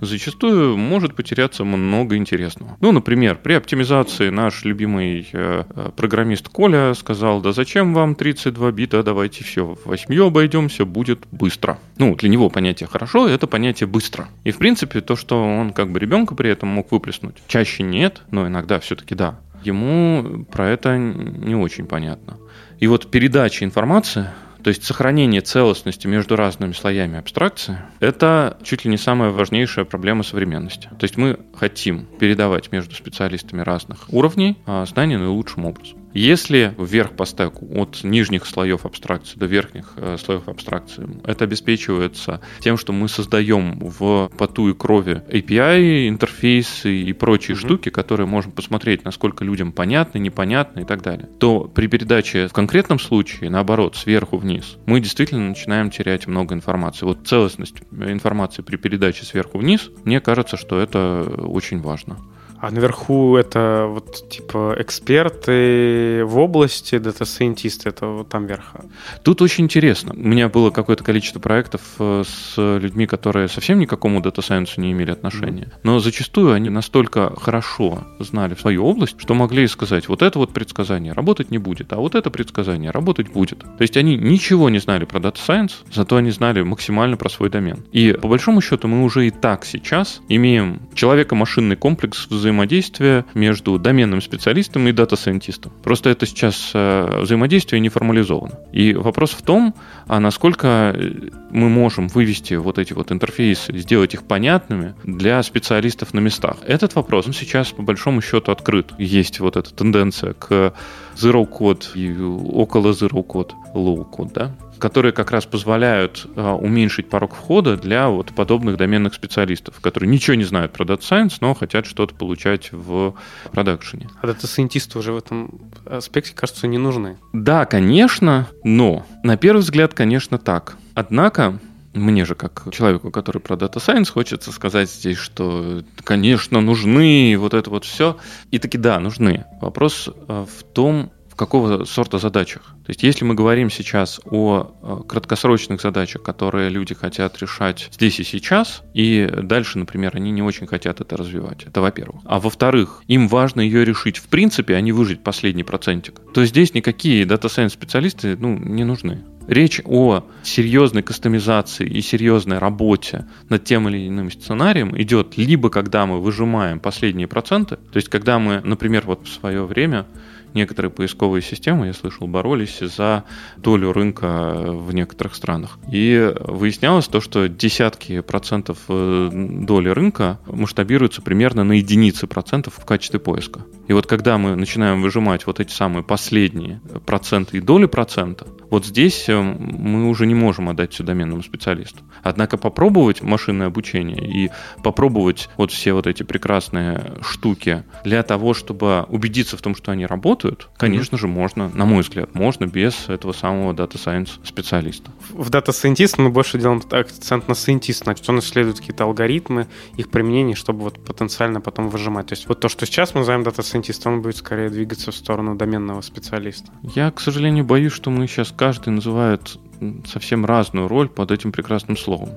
зачастую 0.00 0.76
может 0.76 1.14
потеряться 1.14 1.64
много 1.64 2.16
интересного. 2.16 2.76
Ну, 2.80 2.92
например, 2.92 3.38
при 3.42 3.54
оптимизации 3.54 4.30
наш 4.30 4.64
любимый 4.64 5.28
э, 5.32 5.64
программист 5.96 6.48
Коля 6.48 6.94
сказал, 6.94 7.40
да 7.40 7.52
зачем 7.52 7.94
вам 7.94 8.14
32 8.14 8.72
бита, 8.72 9.02
давайте 9.02 9.44
все, 9.44 9.76
8 9.84 10.22
обойдемся, 10.22 10.84
будет 10.84 11.26
быстро. 11.32 11.78
Ну, 11.98 12.14
для 12.14 12.28
него 12.28 12.48
понятие 12.48 12.88
хорошо, 12.88 13.28
это 13.28 13.46
понятие 13.46 13.86
быстро. 13.86 14.28
И, 14.44 14.50
в 14.50 14.58
принципе, 14.58 15.00
то, 15.00 15.15
что 15.16 15.42
он 15.42 15.72
как 15.72 15.90
бы 15.90 15.98
ребенка 15.98 16.34
при 16.34 16.50
этом 16.50 16.68
мог 16.68 16.92
выплеснуть, 16.92 17.36
чаще 17.48 17.82
нет, 17.82 18.22
но 18.30 18.46
иногда 18.46 18.78
все-таки 18.80 19.14
да. 19.14 19.38
Ему 19.62 20.44
про 20.44 20.68
это 20.68 20.96
не 20.96 21.54
очень 21.54 21.86
понятно. 21.86 22.36
И 22.78 22.86
вот 22.86 23.10
передача 23.10 23.64
информации, 23.64 24.28
то 24.62 24.68
есть 24.68 24.84
сохранение 24.84 25.40
целостности 25.40 26.06
между 26.06 26.36
разными 26.36 26.72
слоями 26.72 27.18
абстракции, 27.18 27.78
это 28.00 28.58
чуть 28.62 28.84
ли 28.84 28.90
не 28.90 28.96
самая 28.98 29.30
важнейшая 29.30 29.84
проблема 29.84 30.22
современности. 30.22 30.88
То 30.98 31.04
есть 31.04 31.16
мы 31.16 31.38
хотим 31.54 32.06
передавать 32.18 32.72
между 32.72 32.94
специалистами 32.94 33.62
разных 33.62 34.12
уровней 34.12 34.58
а, 34.66 34.84
знания 34.84 35.18
наилучшим 35.18 35.64
образом. 35.64 35.95
Если 36.16 36.74
вверх 36.78 37.12
по 37.12 37.26
стеку 37.26 37.68
от 37.74 38.02
нижних 38.02 38.46
слоев 38.46 38.86
абстракции 38.86 39.38
до 39.38 39.44
верхних 39.44 39.92
э, 39.96 40.16
слоев 40.18 40.48
абстракции, 40.48 41.06
это 41.24 41.44
обеспечивается 41.44 42.40
тем, 42.60 42.78
что 42.78 42.94
мы 42.94 43.06
создаем 43.08 43.78
в 43.78 44.30
поту 44.38 44.70
и 44.70 44.74
крови 44.74 45.22
API, 45.28 46.08
интерфейсы 46.08 47.02
и 47.02 47.12
прочие 47.12 47.54
mm-hmm. 47.54 47.60
штуки, 47.60 47.90
которые 47.90 48.26
можем 48.26 48.52
посмотреть, 48.52 49.04
насколько 49.04 49.44
людям 49.44 49.72
понятно, 49.72 50.16
непонятно 50.16 50.80
и 50.80 50.84
так 50.84 51.02
далее, 51.02 51.28
то 51.38 51.64
при 51.64 51.86
передаче 51.86 52.48
в 52.48 52.52
конкретном 52.54 52.98
случае, 52.98 53.50
наоборот, 53.50 53.94
сверху 53.94 54.38
вниз, 54.38 54.78
мы 54.86 55.00
действительно 55.00 55.46
начинаем 55.48 55.90
терять 55.90 56.26
много 56.26 56.54
информации. 56.54 57.04
Вот 57.04 57.26
целостность 57.26 57.82
информации 57.92 58.62
при 58.62 58.76
передаче 58.76 59.26
сверху 59.26 59.58
вниз, 59.58 59.90
мне 60.04 60.22
кажется, 60.22 60.56
что 60.56 60.80
это 60.80 61.30
очень 61.46 61.82
важно. 61.82 62.16
А 62.60 62.70
наверху 62.70 63.36
это 63.36 63.86
вот 63.88 64.28
типа 64.28 64.76
эксперты 64.78 66.24
в 66.24 66.38
области, 66.38 66.98
data 66.98 67.22
scientist 67.22 67.78
ы, 67.78 67.90
это 67.90 68.06
вот 68.06 68.28
там 68.28 68.46
верха. 68.46 68.84
Тут 69.22 69.42
очень 69.42 69.64
интересно. 69.64 70.12
У 70.14 70.28
меня 70.28 70.48
было 70.48 70.70
какое-то 70.70 71.04
количество 71.04 71.40
проектов 71.40 71.82
э, 71.98 72.24
с 72.26 72.54
людьми, 72.56 73.06
которые 73.06 73.48
совсем 73.48 73.78
никакому 73.78 74.20
data 74.20 74.40
science 74.40 74.75
у 74.75 74.80
не 74.80 74.92
имели 74.92 75.10
отношения. 75.10 75.72
Но 75.82 75.98
зачастую 75.98 76.54
они 76.54 76.70
настолько 76.70 77.34
хорошо 77.38 78.04
знали 78.18 78.54
свою 78.54 78.84
область, 78.84 79.20
что 79.20 79.34
могли 79.34 79.66
сказать, 79.66 80.08
вот 80.08 80.22
это 80.22 80.38
вот 80.38 80.52
предсказание 80.52 81.12
работать 81.12 81.50
не 81.50 81.58
будет, 81.58 81.92
а 81.92 81.96
вот 81.96 82.14
это 82.14 82.30
предсказание 82.30 82.90
работать 82.90 83.28
будет. 83.28 83.60
То 83.60 83.82
есть 83.82 83.96
они 83.96 84.16
ничего 84.16 84.70
не 84.70 84.78
знали 84.78 85.04
про 85.04 85.20
Science, 85.26 85.72
зато 85.92 86.16
они 86.16 86.30
знали 86.30 86.62
максимально 86.62 87.16
про 87.16 87.28
свой 87.28 87.50
домен. 87.50 87.84
И 87.92 88.12
по 88.12 88.28
большому 88.28 88.60
счету 88.60 88.88
мы 88.88 89.04
уже 89.04 89.26
и 89.26 89.30
так 89.30 89.64
сейчас 89.64 90.20
имеем 90.28 90.80
человека-машинный 90.94 91.76
комплекс 91.76 92.26
в 92.30 92.34
взаимодействие 92.46 93.24
между 93.34 93.76
доменным 93.78 94.20
специалистом 94.20 94.86
и 94.86 94.92
data 94.92 95.12
scientist 95.12 95.57
ом. 95.57 95.72
Просто 95.82 96.10
это 96.10 96.26
сейчас 96.26 96.70
э, 96.74 97.22
взаимодействие 97.22 97.80
не 97.80 97.88
формализовано. 97.88 98.60
И 98.72 98.94
вопрос 98.94 99.32
в 99.32 99.42
том, 99.42 99.74
а 100.06 100.20
насколько 100.20 100.94
э, 100.94 101.30
мы 101.50 101.68
можем 101.68 102.06
вывести 102.06 102.54
вот 102.54 102.78
эти 102.78 102.92
вот 102.92 103.10
интерфейсы, 103.10 103.76
сделать 103.76 104.14
их 104.14 104.22
понятными 104.22 104.94
для 105.02 105.42
специалистов 105.42 106.14
на 106.14 106.20
местах. 106.20 106.58
Этот 106.64 106.94
вопрос 106.94 107.26
он 107.26 107.32
сейчас 107.32 107.72
по 107.72 107.82
большому 107.82 108.22
счету 108.22 108.52
открыт. 108.52 108.92
Есть 108.96 109.40
вот 109.40 109.56
эта 109.56 109.74
тенденция 109.74 110.34
к 110.34 110.72
zero 111.16 111.48
code 111.48 111.86
и 111.94 112.16
около 112.16 112.92
zero 112.92 113.26
code, 113.26 113.50
low 113.74 114.08
code, 114.08 114.32
да, 114.32 114.54
которые 114.78 115.12
как 115.12 115.30
раз 115.30 115.46
позволяют 115.46 116.26
а, 116.36 116.54
уменьшить 116.54 117.08
порог 117.08 117.34
входа 117.34 117.76
для 117.76 118.08
вот 118.08 118.34
подобных 118.34 118.76
доменных 118.76 119.14
специалистов, 119.14 119.80
которые 119.80 120.10
ничего 120.10 120.34
не 120.34 120.44
знают 120.44 120.72
про 120.72 120.84
Data 120.84 121.00
Science, 121.00 121.38
но 121.40 121.54
хотят 121.54 121.86
что-то 121.86 122.14
получать 122.14 122.70
в 122.72 123.14
продакшене. 123.52 124.08
А 124.20 124.26
дата-сайентисты 124.26 124.98
уже 124.98 125.12
в 125.12 125.18
этом 125.18 125.60
аспекте, 125.84 126.34
кажется, 126.34 126.66
не 126.66 126.78
нужны. 126.78 127.18
Да, 127.32 127.64
конечно, 127.64 128.48
но 128.64 129.06
на 129.22 129.36
первый 129.36 129.60
взгляд, 129.60 129.94
конечно, 129.94 130.38
так. 130.38 130.76
Однако 130.94 131.58
мне 131.96 132.24
же, 132.24 132.34
как 132.34 132.68
человеку, 132.72 133.10
который 133.10 133.40
про 133.40 133.56
Data 133.56 133.76
Science, 133.76 134.12
хочется 134.12 134.52
сказать 134.52 134.90
здесь, 134.90 135.16
что, 135.16 135.82
конечно, 136.04 136.60
нужны 136.60 137.36
вот 137.38 137.54
это 137.54 137.70
вот 137.70 137.84
все. 137.84 138.18
И 138.50 138.58
таки 138.58 138.78
да, 138.78 139.00
нужны. 139.00 139.44
Вопрос 139.60 140.08
а, 140.28 140.44
в 140.44 140.62
том, 140.62 141.10
какого 141.36 141.84
сорта 141.84 142.18
задачах. 142.18 142.62
То 142.84 142.90
есть 142.90 143.02
если 143.02 143.24
мы 143.24 143.34
говорим 143.34 143.70
сейчас 143.70 144.20
о 144.24 144.72
э, 144.82 145.08
краткосрочных 145.08 145.80
задачах, 145.80 146.22
которые 146.22 146.70
люди 146.70 146.94
хотят 146.94 147.38
решать 147.38 147.88
здесь 147.92 148.18
и 148.18 148.24
сейчас, 148.24 148.82
и 148.94 149.28
дальше, 149.42 149.78
например, 149.78 150.12
они 150.14 150.30
не 150.30 150.42
очень 150.42 150.66
хотят 150.66 151.00
это 151.00 151.16
развивать. 151.16 151.64
Это 151.64 151.80
во-первых. 151.80 152.22
А 152.24 152.40
во-вторых, 152.40 153.02
им 153.06 153.28
важно 153.28 153.60
ее 153.60 153.84
решить 153.84 154.16
в 154.16 154.28
принципе, 154.28 154.74
а 154.74 154.80
не 154.80 154.92
выжить 154.92 155.22
последний 155.22 155.64
процентик. 155.64 156.20
То 156.32 156.44
здесь 156.44 156.74
никакие 156.74 157.26
data 157.26 157.43
science 157.43 157.72
специалисты 157.72 158.36
ну, 158.36 158.56
не 158.56 158.84
нужны. 158.84 159.24
Речь 159.46 159.80
о 159.84 160.24
серьезной 160.42 161.02
кастомизации 161.02 161.86
и 161.86 162.00
серьезной 162.00 162.58
работе 162.58 163.26
над 163.48 163.62
тем 163.62 163.88
или 163.88 164.08
иным 164.08 164.30
сценарием 164.30 165.00
идет 165.00 165.36
либо 165.36 165.70
когда 165.70 166.04
мы 166.04 166.20
выжимаем 166.20 166.80
последние 166.80 167.28
проценты, 167.28 167.76
то 167.76 167.96
есть 167.96 168.08
когда 168.08 168.40
мы, 168.40 168.60
например, 168.64 169.04
вот 169.06 169.28
в 169.28 169.32
свое 169.32 169.64
время 169.64 170.06
некоторые 170.54 170.90
поисковые 170.90 171.42
системы, 171.42 171.86
я 171.86 171.92
слышал, 171.92 172.26
боролись 172.26 172.78
за 172.80 173.24
долю 173.56 173.92
рынка 173.92 174.54
в 174.66 174.94
некоторых 174.94 175.34
странах. 175.34 175.78
И 175.90 176.32
выяснялось 176.40 177.08
то, 177.08 177.20
что 177.20 177.48
десятки 177.48 178.20
процентов 178.20 178.78
э, 178.88 179.30
доли 179.32 179.88
рынка 179.88 180.38
масштабируются 180.46 181.22
примерно 181.22 181.64
на 181.64 181.72
единицы 181.72 182.26
процентов 182.26 182.74
в 182.78 182.84
качестве 182.84 183.20
поиска. 183.20 183.60
И 183.88 183.92
вот 183.92 184.06
когда 184.06 184.38
мы 184.38 184.56
начинаем 184.56 185.02
выжимать 185.02 185.46
вот 185.46 185.60
эти 185.60 185.72
самые 185.72 186.02
последние 186.02 186.80
проценты 187.04 187.58
и 187.58 187.60
доли 187.60 187.86
процента, 187.86 188.46
вот 188.70 188.86
здесь 188.86 189.28
э, 189.28 189.40
мы 189.40 190.08
уже 190.08 190.26
не 190.26 190.34
можем 190.34 190.68
отдать 190.68 190.92
все 190.92 191.04
доменному 191.04 191.42
специалисту. 191.42 192.02
Однако 192.22 192.56
попробовать 192.56 193.22
машинное 193.22 193.66
обучение 193.66 194.26
и 194.26 194.50
попробовать 194.82 195.48
вот 195.56 195.70
все 195.70 195.92
вот 195.92 196.06
эти 196.06 196.22
прекрасные 196.22 197.14
штуки 197.22 197.84
для 198.04 198.22
того, 198.22 198.54
чтобы 198.54 199.04
убедиться 199.08 199.56
в 199.56 199.62
том, 199.62 199.74
что 199.74 199.92
они 199.92 200.06
работают, 200.06 200.35
конечно 200.76 201.16
mm-hmm. 201.16 201.20
же, 201.20 201.28
можно, 201.28 201.68
на 201.68 201.84
мой 201.84 202.02
взгляд, 202.02 202.34
можно 202.34 202.66
без 202.66 203.08
этого 203.08 203.32
самого 203.32 203.72
Data 203.72 203.94
Science 203.94 204.30
специалиста. 204.44 205.10
В 205.30 205.50
Data 205.50 205.68
Scientist 205.68 206.14
мы 206.18 206.30
больше 206.30 206.58
делаем 206.58 206.82
акцент 206.90 207.48
на 207.48 207.52
Scientist, 207.52 208.02
на 208.06 208.14
он 208.28 208.38
исследует 208.40 208.80
какие-то 208.80 209.04
алгоритмы, 209.04 209.66
их 209.96 210.10
применение, 210.10 210.56
чтобы 210.56 210.80
вот 210.80 211.04
потенциально 211.04 211.60
потом 211.60 211.88
выжимать. 211.88 212.26
То 212.26 212.34
есть 212.34 212.48
вот 212.48 212.60
то, 212.60 212.68
что 212.68 212.86
сейчас 212.86 213.14
мы 213.14 213.20
называем 213.20 213.42
Data 213.42 213.60
Scientist, 213.60 214.02
он 214.06 214.22
будет 214.22 214.36
скорее 214.36 214.70
двигаться 214.70 215.12
в 215.12 215.14
сторону 215.14 215.54
доменного 215.54 216.00
специалиста. 216.00 216.70
Я, 216.82 217.10
к 217.10 217.20
сожалению, 217.20 217.64
боюсь, 217.64 217.92
что 217.92 218.10
мы 218.10 218.26
сейчас 218.26 218.52
каждый 218.56 218.90
называет 218.90 219.58
совсем 220.06 220.44
разную 220.46 220.88
роль 220.88 221.08
под 221.08 221.30
этим 221.30 221.52
прекрасным 221.52 221.96
словом. 221.96 222.30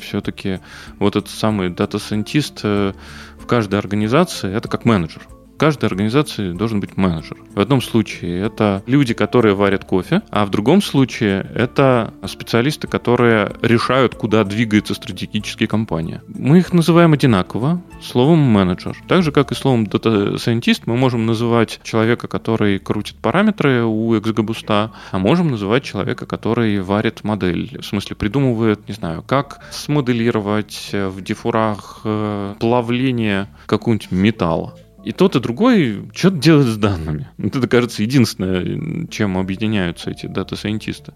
Все-таки 0.00 0.60
вот 0.98 1.16
этот 1.16 1.30
самый 1.30 1.70
дата-сайентист 1.70 2.60
э, 2.64 2.92
в 3.38 3.46
каждой 3.46 3.78
организации 3.78 4.52
это 4.52 4.68
как 4.68 4.84
менеджер 4.84 5.22
каждой 5.60 5.84
организации 5.84 6.52
должен 6.52 6.80
быть 6.80 6.96
менеджер. 6.96 7.36
В 7.54 7.60
одном 7.60 7.82
случае 7.82 8.46
это 8.46 8.82
люди, 8.86 9.12
которые 9.12 9.54
варят 9.54 9.84
кофе, 9.84 10.22
а 10.30 10.46
в 10.46 10.50
другом 10.50 10.80
случае 10.80 11.46
это 11.54 12.14
специалисты, 12.26 12.88
которые 12.88 13.52
решают, 13.60 14.14
куда 14.14 14.42
двигается 14.44 14.94
стратегически 14.94 15.66
компания. 15.66 16.22
Мы 16.28 16.60
их 16.60 16.72
называем 16.72 17.12
одинаково 17.12 17.82
словом 18.02 18.38
менеджер. 18.38 18.96
Так 19.06 19.22
же, 19.22 19.32
как 19.32 19.52
и 19.52 19.54
словом 19.54 19.84
scientist, 19.84 20.84
мы 20.86 20.96
можем 20.96 21.26
называть 21.26 21.80
человека, 21.82 22.26
который 22.26 22.78
крутит 22.78 23.16
параметры 23.16 23.84
у 23.84 24.16
XGBoost, 24.16 24.90
а 25.12 25.18
можем 25.18 25.50
называть 25.50 25.84
человека, 25.84 26.24
который 26.24 26.80
варит 26.80 27.22
модель. 27.22 27.78
В 27.78 27.84
смысле, 27.84 28.16
придумывает, 28.16 28.88
не 28.88 28.94
знаю, 28.94 29.22
как 29.22 29.60
смоделировать 29.72 30.88
в 30.90 31.20
дифурах 31.20 32.00
э, 32.04 32.54
плавление 32.58 33.48
какого-нибудь 33.66 34.10
металла. 34.10 34.74
И 35.04 35.12
тот, 35.12 35.34
и 35.34 35.40
другой 35.40 36.10
что-то 36.14 36.36
делает 36.36 36.66
с 36.68 36.76
данными. 36.76 37.28
Это, 37.38 37.66
кажется, 37.66 38.02
единственное, 38.02 39.06
чем 39.06 39.38
объединяются 39.38 40.10
эти 40.10 40.26
дата-сайентисты. 40.26 41.14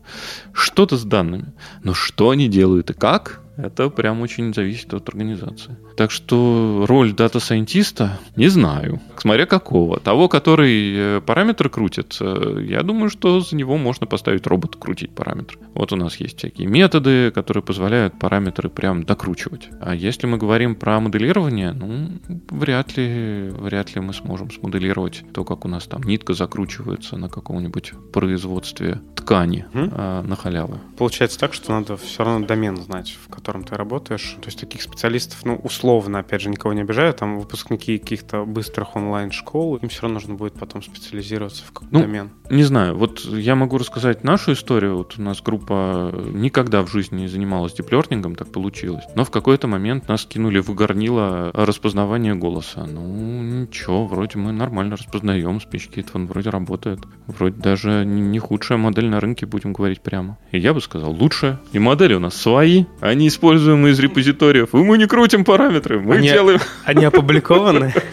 Что-то 0.53 0.97
с 0.97 1.05
данными. 1.05 1.53
Но 1.83 1.93
что 1.93 2.31
они 2.31 2.49
делают 2.49 2.91
и 2.91 2.95
как, 2.95 3.44
Это 3.57 3.89
прям 3.89 4.21
очень 4.21 4.53
зависит 4.53 4.93
от 4.95 5.09
организации. 5.09 5.77
Так 5.97 6.11
что 6.11 6.85
роль 6.89 7.13
дата-сайентиста 7.13 8.19
не 8.37 8.49
знаю. 8.49 9.01
Смотря 9.17 9.47
какого. 9.47 10.01
Того, 10.01 10.29
который 10.29 10.95
э, 10.97 11.21
параметры 11.21 11.71
крутит, 11.71 12.17
э, 12.21 12.65
я 12.69 12.83
думаю, 12.83 13.11
что 13.11 13.41
за 13.41 13.55
него 13.57 13.77
можно 13.77 14.07
поставить 14.07 14.47
робота 14.47 14.79
крутить 14.79 15.15
параметры. 15.15 15.59
Вот 15.75 15.93
у 15.93 15.97
нас 15.97 16.17
есть 16.17 16.39
всякие 16.39 16.67
методы, 16.67 17.31
которые 17.31 17.63
позволяют 17.63 18.19
параметры 18.19 18.69
прям 18.69 19.05
докручивать. 19.05 19.69
А 19.81 19.95
если 19.95 20.27
мы 20.27 20.37
говорим 20.37 20.75
про 20.75 20.99
моделирование, 21.01 21.73
ну, 21.73 22.11
вряд 22.51 22.97
ли, 22.97 23.51
вряд 23.51 23.95
ли 23.95 24.01
мы 24.01 24.13
сможем 24.15 24.51
смоделировать 24.51 25.25
то, 25.33 25.45
как 25.45 25.65
у 25.65 25.69
нас 25.69 25.85
там 25.85 26.03
нитка 26.03 26.35
закручивается 26.35 27.17
на 27.17 27.29
каком-нибудь 27.29 27.93
производстве 28.13 29.01
ткани 29.15 29.67
mm? 29.73 29.93
а, 29.93 30.23
на 30.23 30.37
халяву. 30.37 30.81
Получается 30.99 31.39
так, 31.39 31.55
что 31.55 31.73
надо 31.73 31.97
все 31.97 32.25
равно 32.25 32.47
домен 32.47 32.77
знать, 32.77 33.17
в 33.23 33.29
котором 33.29 33.44
ты 33.45 33.77
работаешь. 33.77 34.37
То 34.41 34.47
есть 34.47 34.59
таких 34.59 34.83
специалистов, 34.83 35.45
ну, 35.45 35.57
условно, 35.57 36.21
опять 36.21 36.41
же, 36.41 36.49
никого 36.49 36.73
не 36.73 36.81
обижаю, 36.81 37.13
там 37.15 37.39
выпускники 37.39 37.99
каких-то 37.99 38.45
быстрых 38.45 38.97
онлайн-школ, 38.97 39.77
им 39.77 39.89
все 39.89 40.03
равно 40.03 40.15
нужно 40.15 40.35
будет 40.35 40.55
потом 40.55 40.83
специализироваться 40.83 41.65
в 41.65 41.73
какой-то 41.73 41.95
ну, 41.95 42.01
домен. 42.01 42.31
Не 42.51 42.65
знаю, 42.65 42.97
вот 42.97 43.25
я 43.25 43.55
могу 43.55 43.79
рассказать 43.79 44.25
нашу 44.25 44.53
историю. 44.53 44.97
Вот 44.97 45.15
у 45.19 45.23
нас 45.23 45.43
группа 45.43 46.13
никогда 46.33 46.83
в 46.83 46.91
жизни 46.91 47.23
не 47.23 47.29
занималась 47.29 47.75
диплернингом, 47.75 48.35
так 48.35 48.51
получилось. 48.51 49.05
Но 49.15 49.25
в 49.25 49.31
какой-то 49.31 49.67
момент 49.67 50.09
нас 50.09 50.25
кинули 50.25 50.61
в 50.61 50.75
горнило 50.75 51.51
распознавания 51.53 52.35
голоса. 52.35 52.87
Ну, 52.87 53.43
ничего, 53.43 54.07
вроде 54.07 54.39
мы 54.39 54.53
нормально 54.53 54.97
распознаем, 54.97 55.61
спички 55.61 56.05
он 56.15 56.27
вроде 56.27 56.51
работает. 56.51 57.01
Вроде 57.27 57.57
даже 57.57 58.05
не 58.05 58.39
худшая 58.39 58.79
модель 58.79 59.09
на 59.09 59.21
рынке, 59.21 59.47
будем 59.47 59.73
говорить 59.73 60.01
прямо. 60.01 60.39
И 60.53 60.59
я 60.59 60.75
бы 60.75 60.81
сказал, 60.81 61.13
лучше. 61.13 61.59
И 61.73 61.79
модели 61.79 62.15
у 62.15 62.21
нас 62.21 62.37
свои, 62.37 62.85
они 63.01 63.29
используемы 63.35 63.91
из 63.91 63.99
репозиториев, 63.99 64.73
и 64.73 64.77
мы 64.77 64.99
не 64.99 65.07
крутим 65.07 65.45
параметры, 65.45 66.01
мы 66.01 66.17
они, 66.17 66.29
делаем... 66.29 66.61
Они 66.85 67.05
опубликованы? 67.05 67.93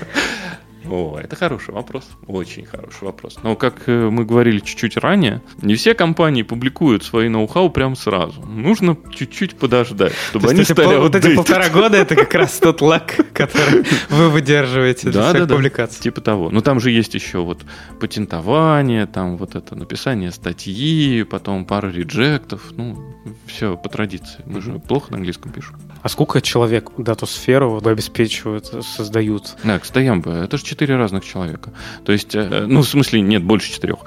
О, 0.92 1.18
это 1.18 1.38
хороший 1.38 1.74
вопрос. 1.74 2.04
Очень 2.28 2.66
хороший 2.66 3.06
вопрос. 3.06 3.39
Но, 3.44 3.56
как 3.56 3.88
э, 3.88 4.10
мы 4.10 4.26
говорили 4.26 4.60
чуть-чуть 4.60 4.98
ранее, 4.98 5.42
не 5.62 5.76
все 5.76 5.94
компании 5.94 6.44
публикуют 6.44 7.06
свои 7.06 7.30
ноу-хау 7.30 7.70
прямо 7.70 7.96
сразу. 7.96 8.42
Нужно 8.42 8.98
чуть-чуть 9.10 9.58
подождать, 9.58 10.12
чтобы 10.30 10.50
они 10.50 10.66
стали 10.66 10.98
Вот 10.98 11.16
эти 11.16 11.34
полтора 11.34 11.70
года— 11.70 11.96
это 11.98 12.16
как 12.16 12.34
раз 12.34 12.60
тот 12.60 12.82
лак, 12.82 13.16
который 13.34 13.86
вы 14.10 14.30
выдерживаете 14.30 15.12
для 15.12 15.30
своих 15.32 15.48
публикаций. 15.48 16.02
Типа 16.04 16.20
того. 16.20 16.50
Но 16.50 16.60
там 16.60 16.82
же 16.82 16.92
есть 16.92 17.14
еще 17.14 17.39
вот 17.39 17.62
патентование, 18.02 19.06
там 19.06 19.38
вот 19.38 19.56
это 19.56 19.76
написание 19.76 20.32
статьи, 20.32 21.24
потом 21.24 21.64
пара 21.64 21.89
реджектов. 21.89 22.64
Ну, 22.76 23.16
все 23.46 23.78
по 23.78 23.88
традиции. 23.88 24.44
Мы 24.46 24.60
же 24.60 24.74
плохо 24.74 25.12
на 25.12 25.18
английском 25.18 25.54
пишем. 25.54 25.78
А 26.02 26.10
сколько 26.10 26.41
человек 26.41 26.91
дату-сферу 26.97 27.82
обеспечивают, 27.84 28.66
создают? 28.66 29.56
Да, 29.64 29.80
кстати, 29.80 30.02
это 30.43 30.58
же 30.58 30.64
четыре 30.64 30.97
разных 30.97 31.26
человека. 31.26 31.74
То 32.06 32.12
есть, 32.12 32.36
э, 32.36 32.66
ну, 32.68 32.82
в 32.82 32.88
смысле, 32.88 33.22
нет, 33.22 33.43
больше 33.43 33.72
четырех. 33.72 33.99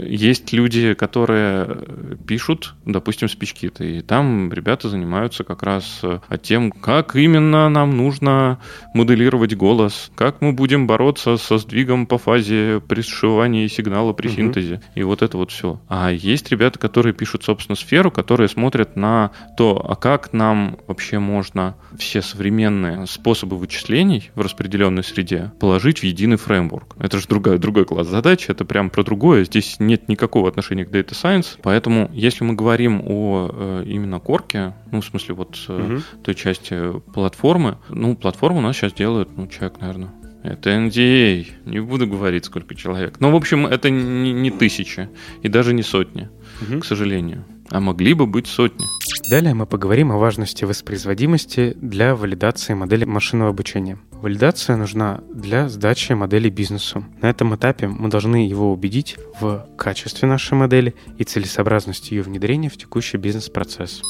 Есть 0.00 0.52
люди, 0.52 0.94
которые 0.94 1.78
пишут, 2.26 2.74
допустим, 2.84 3.28
спичкиты, 3.28 3.98
и 3.98 4.02
там 4.02 4.52
ребята 4.52 4.88
занимаются 4.88 5.44
как 5.44 5.62
раз 5.62 6.00
э, 6.02 6.18
тем, 6.42 6.70
как 6.70 7.16
именно 7.16 7.68
нам 7.68 7.96
нужно 7.96 8.58
моделировать 8.94 9.54
голос, 9.54 10.10
как 10.14 10.40
мы 10.40 10.52
будем 10.52 10.86
бороться 10.86 11.36
со 11.36 11.58
сдвигом 11.58 12.06
по 12.06 12.18
фазе 12.18 12.80
при 12.86 13.02
сшивании 13.02 13.66
сигнала 13.66 14.12
при 14.12 14.28
угу. 14.28 14.36
синтезе, 14.36 14.80
и 14.94 15.02
вот 15.02 15.22
это 15.22 15.36
вот 15.36 15.50
все. 15.50 15.80
А 15.88 16.10
есть 16.10 16.50
ребята, 16.50 16.78
которые 16.78 17.12
пишут, 17.12 17.44
собственно, 17.44 17.76
сферу, 17.76 18.10
которые 18.10 18.48
смотрят 18.48 18.96
на 18.96 19.30
то, 19.56 19.84
а 19.88 19.96
как 19.96 20.32
нам 20.32 20.75
вообще 20.86 21.18
можно 21.18 21.76
все 21.98 22.22
современные 22.22 23.06
способы 23.06 23.56
вычислений 23.56 24.30
в 24.34 24.40
распределенной 24.40 25.04
среде 25.04 25.52
положить 25.60 26.00
в 26.00 26.02
единый 26.02 26.36
фреймворк. 26.36 26.96
Это 26.98 27.18
же 27.18 27.26
другой, 27.28 27.58
другой 27.58 27.84
класс 27.84 28.08
задач, 28.08 28.48
это 28.48 28.64
прям 28.64 28.90
про 28.90 29.02
другое. 29.02 29.44
Здесь 29.44 29.76
нет 29.78 30.08
никакого 30.08 30.48
отношения 30.48 30.84
к 30.84 30.90
Data 30.90 31.10
Science. 31.10 31.58
Поэтому, 31.62 32.10
если 32.12 32.44
мы 32.44 32.54
говорим 32.54 33.02
о 33.04 33.50
э, 33.52 33.84
именно 33.86 34.20
корке, 34.20 34.74
ну, 34.90 35.00
в 35.00 35.04
смысле, 35.04 35.34
вот 35.34 35.58
угу. 35.68 36.02
той 36.22 36.34
части 36.34 37.00
платформы, 37.12 37.78
ну, 37.88 38.16
платформу 38.16 38.58
у 38.58 38.62
нас 38.62 38.76
сейчас 38.76 38.92
делают, 38.92 39.36
ну, 39.36 39.46
человек, 39.46 39.80
наверное, 39.80 40.12
это 40.42 40.70
NDA. 40.70 41.46
Не 41.64 41.80
буду 41.80 42.06
говорить, 42.06 42.44
сколько 42.44 42.74
человек. 42.74 43.20
Но, 43.20 43.30
в 43.30 43.36
общем, 43.36 43.66
это 43.66 43.90
не, 43.90 44.32
не 44.32 44.50
тысячи 44.50 45.08
и 45.42 45.48
даже 45.48 45.74
не 45.74 45.82
сотни, 45.82 46.28
угу. 46.60 46.80
к 46.80 46.84
сожалению. 46.84 47.44
А 47.70 47.80
могли 47.80 48.14
бы 48.14 48.26
быть 48.26 48.46
сотни. 48.46 48.86
Далее 49.28 49.54
мы 49.54 49.66
поговорим 49.66 50.12
о 50.12 50.18
важности 50.18 50.64
воспроизводимости 50.64 51.76
для 51.80 52.14
валидации 52.14 52.74
модели 52.74 53.04
машинного 53.04 53.50
обучения. 53.50 53.98
Валидация 54.12 54.76
нужна 54.76 55.20
для 55.34 55.68
сдачи 55.68 56.12
модели 56.12 56.48
бизнесу. 56.48 57.04
На 57.20 57.30
этом 57.30 57.54
этапе 57.54 57.88
мы 57.88 58.08
должны 58.08 58.48
его 58.48 58.72
убедить 58.72 59.16
в 59.40 59.66
качестве 59.76 60.28
нашей 60.28 60.54
модели 60.54 60.94
и 61.18 61.24
целесообразности 61.24 62.14
ее 62.14 62.22
внедрения 62.22 62.68
в 62.68 62.76
текущий 62.76 63.16
бизнес-процесс. 63.16 64.00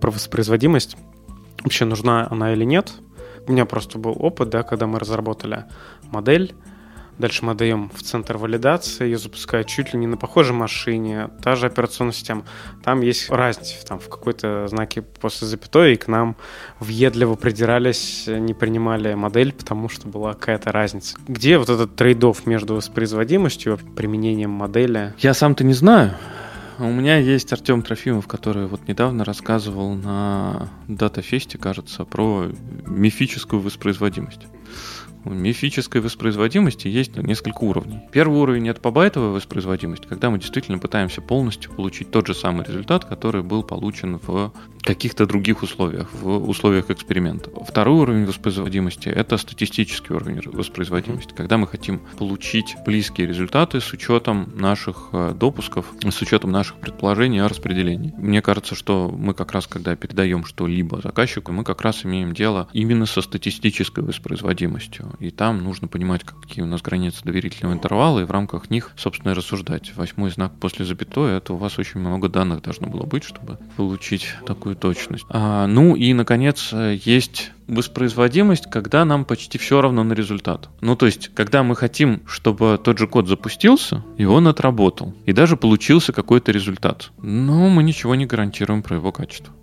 Про 0.00 0.10
воспроизводимость 0.10 0.96
вообще 1.62 1.84
нужна 1.84 2.26
она 2.28 2.52
или 2.52 2.64
нет. 2.64 2.92
У 3.46 3.52
меня 3.52 3.64
просто 3.64 3.98
был 3.98 4.16
опыт, 4.18 4.50
да, 4.50 4.64
когда 4.64 4.86
мы 4.86 4.98
разработали 4.98 5.64
модель, 6.10 6.54
Дальше 7.18 7.44
мы 7.44 7.54
даем 7.54 7.90
в 7.94 8.02
центр 8.02 8.36
валидации, 8.38 9.04
ее 9.04 9.18
запускают 9.18 9.68
чуть 9.68 9.92
ли 9.92 9.98
не 9.98 10.06
на 10.06 10.16
похожей 10.16 10.54
машине, 10.54 11.28
та 11.42 11.56
же 11.56 11.66
операционная 11.66 12.14
система. 12.14 12.44
Там 12.82 13.02
есть 13.02 13.30
разница, 13.30 13.84
там 13.86 13.98
в 13.98 14.08
какой-то 14.08 14.66
знаке 14.68 15.02
после 15.02 15.46
запятой, 15.46 15.94
и 15.94 15.96
к 15.96 16.08
нам 16.08 16.36
въедливо 16.80 17.34
придирались, 17.34 18.24
не 18.26 18.54
принимали 18.54 19.14
модель, 19.14 19.52
потому 19.52 19.88
что 19.88 20.08
была 20.08 20.32
какая-то 20.32 20.72
разница. 20.72 21.16
Где 21.28 21.58
вот 21.58 21.68
этот 21.68 21.96
трейдов 21.96 22.46
между 22.46 22.74
воспроизводимостью 22.74 23.74
и 23.74 23.94
применением 23.94 24.50
модели? 24.50 25.14
Я 25.18 25.34
сам-то 25.34 25.64
не 25.64 25.74
знаю. 25.74 26.14
У 26.78 26.90
меня 26.90 27.18
есть 27.18 27.52
Артем 27.52 27.82
Трофимов, 27.82 28.26
который 28.26 28.66
вот 28.66 28.88
недавно 28.88 29.24
рассказывал 29.24 29.94
на 29.94 30.70
датафесте, 30.88 31.58
кажется, 31.58 32.04
про 32.04 32.50
мифическую 32.86 33.60
воспроизводимость 33.60 34.40
мифической 35.24 36.00
воспроизводимости 36.00 36.88
есть 36.88 37.16
несколько 37.16 37.64
уровней. 37.64 38.00
Первый 38.12 38.40
уровень 38.40 38.68
это 38.68 38.80
побайтовая 38.80 39.30
воспроизводимость, 39.30 40.06
когда 40.06 40.30
мы 40.30 40.38
действительно 40.38 40.78
пытаемся 40.78 41.20
полностью 41.20 41.72
получить 41.72 42.10
тот 42.10 42.26
же 42.26 42.34
самый 42.34 42.66
результат, 42.66 43.04
который 43.04 43.42
был 43.42 43.62
получен 43.62 44.18
в 44.18 44.52
каких-то 44.82 45.26
других 45.26 45.62
условиях, 45.62 46.12
в 46.12 46.48
условиях 46.48 46.90
эксперимента. 46.90 47.50
Второй 47.64 48.00
уровень 48.00 48.26
воспроизводимости 48.26 49.08
это 49.08 49.36
статистический 49.36 50.12
уровень 50.12 50.40
воспроизводимости, 50.44 51.32
когда 51.34 51.56
мы 51.56 51.66
хотим 51.66 52.00
получить 52.18 52.76
близкие 52.84 53.26
результаты 53.26 53.80
с 53.80 53.92
учетом 53.92 54.52
наших 54.56 55.10
э, 55.12 55.34
допусков, 55.34 55.86
с 56.02 56.22
учетом 56.22 56.50
наших 56.50 56.76
предположений 56.76 57.40
о 57.40 57.48
распределении. 57.48 58.12
Мне 58.16 58.42
кажется, 58.42 58.74
что 58.74 59.08
мы 59.16 59.34
как 59.34 59.52
раз, 59.52 59.66
когда 59.66 59.94
передаем 59.94 60.44
что-либо 60.44 61.00
заказчику, 61.00 61.52
мы 61.52 61.64
как 61.64 61.82
раз 61.82 62.04
имеем 62.04 62.34
дело 62.34 62.68
именно 62.72 63.06
со 63.06 63.22
статистической 63.22 64.02
воспроизводимостью 64.02 65.11
и 65.18 65.30
там 65.30 65.62
нужно 65.62 65.88
понимать, 65.88 66.24
какие 66.24 66.64
у 66.64 66.66
нас 66.66 66.82
границы 66.82 67.24
доверительного 67.24 67.74
интервала, 67.74 68.20
и 68.20 68.24
в 68.24 68.30
рамках 68.30 68.70
них, 68.70 68.92
собственно, 68.96 69.32
и 69.32 69.34
рассуждать. 69.34 69.94
Восьмой 69.96 70.30
знак 70.30 70.52
после 70.60 70.84
запятой, 70.84 71.36
это 71.36 71.54
у 71.54 71.56
вас 71.56 71.78
очень 71.78 72.00
много 72.00 72.28
данных 72.28 72.62
должно 72.62 72.88
было 72.88 73.04
быть, 73.04 73.24
чтобы 73.24 73.58
получить 73.76 74.26
такую 74.46 74.76
точность. 74.76 75.24
А, 75.28 75.66
ну 75.66 75.94
и, 75.96 76.12
наконец, 76.12 76.72
есть 76.72 77.52
воспроизводимость, 77.68 78.70
когда 78.70 79.04
нам 79.04 79.24
почти 79.24 79.58
все 79.58 79.80
равно 79.80 80.04
на 80.04 80.12
результат. 80.12 80.68
Ну, 80.80 80.96
то 80.96 81.06
есть, 81.06 81.30
когда 81.34 81.62
мы 81.62 81.76
хотим, 81.76 82.22
чтобы 82.26 82.78
тот 82.82 82.98
же 82.98 83.06
код 83.06 83.28
запустился, 83.28 84.04
и 84.18 84.24
он 84.24 84.48
отработал, 84.48 85.14
и 85.24 85.32
даже 85.32 85.56
получился 85.56 86.12
какой-то 86.12 86.52
результат. 86.52 87.12
Но 87.18 87.68
мы 87.68 87.82
ничего 87.82 88.14
не 88.14 88.26
гарантируем 88.26 88.82
про 88.82 88.96
его 88.96 89.12
качество. 89.12 89.54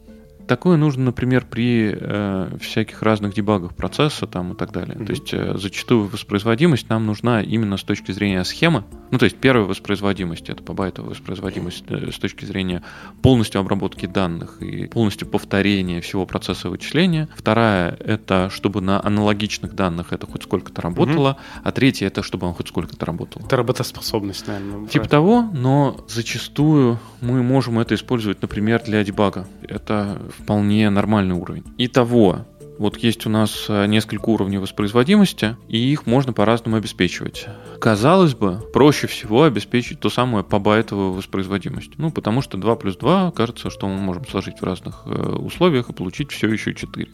Такое 0.49 0.77
нужно, 0.77 1.03
например, 1.03 1.45
при 1.45 1.95
э, 1.95 2.57
всяких 2.59 3.03
разных 3.03 3.35
дебагах 3.35 3.75
процесса 3.75 4.25
там, 4.25 4.53
и 4.53 4.55
так 4.55 4.71
далее. 4.71 4.95
Mm-hmm. 4.95 5.05
То 5.05 5.11
есть 5.11 5.31
э, 5.31 5.53
зачастую 5.59 6.07
воспроизводимость 6.07 6.89
нам 6.89 7.05
нужна 7.05 7.43
именно 7.43 7.77
с 7.77 7.83
точки 7.83 8.11
зрения 8.11 8.43
схемы. 8.43 8.83
Ну, 9.11 9.19
то 9.19 9.25
есть 9.25 9.37
первая 9.37 9.67
воспроизводимость— 9.67 10.49
это 10.49 10.63
по 10.63 10.73
байтовая 10.73 11.11
воспроизводимость 11.11 11.83
э, 11.89 12.09
с 12.11 12.17
точки 12.17 12.45
зрения 12.45 12.81
полностью 13.21 13.61
обработки 13.61 14.07
данных 14.07 14.59
и 14.59 14.87
полностью 14.87 15.27
повторения 15.27 16.01
всего 16.01 16.25
процесса 16.25 16.71
вычисления. 16.71 17.29
Вторая— 17.35 17.95
это 17.99 18.49
чтобы 18.51 18.81
на 18.81 19.05
аналогичных 19.05 19.75
данных 19.75 20.13
это 20.13 20.25
хоть 20.25 20.41
сколько-то 20.45 20.81
работало. 20.81 21.37
Mm-hmm. 21.39 21.61
А 21.65 21.71
третья— 21.71 22.07
это 22.07 22.23
чтобы 22.23 22.47
он 22.47 22.55
хоть 22.55 22.69
сколько-то 22.69 23.05
работал. 23.05 23.43
Это 23.45 23.55
работоспособность, 23.55 24.47
наверное. 24.47 24.87
Типа 24.87 25.07
правильно. 25.07 25.09
того, 25.09 25.41
но 25.53 26.05
зачастую 26.07 26.99
мы 27.21 27.43
можем 27.43 27.77
это 27.77 27.93
использовать, 27.93 28.41
например, 28.41 28.81
для 28.83 29.03
дебага. 29.03 29.47
Это 29.61 30.19
вполне 30.41 30.89
нормальный 30.89 31.35
уровень. 31.35 31.63
Итого, 31.77 32.45
Вот 32.79 32.97
есть 32.97 33.25
у 33.25 33.29
нас 33.29 33.65
э, 33.67 33.87
несколько 33.87 34.29
уровней 34.29 34.57
воспроизводимости, 34.57 35.57
и 35.67 35.77
их 35.77 36.05
можно 36.05 36.31
по-разному 36.31 36.77
обеспечивать. 36.77 37.45
Казалось 37.81 38.35
бы, 38.35 38.61
проще 38.71 39.07
всего 39.07 39.43
обеспечить 39.43 39.99
ту 39.99 40.09
самую 40.09 40.45
побайтовую 40.45 41.11
воспроизводимость. 41.11 41.97
Ну, 41.97 42.09
потому 42.09 42.41
что 42.41 42.57
2 42.57 42.75
плюс 42.77 42.95
2, 42.95 43.31
кажется, 43.31 43.69
что 43.69 43.87
мы 43.89 43.95
можем 43.95 44.25
сложить 44.27 44.61
в 44.61 44.63
разных 44.63 45.01
э, 45.05 45.09
условиях 45.11 45.89
и 45.89 45.93
получить 45.93 46.31
все 46.31 46.47
еще 46.47 46.73
4. 46.73 47.09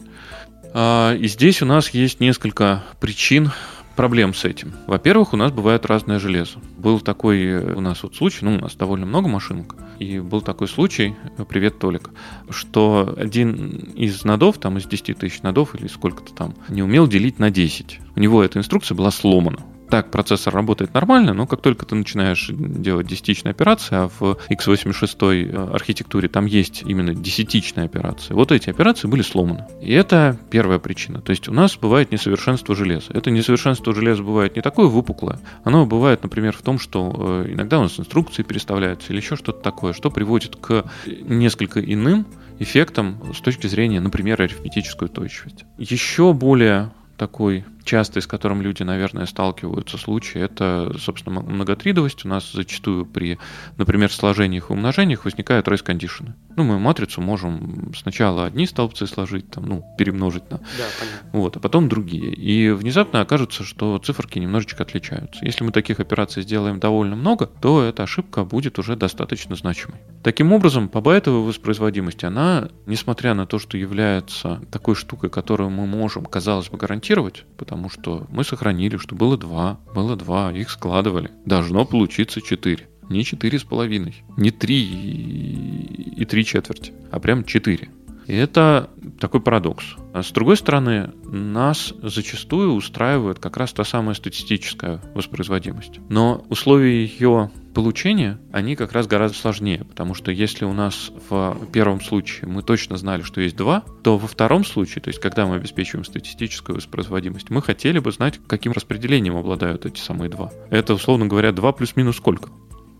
А, 0.72 1.14
и 1.14 1.26
здесь 1.26 1.62
у 1.62 1.66
нас 1.66 1.90
есть 1.90 2.20
несколько 2.20 2.84
причин 3.00 3.50
проблем 3.96 4.34
с 4.34 4.44
этим. 4.44 4.72
Во-первых, 4.86 5.32
у 5.32 5.36
нас 5.36 5.50
бывает 5.50 5.86
разное 5.86 6.18
железо. 6.18 6.58
Был 6.76 7.00
такой 7.00 7.44
э, 7.44 7.74
у 7.74 7.80
нас 7.80 8.02
вот 8.02 8.14
случай, 8.14 8.44
ну, 8.44 8.54
у 8.54 8.58
нас 8.58 8.76
довольно 8.76 9.06
много 9.06 9.28
машинок, 9.28 9.74
и 9.98 10.20
был 10.20 10.42
такой 10.42 10.68
случай, 10.68 11.16
э, 11.38 11.44
привет, 11.48 11.78
Толик, 11.78 12.10
что 12.50 13.14
один 13.16 13.92
из 13.96 14.24
нодов, 14.24 14.58
там 14.58 14.78
из 14.78 14.86
10 14.86 15.18
тысяч 15.18 15.42
нодов 15.42 15.74
или 15.74 15.88
сколько-то 15.88 16.32
там, 16.34 16.54
не 16.68 16.82
умел 16.82 17.08
делить 17.08 17.38
на 17.38 17.50
10. 17.50 18.00
У 18.14 18.20
него 18.20 18.44
эта 18.44 18.58
инструкция 18.58 18.94
была 18.94 19.10
сломана 19.10 19.60
так 19.90 20.10
процессор 20.10 20.54
работает 20.54 20.94
нормально, 20.94 21.32
но 21.32 21.46
как 21.46 21.62
только 21.62 21.86
ты 21.86 21.94
начинаешь 21.94 22.50
делать 22.50 23.06
десятичные 23.06 23.50
операции, 23.50 23.96
а 23.96 24.08
в 24.08 24.38
x86 24.50 25.50
э, 25.50 25.74
архитектуре 25.74 26.28
там 26.28 26.46
есть 26.46 26.82
именно 26.84 27.14
десятичные 27.14 27.86
операции, 27.86 28.34
вот 28.34 28.52
эти 28.52 28.70
операции 28.70 29.08
были 29.08 29.22
сломаны. 29.22 29.66
И 29.80 29.92
это 29.92 30.38
первая 30.50 30.78
причина. 30.78 31.20
То 31.20 31.30
есть 31.30 31.48
у 31.48 31.52
нас 31.52 31.76
бывает 31.76 32.12
несовершенство 32.12 32.74
железа. 32.74 33.06
Это 33.12 33.30
несовершенство 33.30 33.94
железа 33.94 34.22
бывает 34.22 34.56
не 34.56 34.62
такое 34.62 34.86
выпуклое, 34.86 35.38
оно 35.64 35.86
бывает, 35.86 36.22
например, 36.22 36.56
в 36.56 36.62
том, 36.62 36.78
что 36.78 37.44
э, 37.46 37.52
иногда 37.52 37.78
у 37.78 37.82
нас 37.82 37.98
инструкции 37.98 38.42
переставляются 38.42 39.12
или 39.12 39.20
еще 39.20 39.36
что-то 39.36 39.62
такое, 39.62 39.92
что 39.92 40.10
приводит 40.10 40.56
к 40.56 40.84
несколько 41.06 41.80
иным 41.80 42.26
эффектам 42.58 43.20
с 43.34 43.40
точки 43.40 43.66
зрения, 43.66 44.00
например, 44.00 44.40
арифметической 44.40 45.06
устойчивости. 45.06 45.66
Еще 45.78 46.32
более 46.32 46.90
такой 47.16 47.64
частый, 47.86 48.20
с 48.20 48.26
которым 48.26 48.60
люди, 48.60 48.82
наверное, 48.82 49.24
сталкиваются 49.24 49.96
случай, 49.96 50.40
это, 50.40 50.94
собственно, 50.98 51.40
многотридовость. 51.40 52.24
У 52.24 52.28
нас 52.28 52.52
зачастую 52.52 53.06
при, 53.06 53.38
например, 53.78 54.12
сложениях 54.12 54.70
и 54.70 54.72
умножениях 54.72 55.24
возникают 55.24 55.68
race-кондишены. 55.68 56.34
Ну, 56.56 56.64
мы 56.64 56.78
матрицу 56.78 57.20
можем 57.20 57.92
сначала 57.96 58.46
одни 58.46 58.66
столбцы 58.66 59.06
сложить, 59.06 59.50
там, 59.50 59.66
ну, 59.66 59.84
перемножить 59.96 60.50
на... 60.50 60.58
Да, 60.58 60.64
понятно. 60.98 61.30
Вот, 61.32 61.56
а 61.56 61.60
потом 61.60 61.88
другие. 61.88 62.32
И 62.34 62.70
внезапно 62.70 63.20
окажется, 63.20 63.62
что 63.62 63.98
циферки 63.98 64.38
немножечко 64.38 64.82
отличаются. 64.82 65.44
Если 65.44 65.64
мы 65.64 65.70
таких 65.70 66.00
операций 66.00 66.42
сделаем 66.42 66.80
довольно 66.80 67.14
много, 67.14 67.46
то 67.46 67.82
эта 67.82 68.02
ошибка 68.02 68.44
будет 68.44 68.78
уже 68.78 68.96
достаточно 68.96 69.54
значимой. 69.54 70.00
Таким 70.22 70.52
образом, 70.52 70.88
по 70.88 71.00
байтовой 71.00 71.46
воспроизводимости, 71.46 72.24
она, 72.24 72.68
несмотря 72.86 73.34
на 73.34 73.46
то, 73.46 73.58
что 73.58 73.78
является 73.78 74.60
такой 74.72 74.96
штукой, 74.96 75.30
которую 75.30 75.70
мы 75.70 75.86
можем, 75.86 76.24
казалось 76.24 76.68
бы, 76.68 76.78
гарантировать, 76.78 77.44
потому 77.56 77.75
потому 77.76 77.90
что 77.90 78.26
мы 78.30 78.42
сохранили, 78.42 78.96
что 78.96 79.14
было 79.14 79.36
два, 79.36 79.78
было 79.94 80.16
два, 80.16 80.50
их 80.50 80.70
складывали. 80.70 81.30
Должно 81.44 81.84
получиться 81.84 82.40
четыре. 82.40 82.88
Не 83.10 83.22
четыре 83.22 83.58
с 83.58 83.64
половиной, 83.64 84.24
не 84.36 84.50
три 84.50 84.82
и 84.82 86.24
три 86.24 86.44
четверти, 86.44 86.92
а 87.12 87.20
прям 87.20 87.44
четыре. 87.44 87.90
И 88.26 88.34
это 88.34 88.90
такой 89.20 89.40
парадокс. 89.40 89.96
А 90.12 90.22
с 90.22 90.30
другой 90.32 90.56
стороны, 90.56 91.12
нас 91.24 91.94
зачастую 92.02 92.72
устраивает 92.72 93.38
как 93.38 93.56
раз 93.56 93.72
та 93.72 93.84
самая 93.84 94.14
статистическая 94.14 95.00
воспроизводимость. 95.14 96.00
Но 96.08 96.44
условия 96.48 97.04
ее 97.04 97.50
получения, 97.74 98.38
они 98.52 98.74
как 98.74 98.92
раз 98.92 99.06
гораздо 99.06 99.36
сложнее, 99.36 99.84
потому 99.84 100.14
что 100.14 100.30
если 100.30 100.64
у 100.64 100.72
нас 100.72 101.12
в 101.28 101.58
первом 101.72 102.00
случае 102.00 102.48
мы 102.48 102.62
точно 102.62 102.96
знали, 102.96 103.20
что 103.20 103.42
есть 103.42 103.54
два, 103.56 103.84
то 104.02 104.16
во 104.16 104.26
втором 104.26 104.64
случае, 104.64 105.02
то 105.02 105.08
есть 105.08 105.20
когда 105.20 105.46
мы 105.46 105.56
обеспечиваем 105.56 106.04
статистическую 106.04 106.76
воспроизводимость, 106.76 107.50
мы 107.50 107.60
хотели 107.60 107.98
бы 107.98 108.12
знать, 108.12 108.40
каким 108.46 108.72
распределением 108.72 109.36
обладают 109.36 109.84
эти 109.84 110.00
самые 110.00 110.30
два. 110.30 110.50
Это, 110.70 110.94
условно 110.94 111.26
говоря, 111.26 111.52
два 111.52 111.72
плюс-минус 111.72 112.16
сколько? 112.16 112.48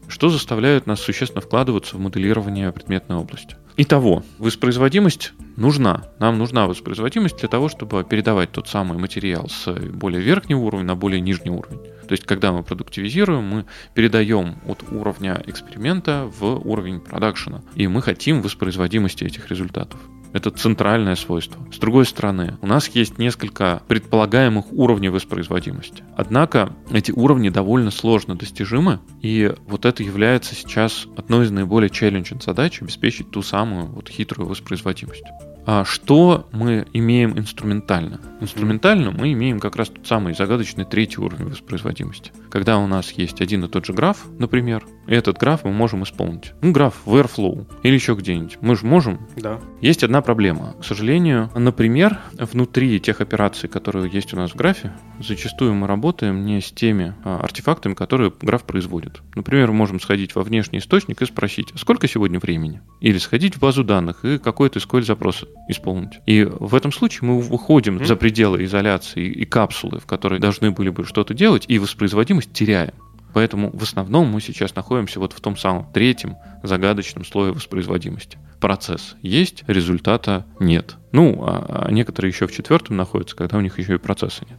Что 0.08 0.28
заставляет 0.28 0.86
нас 0.86 1.00
существенно 1.00 1.40
вкладываться 1.40 1.96
в 1.96 2.00
моделирование 2.00 2.72
предметной 2.72 3.16
области? 3.16 3.56
Итого, 3.78 4.22
воспроизводимость 4.38 5.34
нужна. 5.56 6.04
Нам 6.18 6.38
нужна 6.38 6.66
воспроизводимость 6.66 7.38
для 7.38 7.48
того, 7.48 7.68
чтобы 7.68 8.04
передавать 8.04 8.50
тот 8.50 8.68
самый 8.68 8.96
материал 8.96 9.48
с 9.50 9.70
более 9.70 10.22
верхнего 10.22 10.60
уровня 10.60 10.86
на 10.86 10.94
более 10.96 11.20
нижний 11.20 11.50
уровень. 11.50 11.80
То 12.06 12.12
есть, 12.12 12.24
когда 12.24 12.52
мы 12.52 12.62
продуктивизируем, 12.62 13.42
мы 13.42 13.66
передаем 13.94 14.56
от 14.66 14.82
уровня 14.90 15.42
эксперимента 15.46 16.30
в 16.38 16.66
уровень 16.66 17.00
продакшена. 17.00 17.62
И 17.74 17.86
мы 17.88 18.00
хотим 18.00 18.40
воспроизводимости 18.42 19.24
этих 19.24 19.50
результатов. 19.50 20.00
Это 20.36 20.50
центральное 20.50 21.16
свойство. 21.16 21.66
С 21.72 21.78
другой 21.78 22.04
стороны, 22.04 22.58
у 22.60 22.66
нас 22.66 22.88
есть 22.88 23.16
несколько 23.16 23.80
предполагаемых 23.88 24.70
уровней 24.70 25.08
воспроизводимости. 25.08 26.04
Однако 26.14 26.74
эти 26.90 27.10
уровни 27.10 27.48
довольно 27.48 27.90
сложно 27.90 28.36
достижимы, 28.36 29.00
и 29.22 29.54
вот 29.66 29.86
это 29.86 30.02
является 30.02 30.54
сейчас 30.54 31.06
одной 31.16 31.46
из 31.46 31.50
наиболее 31.52 31.88
челленджинг 31.88 32.44
задач 32.44 32.82
обеспечить 32.82 33.30
ту 33.30 33.40
самую 33.40 33.86
вот 33.86 34.10
хитрую 34.10 34.46
воспроизводимость. 34.46 35.24
А 35.64 35.86
что 35.86 36.46
мы 36.52 36.86
имеем 36.92 37.38
инструментально? 37.38 38.20
Инструментально 38.42 39.12
мы 39.12 39.32
имеем 39.32 39.58
как 39.58 39.76
раз 39.76 39.88
тот 39.88 40.06
самый 40.06 40.34
загадочный 40.34 40.84
третий 40.84 41.18
уровень 41.22 41.46
воспроизводимости. 41.46 42.30
Когда 42.56 42.78
у 42.78 42.86
нас 42.86 43.12
есть 43.12 43.42
один 43.42 43.66
и 43.66 43.68
тот 43.68 43.84
же 43.84 43.92
граф, 43.92 44.24
например, 44.38 44.82
и 45.06 45.12
этот 45.12 45.36
граф 45.36 45.64
мы 45.64 45.72
можем 45.72 46.04
исполнить. 46.04 46.54
Ну, 46.62 46.72
граф 46.72 46.94
в 47.04 47.14
Airflow 47.14 47.66
или 47.82 47.92
еще 47.92 48.14
где-нибудь. 48.14 48.56
Мы 48.62 48.76
же 48.76 48.86
можем. 48.86 49.28
Да. 49.36 49.60
Есть 49.82 50.02
одна 50.02 50.22
проблема. 50.22 50.74
К 50.80 50.84
сожалению, 50.84 51.50
например, 51.54 52.18
внутри 52.32 52.98
тех 52.98 53.20
операций, 53.20 53.68
которые 53.68 54.10
есть 54.10 54.32
у 54.32 54.38
нас 54.38 54.52
в 54.52 54.56
графе, 54.56 54.96
зачастую 55.20 55.74
мы 55.74 55.86
работаем 55.86 56.46
не 56.46 56.62
с 56.62 56.72
теми 56.72 57.14
а, 57.24 57.40
артефактами, 57.40 57.92
которые 57.92 58.32
граф 58.40 58.64
производит. 58.64 59.20
Например, 59.34 59.70
мы 59.70 59.76
можем 59.76 60.00
сходить 60.00 60.34
во 60.34 60.42
внешний 60.42 60.78
источник 60.78 61.20
и 61.20 61.26
спросить, 61.26 61.72
«А 61.74 61.78
сколько 61.78 62.08
сегодня 62.08 62.40
времени? 62.40 62.80
Или 63.02 63.18
сходить 63.18 63.56
в 63.56 63.60
базу 63.60 63.84
данных 63.84 64.24
и 64.24 64.38
какой-то 64.38 64.78
SQL 64.78 65.02
запрос 65.02 65.44
исполнить. 65.68 66.20
И 66.24 66.42
в 66.42 66.74
этом 66.74 66.90
случае 66.90 67.28
мы 67.28 67.40
выходим 67.42 67.98
mm-hmm. 67.98 68.06
за 68.06 68.16
пределы 68.16 68.64
изоляции 68.64 69.26
и 69.26 69.44
капсулы, 69.44 70.00
в 70.00 70.06
которой 70.06 70.40
должны 70.40 70.70
были 70.70 70.88
бы 70.88 71.04
что-то 71.04 71.34
делать, 71.34 71.66
и 71.68 71.78
воспроизводимость 71.78 72.45
теряем. 72.52 72.94
Поэтому 73.34 73.70
в 73.70 73.82
основном 73.82 74.28
мы 74.28 74.40
сейчас 74.40 74.74
находимся 74.74 75.20
вот 75.20 75.34
в 75.34 75.40
том 75.40 75.58
самом 75.58 75.92
третьем 75.92 76.36
загадочном 76.62 77.24
слое 77.24 77.52
воспроизводимости. 77.52 78.38
Процесс 78.60 79.14
есть, 79.20 79.62
результата 79.66 80.46
нет. 80.58 80.96
Ну, 81.12 81.44
а, 81.46 81.86
а 81.86 81.92
некоторые 81.92 82.30
еще 82.30 82.46
в 82.46 82.52
четвертом 82.52 82.96
находятся, 82.96 83.36
когда 83.36 83.58
у 83.58 83.60
них 83.60 83.78
еще 83.78 83.96
и 83.96 83.98
процесса 83.98 84.46
нет. 84.48 84.58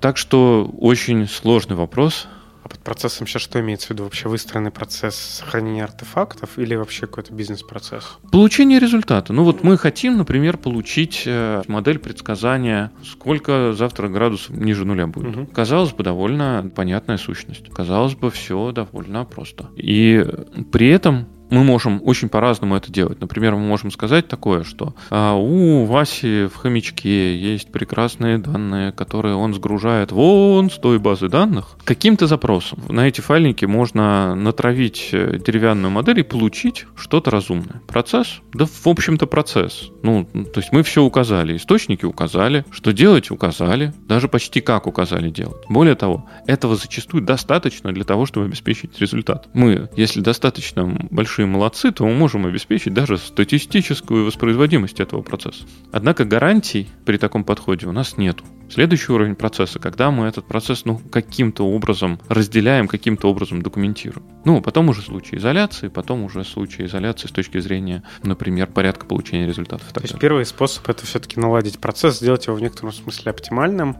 Так 0.00 0.16
что 0.16 0.68
очень 0.78 1.28
сложный 1.28 1.76
вопрос, 1.76 2.26
а 2.68 2.74
под 2.74 2.80
процессом 2.80 3.26
сейчас 3.26 3.42
что 3.42 3.60
имеется 3.60 3.88
в 3.88 3.90
виду? 3.90 4.04
Вообще 4.04 4.28
выстроенный 4.28 4.70
процесс 4.70 5.14
сохранения 5.14 5.84
артефактов 5.84 6.58
или 6.58 6.74
вообще 6.74 7.06
какой-то 7.06 7.32
бизнес-процесс? 7.32 8.18
Получение 8.30 8.78
результата. 8.78 9.32
Ну 9.32 9.44
вот 9.44 9.62
мы 9.62 9.78
хотим, 9.78 10.16
например, 10.16 10.58
получить 10.58 11.22
э, 11.26 11.62
модель 11.66 11.98
предсказания, 11.98 12.92
сколько 13.04 13.72
завтра 13.72 14.08
градусов 14.08 14.50
ниже 14.50 14.84
нуля 14.84 15.06
будет. 15.06 15.36
Угу. 15.36 15.46
Казалось 15.46 15.92
бы, 15.92 16.04
довольно 16.04 16.70
понятная 16.74 17.16
сущность. 17.16 17.68
Казалось 17.70 18.14
бы, 18.14 18.30
все 18.30 18.72
довольно 18.72 19.24
просто. 19.24 19.68
И 19.76 20.24
при 20.70 20.88
этом 20.88 21.26
мы 21.50 21.64
можем 21.64 22.00
очень 22.04 22.28
по-разному 22.28 22.76
это 22.76 22.92
делать. 22.92 23.20
Например, 23.20 23.54
мы 23.54 23.62
можем 23.62 23.90
сказать 23.90 24.28
такое, 24.28 24.64
что 24.64 24.94
а, 25.10 25.34
у 25.34 25.84
Васи 25.84 26.46
в 26.46 26.56
хомячке 26.56 27.36
есть 27.36 27.70
прекрасные 27.72 28.38
данные, 28.38 28.92
которые 28.92 29.34
он 29.34 29.54
сгружает 29.54 30.12
вон 30.12 30.70
с 30.70 30.78
той 30.78 30.98
базы 30.98 31.28
данных. 31.28 31.76
Каким-то 31.84 32.26
запросом 32.26 32.82
на 32.88 33.08
эти 33.08 33.20
файлики 33.20 33.64
можно 33.64 34.34
натравить 34.34 35.10
э, 35.12 35.38
деревянную 35.44 35.90
модель 35.90 36.20
и 36.20 36.22
получить 36.22 36.86
что-то 36.96 37.30
разумное. 37.30 37.80
Процесс? 37.86 38.40
Да, 38.52 38.66
в 38.66 38.86
общем-то, 38.86 39.26
процесс. 39.26 39.90
Ну, 40.02 40.24
то 40.24 40.60
есть 40.60 40.72
мы 40.72 40.82
все 40.82 41.02
указали, 41.02 41.56
источники 41.56 42.04
указали, 42.04 42.64
что 42.70 42.92
делать 42.92 43.30
указали, 43.30 43.92
даже 44.06 44.28
почти 44.28 44.60
как 44.60 44.86
указали 44.86 45.30
делать. 45.30 45.64
Более 45.68 45.94
того, 45.94 46.28
этого 46.46 46.76
зачастую 46.76 47.22
достаточно 47.22 47.92
для 47.92 48.04
того, 48.04 48.26
чтобы 48.26 48.46
обеспечить 48.46 48.98
результат. 49.00 49.48
Мы, 49.54 49.88
если 49.96 50.20
достаточно 50.20 50.86
большие 51.10 51.37
большие 51.38 51.46
молодцы, 51.46 51.92
то 51.92 52.04
мы 52.04 52.14
можем 52.14 52.46
обеспечить 52.46 52.92
даже 52.92 53.16
статистическую 53.16 54.24
воспроизводимость 54.24 54.98
этого 54.98 55.22
процесса. 55.22 55.64
Однако 55.92 56.24
гарантий 56.24 56.88
при 57.04 57.16
таком 57.16 57.44
подходе 57.44 57.86
у 57.86 57.92
нас 57.92 58.16
нету. 58.16 58.44
Следующий 58.68 59.12
уровень 59.12 59.36
процесса, 59.36 59.78
когда 59.78 60.10
мы 60.10 60.26
этот 60.26 60.46
процесс 60.46 60.84
ну, 60.84 60.98
каким-то 60.98 61.64
образом 61.64 62.18
разделяем, 62.28 62.88
каким-то 62.88 63.30
образом 63.30 63.62
документируем. 63.62 64.26
Ну, 64.44 64.60
потом 64.60 64.88
уже 64.88 65.02
случай 65.02 65.36
изоляции, 65.36 65.88
потом 65.88 66.24
уже 66.24 66.44
случай 66.44 66.84
изоляции 66.84 67.28
с 67.28 67.30
точки 67.30 67.60
зрения, 67.60 68.02
например, 68.24 68.66
порядка 68.66 69.06
получения 69.06 69.46
результатов. 69.46 69.92
То 69.92 70.00
есть 70.00 70.18
первый 70.18 70.44
способ 70.44 70.88
это 70.88 71.06
все-таки 71.06 71.38
наладить 71.38 71.78
процесс, 71.78 72.18
сделать 72.18 72.46
его 72.46 72.56
в 72.56 72.60
некотором 72.60 72.92
смысле 72.92 73.30
оптимальным, 73.30 73.96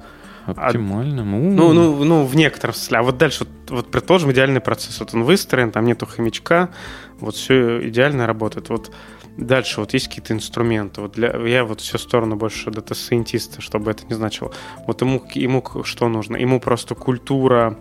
Оптимальным. 0.56 1.34
А, 1.34 1.38
ну, 1.38 1.72
ну, 1.74 2.04
ну, 2.04 2.24
в 2.24 2.34
некотором 2.34 2.74
смысле. 2.74 2.98
А 2.98 3.02
вот 3.02 3.18
дальше, 3.18 3.40
вот, 3.40 3.70
вот 3.70 3.90
предположим, 3.90 4.32
идеальный 4.32 4.60
процесс. 4.60 4.98
Вот 5.00 5.12
он 5.12 5.24
выстроен, 5.24 5.70
там 5.70 5.84
нету 5.84 6.06
хомячка, 6.06 6.70
вот 7.20 7.34
все 7.34 7.88
идеально 7.88 8.26
работает. 8.26 8.68
Вот 8.68 8.92
Дальше 9.38 9.78
вот 9.78 9.94
есть 9.94 10.08
какие-то 10.08 10.34
инструменты. 10.34 11.00
Вот 11.00 11.12
для, 11.12 11.30
я 11.46 11.62
вот 11.62 11.80
всю 11.80 11.96
сторону 11.96 12.34
больше 12.34 12.72
дата-сайентиста, 12.72 13.60
чтобы 13.60 13.92
это 13.92 14.04
не 14.06 14.14
значило. 14.14 14.52
Вот 14.84 15.00
ему, 15.00 15.22
ему 15.32 15.62
что 15.84 16.08
нужно? 16.08 16.36
Ему 16.36 16.58
просто 16.58 16.96
культура 16.96 17.78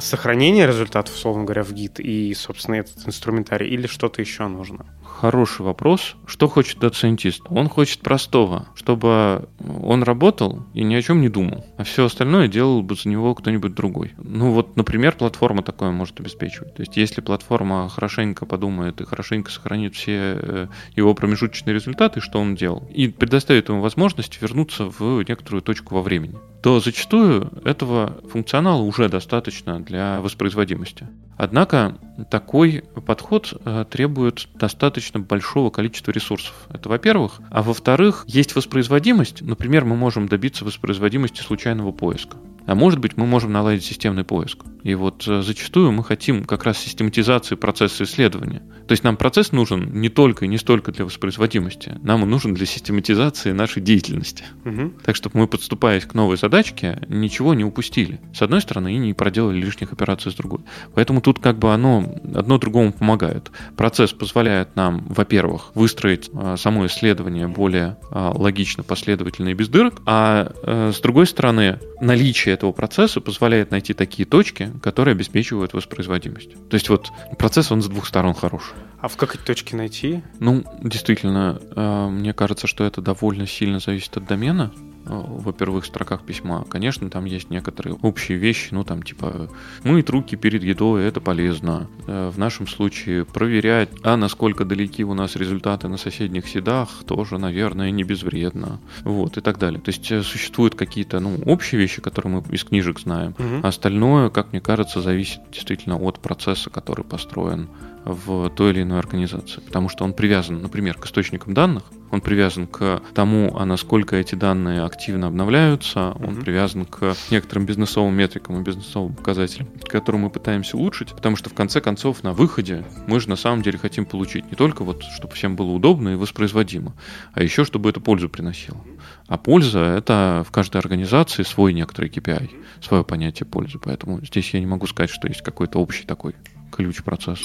сохранения 0.00 0.66
результатов, 0.66 1.14
условно 1.14 1.44
говоря, 1.44 1.64
в 1.64 1.72
Git 1.72 2.00
и, 2.00 2.32
собственно, 2.32 2.76
этот 2.76 3.06
инструментарий, 3.06 3.68
или 3.68 3.86
что-то 3.86 4.22
еще 4.22 4.48
нужно? 4.48 4.86
Хороший 5.20 5.62
вопрос. 5.62 6.14
Что 6.26 6.46
хочет 6.46 6.78
дата-сайентист? 6.78 7.44
Он 7.48 7.70
хочет 7.70 8.00
простого, 8.00 8.66
чтобы 8.74 9.48
он 9.82 10.02
работал 10.02 10.66
и 10.74 10.84
ни 10.84 10.94
о 10.94 11.00
чем 11.00 11.22
не 11.22 11.30
думал, 11.30 11.64
а 11.78 11.84
все 11.84 12.04
остальное 12.04 12.48
делал 12.48 12.82
бы 12.82 12.96
за 12.96 13.08
него 13.08 13.34
кто-нибудь 13.34 13.74
другой. 13.74 14.12
Ну 14.18 14.50
вот, 14.50 14.76
например, 14.76 15.16
платформа 15.16 15.62
такое 15.62 15.90
может 15.90 16.20
обеспечивать. 16.20 16.74
То 16.74 16.82
есть 16.82 16.98
если 16.98 17.22
платформа 17.22 17.88
хорошенько 17.88 18.44
подумает 18.44 19.00
и 19.00 19.06
хорошенько 19.06 19.50
сохранит 19.50 19.94
все 19.94 20.38
э, 20.38 20.66
его 20.96 21.14
промежуточные 21.14 21.72
результаты, 21.72 22.20
что 22.20 22.38
он 22.38 22.54
делал, 22.54 22.86
и 22.92 23.08
предоставит 23.08 23.70
ему 23.70 23.80
возможность 23.80 24.42
вернуться 24.42 24.90
в 24.98 25.24
некоторую 25.26 25.62
точку 25.62 25.94
во 25.94 26.02
времени, 26.02 26.36
то 26.62 26.78
зачастую 26.78 27.50
этого 27.64 28.20
функционала 28.30 28.82
уже 28.82 29.08
достаточно 29.08 29.80
для 29.80 30.20
воспроизводимости. 30.20 31.06
Однако 31.36 31.98
такой 32.30 32.82
подход 33.06 33.52
э, 33.64 33.84
требует 33.90 34.48
достаточно 34.54 35.20
большого 35.20 35.70
количества 35.70 36.10
ресурсов. 36.12 36.54
Это 36.70 36.88
во-первых. 36.88 37.40
А 37.50 37.62
во-вторых, 37.62 38.24
есть 38.26 38.54
воспроизводимость. 38.56 39.42
Например, 39.42 39.84
мы 39.84 39.96
можем 39.96 40.28
добиться 40.28 40.64
воспроизводимости 40.64 41.42
случайного 41.42 41.92
поиска. 41.92 42.38
А 42.66 42.74
может 42.74 42.98
быть, 42.98 43.16
мы 43.16 43.26
можем 43.26 43.52
наладить 43.52 43.84
системный 43.84 44.24
поиск. 44.24 44.64
И 44.82 44.94
вот 44.94 45.26
э, 45.26 45.42
зачастую 45.42 45.92
мы 45.92 46.04
хотим 46.04 46.44
как 46.44 46.64
раз 46.64 46.78
систематизации 46.78 47.54
процесса 47.54 48.04
исследования. 48.04 48.62
То 48.86 48.92
есть 48.92 49.02
нам 49.02 49.16
процесс 49.16 49.52
нужен 49.52 50.00
не 50.00 50.08
только 50.08 50.44
и 50.44 50.48
не 50.48 50.58
столько 50.58 50.92
для 50.92 51.04
воспроизводимости, 51.04 51.98
нам 52.02 52.22
он 52.22 52.30
нужен 52.30 52.54
для 52.54 52.66
систематизации 52.66 53.52
нашей 53.52 53.82
деятельности. 53.82 54.44
Угу. 54.64 54.92
Так, 55.04 55.16
чтобы 55.16 55.40
мы, 55.40 55.48
подступаясь 55.48 56.04
к 56.04 56.14
новой 56.14 56.36
задачке, 56.36 57.00
ничего 57.08 57.54
не 57.54 57.64
упустили. 57.64 58.20
С 58.32 58.42
одной 58.42 58.60
стороны, 58.60 58.94
и 58.94 58.98
не 58.98 59.14
проделали 59.14 59.58
лишних 59.58 59.92
операций 59.92 60.30
с 60.30 60.34
другой. 60.34 60.60
Поэтому 60.94 61.20
тут 61.20 61.38
как 61.40 61.58
бы 61.58 61.72
оно 61.72 62.14
одно 62.34 62.58
другому 62.58 62.92
помогает. 62.92 63.50
Процесс 63.76 64.12
позволяет 64.12 64.76
нам, 64.76 65.04
во-первых, 65.08 65.72
выстроить 65.74 66.30
а, 66.34 66.56
само 66.56 66.86
исследование 66.86 67.48
более 67.48 67.96
а, 68.10 68.32
логично, 68.32 68.82
последовательно 68.82 69.50
и 69.50 69.54
без 69.54 69.68
дырок, 69.68 70.02
а, 70.06 70.52
а 70.62 70.92
с 70.92 71.00
другой 71.00 71.26
стороны, 71.26 71.80
наличие 72.00 72.55
этого 72.56 72.72
процесса 72.72 73.20
позволяет 73.20 73.70
найти 73.70 73.94
такие 73.94 74.26
точки, 74.26 74.72
которые 74.82 75.12
обеспечивают 75.12 75.72
воспроизводимость. 75.72 76.52
То 76.68 76.74
есть 76.74 76.88
вот 76.88 77.12
процесс, 77.38 77.70
он 77.70 77.82
с 77.82 77.88
двух 77.88 78.06
сторон 78.06 78.34
хорош. 78.34 78.74
А 79.00 79.08
в 79.08 79.16
как 79.16 79.34
эти 79.34 79.42
точки 79.42 79.74
найти? 79.74 80.22
Ну, 80.40 80.64
действительно, 80.82 81.60
э, 81.76 82.08
мне 82.08 82.32
кажется, 82.32 82.66
что 82.66 82.84
это 82.84 83.00
довольно 83.00 83.46
сильно 83.46 83.78
зависит 83.78 84.16
от 84.16 84.26
домена 84.26 84.72
во 85.06 85.52
первых 85.52 85.84
строках 85.84 86.22
письма. 86.24 86.64
Конечно, 86.68 87.08
там 87.10 87.24
есть 87.24 87.50
некоторые 87.50 87.96
общие 88.02 88.38
вещи, 88.38 88.68
ну 88.72 88.84
там 88.84 89.02
типа 89.02 89.48
мыть 89.84 90.10
руки 90.10 90.36
перед 90.36 90.62
едой, 90.62 91.04
это 91.04 91.20
полезно. 91.20 91.88
Э, 92.06 92.30
в 92.30 92.38
нашем 92.38 92.66
случае 92.66 93.24
проверять, 93.24 93.90
а 94.02 94.16
насколько 94.16 94.64
далеки 94.64 95.04
у 95.04 95.14
нас 95.14 95.36
результаты 95.36 95.88
на 95.88 95.96
соседних 95.96 96.48
седах, 96.48 96.88
тоже, 97.06 97.38
наверное, 97.38 97.90
не 97.90 98.04
безвредно. 98.04 98.80
Вот, 99.04 99.36
и 99.36 99.40
так 99.40 99.58
далее. 99.58 99.80
То 99.80 99.90
есть 99.90 100.06
существуют 100.26 100.74
какие-то, 100.74 101.20
ну, 101.20 101.38
общие 101.46 101.80
вещи, 101.80 102.00
которые 102.02 102.36
мы 102.36 102.54
из 102.54 102.64
книжек 102.64 103.00
знаем. 103.00 103.34
Угу. 103.38 103.60
А 103.62 103.68
остальное, 103.68 104.30
как 104.30 104.52
мне 104.52 104.60
кажется, 104.60 105.00
зависит 105.00 105.40
действительно 105.52 105.96
от 105.96 106.18
процесса, 106.18 106.70
который 106.70 107.04
построен 107.04 107.68
в 108.06 108.50
той 108.50 108.70
или 108.70 108.82
иной 108.82 109.00
организации, 109.00 109.60
потому 109.60 109.88
что 109.88 110.04
он 110.04 110.12
привязан, 110.14 110.62
например, 110.62 110.96
к 110.96 111.06
источникам 111.06 111.54
данных, 111.54 111.82
он 112.10 112.20
привязан 112.20 112.68
к 112.68 113.02
тому, 113.14 113.56
а 113.58 113.64
насколько 113.64 114.14
эти 114.14 114.36
данные 114.36 114.82
активно 114.82 115.26
обновляются, 115.26 116.12
он 116.12 116.34
mm-hmm. 116.34 116.40
привязан 116.40 116.84
к 116.84 117.16
некоторым 117.30 117.66
бизнесовым 117.66 118.14
метрикам 118.14 118.60
и 118.60 118.62
бизнесовым 118.62 119.14
показателям, 119.14 119.68
которые 119.88 120.22
мы 120.22 120.30
пытаемся 120.30 120.76
улучшить, 120.76 121.12
потому 121.12 121.34
что 121.34 121.50
в 121.50 121.54
конце 121.54 121.80
концов 121.80 122.22
на 122.22 122.32
выходе 122.32 122.84
мы 123.08 123.18
же 123.18 123.28
на 123.28 123.36
самом 123.36 123.62
деле 123.62 123.78
хотим 123.78 124.06
получить 124.06 124.48
не 124.50 124.56
только 124.56 124.84
вот, 124.84 125.02
чтобы 125.02 125.34
всем 125.34 125.56
было 125.56 125.72
удобно 125.72 126.10
и 126.10 126.14
воспроизводимо, 126.14 126.94
а 127.32 127.42
еще 127.42 127.64
чтобы 127.64 127.90
это 127.90 128.00
пользу 128.00 128.28
приносило. 128.28 128.78
А 129.26 129.36
польза— 129.36 129.80
это 129.98 130.44
в 130.46 130.52
каждой 130.52 130.76
организации 130.76 131.42
свой 131.42 131.72
некоторый 131.72 132.08
KPI, 132.08 132.50
свое 132.80 133.02
понятие 133.02 133.46
пользы, 133.46 133.80
поэтому 133.82 134.24
здесь 134.24 134.54
я 134.54 134.60
не 134.60 134.66
могу 134.66 134.86
сказать, 134.86 135.10
что 135.10 135.26
есть 135.26 135.42
какой-то 135.42 135.80
общий 135.80 136.04
такой 136.04 136.36
ключ-процесс. 136.70 137.40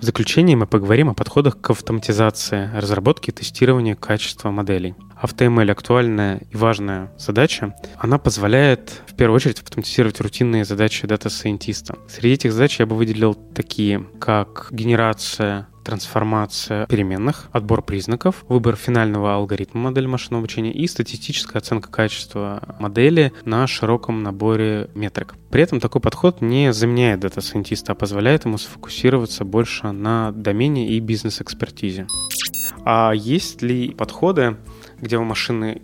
В 0.00 0.04
заключение 0.04 0.56
мы 0.56 0.66
поговорим 0.66 1.08
о 1.08 1.14
подходах 1.14 1.58
к 1.60 1.70
автоматизации, 1.70 2.70
разработке 2.74 3.32
и 3.32 3.34
тестированию 3.34 3.96
качества 3.96 4.50
моделей. 4.50 4.94
AutoML 5.22 5.70
актуальная 5.70 6.40
и 6.50 6.56
важная 6.56 7.10
задача. 7.18 7.74
Она 7.98 8.18
позволяет 8.18 9.02
в 9.06 9.14
первую 9.14 9.36
очередь 9.36 9.60
автоматизировать 9.60 10.20
рутинные 10.20 10.64
задачи 10.64 11.06
дата-сайентиста. 11.06 11.96
Среди 12.08 12.34
этих 12.34 12.52
задач 12.52 12.78
я 12.78 12.86
бы 12.86 12.96
выделил 12.96 13.34
такие, 13.34 14.06
как 14.20 14.68
генерация 14.70 15.68
трансформация 15.86 16.84
переменных, 16.86 17.48
отбор 17.52 17.80
признаков, 17.80 18.44
выбор 18.48 18.74
финального 18.74 19.36
алгоритма 19.36 19.82
модели 19.82 20.06
машинного 20.06 20.40
обучения 20.40 20.72
и 20.72 20.84
статистическая 20.88 21.58
оценка 21.58 21.88
качества 21.92 22.76
модели 22.80 23.32
на 23.44 23.68
широком 23.68 24.24
наборе 24.24 24.90
метрик. 24.96 25.36
При 25.48 25.62
этом 25.62 25.78
такой 25.78 26.00
подход 26.00 26.40
не 26.40 26.72
заменяет 26.72 27.20
дата-сайентиста, 27.20 27.92
а 27.92 27.94
позволяет 27.94 28.46
ему 28.46 28.58
сфокусироваться 28.58 29.44
больше 29.44 29.92
на 29.92 30.32
домене 30.32 30.88
и 30.90 30.98
бизнес-экспертизе. 30.98 32.08
А 32.84 33.12
есть 33.12 33.62
ли 33.62 33.90
подходы, 33.90 34.56
где 35.00 35.18
вы 35.18 35.24
машинное 35.24 35.80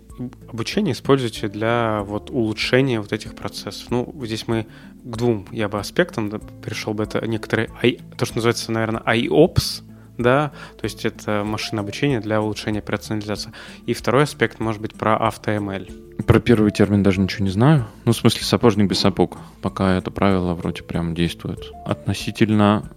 обучение 0.47 0.93
используете 0.93 1.47
для 1.47 2.01
вот 2.03 2.29
улучшения 2.29 2.99
вот 2.99 3.13
этих 3.13 3.35
процессов? 3.35 3.89
Ну, 3.89 4.13
здесь 4.23 4.47
мы 4.47 4.67
к 5.03 5.17
двум 5.17 5.45
я 5.51 5.69
бы 5.69 5.79
аспектам 5.79 6.29
да, 6.29 6.39
перешел 6.63 6.93
бы. 6.93 7.03
Это 7.03 7.25
некоторые, 7.27 7.69
то, 8.17 8.25
что 8.25 8.35
называется, 8.35 8.71
наверное, 8.71 9.01
IOPS, 9.01 9.83
да, 10.17 10.51
то 10.77 10.85
есть 10.85 11.05
это 11.05 11.43
машинное 11.43 11.83
обучение 11.83 12.19
для 12.19 12.41
улучшения 12.41 12.79
операционализации. 12.79 13.51
И 13.85 13.93
второй 13.93 14.23
аспект 14.23 14.59
может 14.59 14.81
быть 14.81 14.93
про 14.93 15.15
AutoML. 15.15 16.23
Про 16.23 16.39
первый 16.39 16.71
термин 16.71 17.03
даже 17.03 17.19
ничего 17.19 17.45
не 17.45 17.51
знаю. 17.51 17.87
Ну, 18.05 18.13
в 18.13 18.15
смысле, 18.15 18.43
сапожник 18.43 18.87
без 18.87 18.99
сапог. 18.99 19.37
Пока 19.61 19.97
это 19.97 20.11
правило 20.11 20.53
вроде 20.53 20.83
прям 20.83 21.15
действует. 21.15 21.71
Относительно 21.85 22.91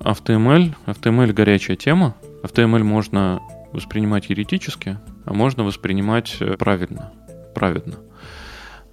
AutoML, 0.00 0.74
AutoML 0.86 1.32
горячая 1.32 1.76
тема. 1.76 2.14
AutoML 2.42 2.82
можно 2.82 3.40
воспринимать 3.72 4.30
еретически, 4.30 4.98
можно 5.32 5.64
воспринимать 5.64 6.36
э, 6.40 6.56
правильно, 6.56 7.12
праведно. 7.54 7.96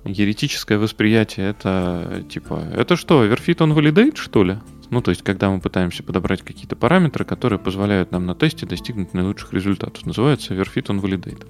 Еретическое 0.03 0.77
восприятие 0.77 1.49
это 1.49 2.23
типа, 2.29 2.61
это 2.75 2.95
что, 2.95 3.25
Verfit 3.25 3.57
on 3.57 3.75
Validate, 3.75 4.17
что 4.17 4.43
ли? 4.43 4.57
Ну, 4.89 5.01
то 5.01 5.09
есть, 5.09 5.23
когда 5.23 5.49
мы 5.49 5.59
пытаемся 5.59 6.03
подобрать 6.03 6.43
какие-то 6.43 6.75
параметры, 6.75 7.25
которые 7.25 7.59
позволяют 7.59 8.11
нам 8.11 8.25
на 8.25 8.36
тесте 8.36 8.65
достигнуть 8.65 9.13
наилучших 9.13 9.53
результатов. 9.53 10.05
Называется 10.05 10.53
Verfit 10.53 10.88
on 10.88 11.01
Validate. 11.01 11.45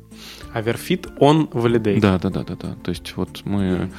А 0.54 0.62
Verfit 0.62 1.18
on 1.20 1.52
Validate? 1.52 2.00
Да, 2.00 2.18
да, 2.18 2.30
да, 2.30 2.44
да, 2.44 2.56
да. 2.56 2.76
То 2.84 2.90
есть, 2.90 3.14
вот 3.18 3.42
мы 3.44 3.92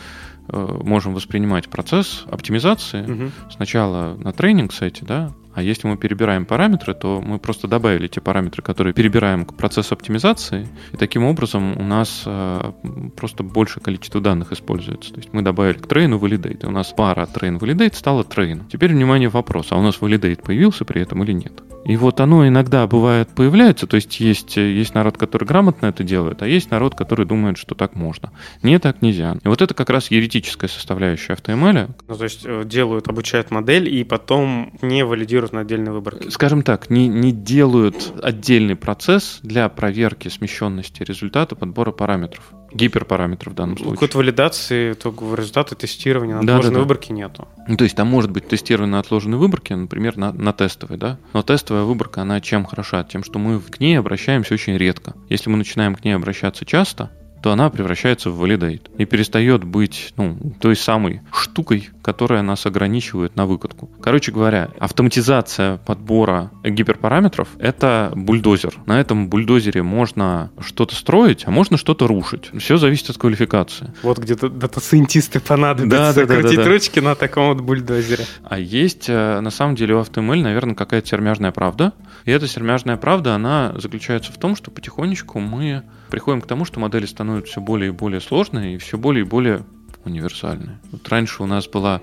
э, 0.48 0.78
можем 0.82 1.14
воспринимать 1.14 1.68
процесс 1.68 2.24
оптимизации 2.30 3.02
угу. 3.02 3.30
сначала 3.50 4.16
на 4.16 4.32
тренинг-сете, 4.32 5.04
да, 5.04 5.34
а 5.56 5.62
если 5.62 5.88
мы 5.88 5.96
перебираем 5.96 6.44
параметры, 6.44 6.92
то 6.92 7.22
мы 7.22 7.38
просто 7.38 7.66
добавили 7.66 8.08
те 8.08 8.20
параметры, 8.20 8.62
которые 8.62 8.92
перебираем 8.92 9.46
к 9.46 9.56
процессу 9.56 9.94
оптимизации, 9.94 10.68
и 10.92 10.98
таким 10.98 11.24
образом 11.24 11.78
у 11.78 11.82
нас 11.82 12.24
э, 12.26 12.72
просто 13.16 13.42
большее 13.42 13.82
количество 13.82 14.20
данных 14.20 14.52
используется. 14.52 15.14
То 15.14 15.20
есть 15.20 15.32
мы 15.32 15.40
добавили 15.40 15.78
к 15.78 15.86
трейну 15.86 16.18
validate, 16.18 16.64
и 16.64 16.66
у 16.66 16.70
нас 16.70 16.92
пара 16.92 17.26
train 17.26 17.58
validate 17.58 17.94
стала 17.94 18.22
train. 18.22 18.64
Теперь, 18.70 18.92
внимание, 18.92 19.30
вопрос, 19.30 19.68
а 19.70 19.78
у 19.78 19.82
нас 19.82 19.98
validate 19.98 20.42
появился 20.42 20.84
при 20.84 21.00
этом 21.00 21.24
или 21.24 21.32
нет? 21.32 21.62
И 21.86 21.96
вот 21.96 22.20
оно 22.20 22.46
иногда 22.48 22.84
бывает 22.88 23.28
появляется, 23.28 23.86
то 23.86 23.94
есть 23.94 24.18
есть, 24.18 24.56
есть 24.56 24.94
народ, 24.94 25.16
который 25.16 25.44
грамотно 25.44 25.86
это 25.86 26.02
делает, 26.02 26.42
а 26.42 26.48
есть 26.48 26.70
народ, 26.72 26.96
который 26.96 27.26
думает, 27.26 27.58
что 27.58 27.76
так 27.76 27.94
можно. 27.94 28.32
Не 28.64 28.80
так 28.80 29.02
нельзя. 29.02 29.36
И 29.44 29.48
вот 29.48 29.62
это 29.62 29.72
как 29.72 29.88
раз 29.90 30.10
еретическая 30.10 30.66
составляющая 30.66 31.34
HTML. 31.34 31.90
Ну, 32.08 32.16
то 32.16 32.24
есть 32.24 32.42
э, 32.44 32.64
делают, 32.64 33.06
обучают 33.06 33.52
модель 33.52 33.88
и 33.88 34.02
потом 34.02 34.72
не 34.82 35.04
валидируют 35.04 35.45
делают 35.46 35.52
на 35.52 35.60
отдельной 35.60 35.92
выборке? 35.92 36.30
Скажем 36.30 36.62
так, 36.62 36.90
не, 36.90 37.08
не 37.08 37.32
делают 37.32 38.12
отдельный 38.22 38.76
процесс 38.76 39.38
для 39.42 39.68
проверки 39.68 40.28
смещенности 40.28 41.02
результата 41.02 41.54
подбора 41.54 41.92
параметров. 41.92 42.52
Гиперпараметров 42.72 43.52
в 43.52 43.56
данном 43.56 43.78
случае. 43.78 43.96
Код 43.96 44.14
валидации, 44.14 44.92
итогового 44.92 45.36
результата 45.36 45.74
тестирования 45.74 46.34
на 46.34 46.40
отложенной 46.40 46.70
да, 46.70 46.74
да. 46.74 46.80
выборке 46.80 47.12
нету. 47.12 47.48
Ну, 47.68 47.76
то 47.76 47.84
есть 47.84 47.96
там 47.96 48.08
может 48.08 48.30
быть 48.30 48.48
тестирование 48.48 48.92
на 48.92 48.98
отложенной 48.98 49.38
выборке, 49.38 49.76
например, 49.76 50.16
на, 50.16 50.32
на 50.32 50.52
тестовой, 50.52 50.98
да? 50.98 51.18
Но 51.32 51.42
тестовая 51.42 51.84
выборка, 51.84 52.22
она 52.22 52.40
чем 52.40 52.64
хороша? 52.64 53.04
Тем, 53.04 53.22
что 53.22 53.38
мы 53.38 53.60
к 53.60 53.80
ней 53.80 53.98
обращаемся 53.98 54.54
очень 54.54 54.76
редко. 54.76 55.14
Если 55.28 55.48
мы 55.48 55.56
начинаем 55.56 55.94
к 55.94 56.04
ней 56.04 56.12
обращаться 56.12 56.64
часто, 56.64 57.10
то 57.42 57.52
она 57.52 57.70
превращается 57.70 58.30
в 58.30 58.42
validate 58.42 58.90
и 58.98 59.04
перестает 59.04 59.64
быть 59.64 60.12
ну, 60.16 60.36
той 60.60 60.76
самой 60.76 61.22
штукой, 61.32 61.90
которая 62.02 62.42
нас 62.42 62.66
ограничивает 62.66 63.36
на 63.36 63.46
выкатку. 63.46 63.90
Короче 64.00 64.32
говоря, 64.32 64.70
автоматизация 64.78 65.78
подбора 65.78 66.50
гиперпараметров— 66.64 67.48
это 67.58 68.12
бульдозер. 68.14 68.74
На 68.86 69.00
этом 69.00 69.28
бульдозере 69.28 69.82
можно 69.82 70.50
что-то 70.60 70.94
строить, 70.94 71.44
а 71.46 71.50
можно 71.50 71.76
что-то 71.76 72.06
рушить. 72.06 72.50
Все 72.58 72.76
зависит 72.76 73.10
от 73.10 73.18
квалификации. 73.18 73.92
Вот 74.02 74.18
где-то 74.18 74.48
дата-сайентисты 74.48 75.40
понадобятся 75.40 76.14
да, 76.14 76.26
да, 76.26 76.26
крутить 76.26 76.58
да, 76.58 76.64
да, 76.64 76.70
ручки 76.70 77.00
на 77.00 77.14
таком 77.14 77.48
вот 77.48 77.60
бульдозере. 77.60 78.24
А 78.44 78.58
есть, 78.58 79.08
э, 79.08 79.40
на 79.40 79.50
самом 79.50 79.76
деле, 79.76 79.94
у 79.94 80.00
HTML, 80.00 80.42
наверное, 80.42 80.74
какая-то 80.74 81.08
сермяжная 81.08 81.52
правда. 81.52 81.92
И 82.24 82.30
эта 82.30 82.46
сермяжная 82.48 82.96
правда, 82.96 83.34
она 83.34 83.74
заключается 83.76 84.32
в 84.32 84.38
том, 84.38 84.56
что 84.56 84.70
потихонечку 84.70 85.38
мы 85.40 85.84
приходим 86.10 86.40
к 86.40 86.46
тому, 86.46 86.64
что 86.64 86.80
модели 86.80 87.06
становятся 87.06 87.52
все 87.52 87.60
более 87.60 87.88
и 87.88 87.92
более 87.92 88.20
сложные 88.20 88.74
и 88.74 88.78
все 88.78 88.98
более 88.98 89.24
и 89.24 89.28
более 89.28 89.64
универсальные. 90.04 90.78
Вот 90.92 91.08
раньше 91.08 91.42
у 91.42 91.46
нас 91.46 91.66
была 91.66 92.00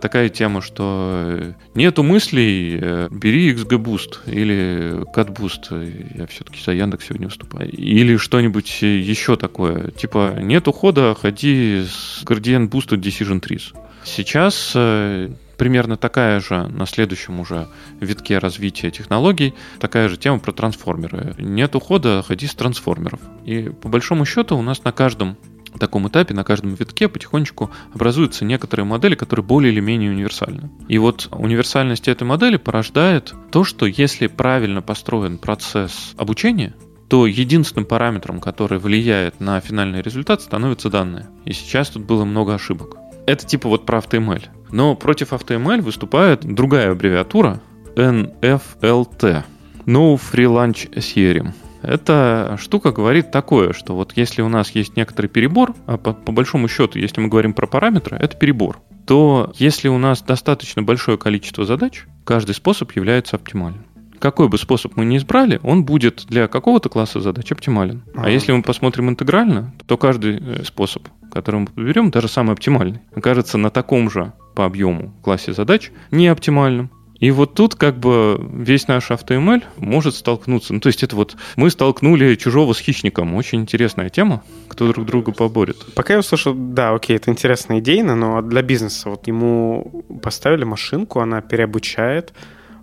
такая 0.00 0.28
тема, 0.28 0.62
что 0.62 1.24
э, 1.26 1.52
нету 1.74 2.02
мыслей, 2.02 2.78
э, 2.80 3.08
бери 3.10 3.52
XGBoost 3.52 4.30
или 4.30 5.04
CatBoost, 5.14 6.18
я 6.18 6.26
все-таки 6.26 6.62
за 6.62 6.72
Яндекс 6.72 7.06
сегодня 7.06 7.26
выступаю, 7.26 7.70
или 7.70 8.16
что-нибудь 8.16 8.82
еще 8.82 9.36
такое, 9.36 9.90
типа 9.90 10.38
нет 10.40 10.66
ухода, 10.68 11.14
ходи 11.20 11.84
с 11.84 12.22
Gradient 12.24 12.70
Boosted 12.70 13.00
Decision 13.00 13.40
Trees. 13.40 13.74
Сейчас 14.04 14.72
э, 14.74 15.30
примерно 15.60 15.98
такая 15.98 16.40
же 16.40 16.68
на 16.68 16.86
следующем 16.86 17.38
уже 17.38 17.68
витке 18.00 18.38
развития 18.38 18.90
технологий, 18.90 19.52
такая 19.78 20.08
же 20.08 20.16
тема 20.16 20.38
про 20.38 20.52
трансформеры. 20.52 21.34
Нет 21.36 21.76
ухода, 21.76 22.24
ходи 22.26 22.46
с 22.46 22.54
трансформеров. 22.54 23.20
И 23.44 23.64
по 23.68 23.90
большому 23.90 24.24
счету 24.24 24.56
у 24.56 24.62
нас 24.62 24.84
на 24.84 24.92
каждом 24.92 25.36
таком 25.78 26.08
этапе, 26.08 26.32
на 26.32 26.44
каждом 26.44 26.72
витке 26.72 27.08
потихонечку 27.08 27.70
образуются 27.92 28.46
некоторые 28.46 28.86
модели, 28.86 29.14
которые 29.16 29.44
более 29.44 29.70
или 29.70 29.80
менее 29.80 30.10
универсальны. 30.10 30.70
И 30.88 30.96
вот 30.96 31.28
универсальность 31.30 32.08
этой 32.08 32.24
модели 32.24 32.56
порождает 32.56 33.34
то, 33.52 33.62
что 33.62 33.84
если 33.84 34.28
правильно 34.28 34.80
построен 34.80 35.36
процесс 35.36 36.14
обучения, 36.16 36.74
то 37.10 37.26
единственным 37.26 37.84
параметром, 37.84 38.40
который 38.40 38.78
влияет 38.78 39.40
на 39.40 39.60
финальный 39.60 40.00
результат, 40.00 40.40
становятся 40.40 40.88
данные. 40.88 41.28
И 41.44 41.52
сейчас 41.52 41.90
тут 41.90 42.06
было 42.06 42.24
много 42.24 42.54
ошибок. 42.54 42.96
Это 43.26 43.44
типа 43.44 43.68
вот 43.68 43.84
про 43.84 43.98
AutoML. 43.98 44.59
Но 44.72 44.94
против 44.94 45.32
AutoML 45.32 45.82
выступает 45.82 46.40
другая 46.40 46.92
аббревиатура 46.92 47.60
NFLT. 47.96 49.44
No 49.86 50.20
Free 50.20 50.46
Lunch 50.46 50.90
Theorem. 50.94 51.52
Эта 51.82 52.58
штука 52.60 52.92
говорит 52.92 53.30
такое, 53.30 53.72
что 53.72 53.94
вот 53.94 54.12
если 54.14 54.42
у 54.42 54.48
нас 54.48 54.70
есть 54.72 54.96
некоторый 54.96 55.28
перебор, 55.28 55.74
а 55.86 55.96
по, 55.96 56.12
по 56.12 56.30
большому 56.30 56.68
счету, 56.68 56.98
если 56.98 57.20
мы 57.20 57.28
говорим 57.28 57.54
про 57.54 57.66
параметры, 57.66 58.16
это 58.18 58.36
перебор, 58.36 58.80
то 59.06 59.52
если 59.56 59.88
у 59.88 59.98
нас 59.98 60.22
достаточно 60.22 60.82
большое 60.82 61.16
количество 61.16 61.64
задач, 61.64 62.04
каждый 62.24 62.54
способ 62.54 62.92
является 62.92 63.36
оптимальным. 63.36 63.84
Какой 64.20 64.48
бы 64.48 64.58
способ 64.58 64.96
мы 64.96 65.06
ни 65.06 65.16
избрали, 65.16 65.60
он 65.62 65.84
будет 65.84 66.26
для 66.28 66.46
какого-то 66.46 66.90
класса 66.90 67.20
задач 67.20 67.50
оптимален. 67.50 68.02
А, 68.14 68.26
а 68.26 68.30
если 68.30 68.52
мы 68.52 68.62
посмотрим 68.62 69.08
интегрально, 69.08 69.72
то 69.86 69.96
каждый 69.96 70.36
э, 70.38 70.64
способ, 70.64 71.08
который 71.32 71.60
мы 71.60 71.66
подберем, 71.66 72.10
даже 72.10 72.28
самый 72.28 72.52
оптимальный, 72.52 73.00
окажется 73.14 73.56
на 73.56 73.70
таком 73.70 74.10
же 74.10 74.34
по 74.54 74.66
объему 74.66 75.14
классе 75.22 75.54
задач 75.54 75.90
не 76.10 76.28
оптимальным. 76.28 76.90
И 77.18 77.30
вот 77.30 77.54
тут 77.54 77.74
как 77.74 77.98
бы 77.98 78.38
весь 78.52 78.88
наш 78.88 79.10
AutoML 79.10 79.62
может 79.76 80.14
столкнуться. 80.14 80.72
Ну, 80.74 80.80
то 80.80 80.88
есть 80.88 81.02
это 81.02 81.16
вот 81.16 81.36
мы 81.56 81.70
столкнули 81.70 82.34
чужого 82.34 82.72
с 82.72 82.78
хищником. 82.78 83.34
Очень 83.34 83.60
интересная 83.60 84.08
тема, 84.08 84.42
кто 84.68 84.90
друг 84.90 85.06
друга 85.06 85.32
поборет. 85.32 85.76
Пока 85.94 86.14
я 86.14 86.20
услышал, 86.20 86.54
да, 86.54 86.94
окей, 86.94 87.16
это 87.16 87.30
интересная 87.30 87.80
идея, 87.80 88.04
но 88.04 88.40
для 88.40 88.62
бизнеса 88.62 89.10
вот 89.10 89.26
ему 89.28 90.04
поставили 90.22 90.64
машинку, 90.64 91.20
она 91.20 91.42
переобучает, 91.42 92.32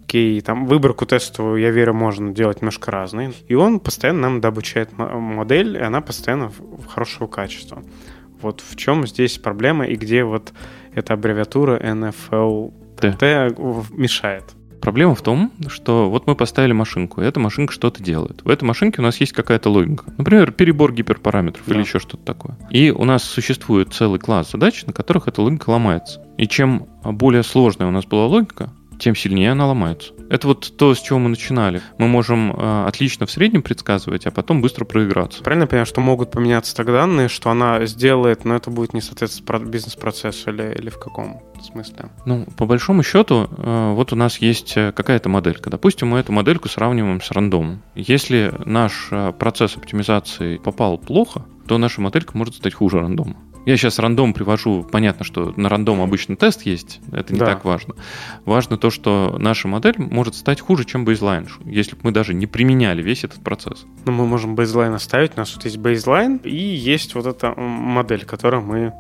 окей, 0.08 0.40
там 0.40 0.66
выборку 0.66 1.06
тестовую, 1.06 1.60
я 1.60 1.70
верю, 1.70 1.94
можно 1.94 2.32
делать 2.32 2.62
немножко 2.62 2.92
разные. 2.92 3.34
И 3.50 3.56
он 3.56 3.82
постоянно 3.82 4.22
нам 4.22 4.42
дообучает 4.42 4.98
модель, 4.98 5.76
и 5.76 5.82
она 5.82 6.00
постоянно 6.00 6.50
хорошего 6.88 7.28
качества. 7.28 7.84
Вот 8.42 8.62
в 8.62 8.78
чем 8.78 9.06
здесь 9.06 9.38
проблема 9.38 9.86
и 9.86 9.96
где 9.96 10.24
вот 10.24 10.54
эта 10.94 11.14
аббревиатура 11.14 11.78
NFL 11.80 12.74
Т 13.02 13.54
мешает. 13.92 14.44
Проблема 14.80 15.16
в 15.16 15.22
том, 15.22 15.52
что 15.68 16.10
вот 16.10 16.28
мы 16.28 16.36
поставили 16.36 16.72
машинку, 16.72 17.22
и 17.22 17.26
эта 17.26 17.40
машинка 17.42 17.74
что-то 17.74 18.02
делает. 18.02 18.44
В 18.46 18.50
этой 18.50 18.64
машинке 18.64 19.02
у 19.02 19.04
нас 19.04 19.18
есть 19.18 19.34
какая-то 19.34 19.70
логика. 19.70 20.06
Например, 20.18 20.52
перебор 20.52 20.94
гиперпараметров 20.94 21.66
да. 21.66 21.74
или 21.74 21.82
еще 21.82 22.00
что-то 22.00 22.24
такое. 22.24 22.58
И 22.70 22.92
у 22.92 23.04
нас 23.04 23.24
существует 23.24 23.94
целый 23.94 24.20
класс 24.20 24.52
задач, 24.52 24.86
на 24.86 24.94
которых 24.94 25.28
эта 25.28 25.42
логика 25.42 25.72
ломается. 25.72 26.24
И 26.38 26.48
чем 26.48 26.88
более 27.04 27.44
сложная 27.44 27.88
у 27.88 27.92
нас 27.92 28.06
была 28.06 28.28
логика, 28.28 28.72
тем 29.00 29.16
сильнее 29.16 29.52
она 29.52 29.68
ломается. 29.68 30.14
Это 30.30 30.48
вот 30.48 30.74
то, 30.78 30.94
с 30.94 31.00
чего 31.00 31.20
мы 31.20 31.30
начинали. 31.30 31.82
Мы 31.98 32.08
можем 32.08 32.52
э, 32.52 32.86
отлично 32.88 33.26
в 33.26 33.32
среднем 33.32 33.62
предсказывать, 33.62 34.26
а 34.26 34.32
потом 34.32 34.62
быстро 34.62 34.86
проиграться. 34.86 35.44
Правильно 35.44 35.68
понимаю, 35.68 35.86
что 35.86 36.02
могут 36.02 36.32
поменяться 36.32 36.76
так 36.76 36.88
данные, 36.88 37.30
что 37.30 37.50
она 37.50 37.86
сделает, 37.86 38.44
но 38.44 38.56
это 38.56 38.70
будет 38.70 38.94
не 38.94 39.02
соответствовать 39.02 39.64
бизнес-процессу 39.64 40.52
или, 40.52 40.74
или 40.78 40.90
в 40.90 41.00
каком 41.00 41.42
смысле? 41.62 42.10
Ну, 42.26 42.46
по 42.58 42.66
большому 42.66 43.04
счету, 43.04 43.50
э, 43.50 43.94
вот 43.94 44.14
у 44.14 44.16
нас 44.16 44.38
есть 44.40 44.76
э, 44.76 44.92
какая-то 44.92 45.30
моделька. 45.30 45.70
Допустим, 45.70 46.10
мы 46.10 46.20
эту 46.20 46.32
модельку 46.32 46.68
сравниваем 46.68 47.22
с 47.22 47.32
рандомом. 47.32 47.82
Если 47.96 48.54
наш 48.66 49.08
э, 49.12 49.32
процесс 49.32 49.78
оптимизации 49.78 50.58
попал 50.58 50.98
плохо, 50.98 51.46
то 51.68 51.78
наша 51.78 52.02
моделька 52.02 52.38
может 52.38 52.56
стать 52.56 52.74
хуже 52.74 53.00
рандома. 53.00 53.36
Я 53.68 53.76
сейчас 53.76 54.00
рандом 54.00 54.34
привожу. 54.34 54.88
Понятно, 54.90 55.26
что 55.26 55.54
на 55.58 55.68
рандом 55.68 56.00
обычно 56.00 56.38
тест 56.38 56.62
есть. 56.62 57.02
Это 57.12 57.34
не 57.34 57.40
да. 57.40 57.48
так 57.48 57.66
важно. 57.66 57.96
Важно 58.46 58.78
то, 58.78 58.90
что 58.90 59.36
наша 59.38 59.68
модель 59.68 59.96
может 59.98 60.36
стать 60.36 60.62
хуже, 60.62 60.86
чем 60.86 61.04
бейзлайн, 61.04 61.50
если 61.66 61.96
бы 61.96 62.00
мы 62.04 62.12
даже 62.12 62.34
не 62.34 62.48
применяли 62.48 63.02
весь 63.02 63.26
этот 63.26 63.44
процесс. 63.44 63.86
Ну, 64.06 64.14
мы 64.14 64.26
можем 64.26 64.56
бейзлайн 64.56 64.94
оставить. 64.94 65.34
У 65.36 65.40
нас 65.42 65.54
вот 65.54 65.66
есть 65.66 65.80
бейзлайн 65.80 66.38
и 66.46 66.56
есть 66.56 67.14
вот 67.14 67.26
эта 67.26 67.54
модель, 67.60 68.24
которую 68.24 68.64
мы 68.64 68.94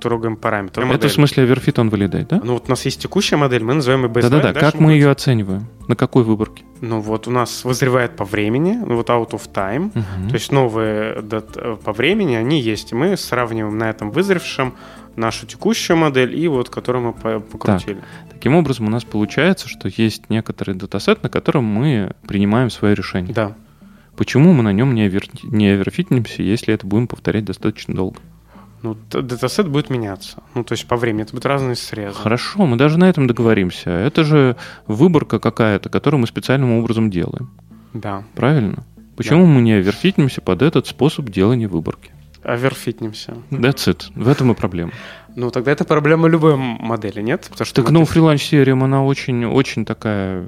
трогаем 0.00 0.36
параметры. 0.36 0.86
Это 0.86 1.08
в 1.08 1.12
смысле 1.12 1.44
Overfit 1.44 1.74
on 1.74 1.90
Validate, 1.90 2.26
да? 2.28 2.40
Ну 2.42 2.54
вот 2.54 2.64
у 2.66 2.70
нас 2.70 2.84
есть 2.84 3.00
текущая 3.00 3.36
модель, 3.36 3.62
мы 3.62 3.74
называем 3.74 4.04
ее 4.04 4.10
baseline. 4.10 4.30
Да-да-да, 4.30 4.60
как 4.60 4.74
мы 4.74 4.92
ее 4.92 5.10
оцениваем? 5.10 5.66
На 5.88 5.96
какой 5.96 6.24
выборке? 6.24 6.64
Ну 6.80 7.00
вот 7.00 7.28
у 7.28 7.30
нас 7.30 7.64
вызревает 7.64 8.16
по 8.16 8.24
времени, 8.24 8.74
ну 8.74 8.96
вот 8.96 9.08
out 9.10 9.30
of 9.30 9.50
time, 9.52 9.88
угу. 9.88 10.28
то 10.28 10.34
есть 10.34 10.52
новые 10.52 11.22
э, 11.30 11.76
по 11.84 11.92
времени, 11.92 12.34
они 12.34 12.60
есть. 12.60 12.92
И 12.92 12.94
мы 12.94 13.16
сравниваем 13.16 13.76
на 13.76 13.90
этом 13.90 14.10
вызревшем 14.10 14.74
нашу 15.16 15.46
текущую 15.46 15.96
модель 15.96 16.38
и 16.38 16.48
вот 16.48 16.70
которую 16.70 17.06
мы 17.06 17.40
покрутили. 17.40 17.96
Так, 17.96 18.32
таким 18.32 18.54
образом 18.54 18.86
у 18.86 18.90
нас 18.90 19.04
получается, 19.04 19.68
что 19.68 19.88
есть 19.88 20.30
некоторый 20.30 20.74
датасет, 20.74 21.22
на 21.22 21.28
котором 21.28 21.64
мы 21.64 22.14
принимаем 22.26 22.70
свое 22.70 22.94
решение. 22.94 23.34
Да. 23.34 23.54
Почему 24.16 24.52
мы 24.52 24.62
на 24.62 24.72
нем 24.72 24.94
не, 24.94 25.02
овер... 25.04 25.24
не 25.42 25.68
оверфитнимся, 25.68 26.42
если 26.42 26.74
это 26.74 26.86
будем 26.86 27.08
повторять 27.08 27.44
достаточно 27.44 27.94
долго? 27.94 28.18
Ну, 28.82 28.96
датасет 29.10 29.68
будет 29.68 29.90
меняться. 29.90 30.42
Ну, 30.54 30.64
то 30.64 30.72
есть 30.72 30.86
по 30.86 30.96
времени. 30.96 31.22
Это 31.22 31.32
будут 31.32 31.46
разные 31.46 31.76
срезы. 31.76 32.16
Хорошо, 32.16 32.66
мы 32.66 32.76
даже 32.76 32.98
на 32.98 33.08
этом 33.08 33.26
договоримся. 33.26 33.90
Это 33.90 34.24
же 34.24 34.56
выборка 34.86 35.38
какая-то, 35.38 35.88
которую 35.88 36.20
мы 36.20 36.26
специальным 36.26 36.72
образом 36.72 37.10
делаем. 37.10 37.50
Да. 37.94 38.24
Правильно? 38.34 38.84
Почему 39.16 39.44
да. 39.44 39.50
мы 39.50 39.62
не 39.62 39.72
оверфитнимся 39.72 40.40
под 40.40 40.62
этот 40.62 40.86
способ 40.86 41.28
делания 41.28 41.68
выборки? 41.68 42.10
Оверфитнимся. 42.42 43.36
That's 43.50 43.86
it. 43.86 44.10
В 44.16 44.28
этом 44.28 44.50
и 44.50 44.54
проблема. 44.54 44.92
Ну, 45.36 45.50
тогда 45.50 45.70
это 45.70 45.84
проблема 45.84 46.28
любой 46.28 46.56
модели, 46.56 47.22
нет? 47.22 47.46
Потому 47.50 47.66
что 47.66 47.82
так, 47.82 47.90
ну, 47.92 48.04
фриланс-серия, 48.04 48.72
она 48.72 49.04
очень, 49.04 49.44
очень 49.44 49.84
такая 49.84 50.46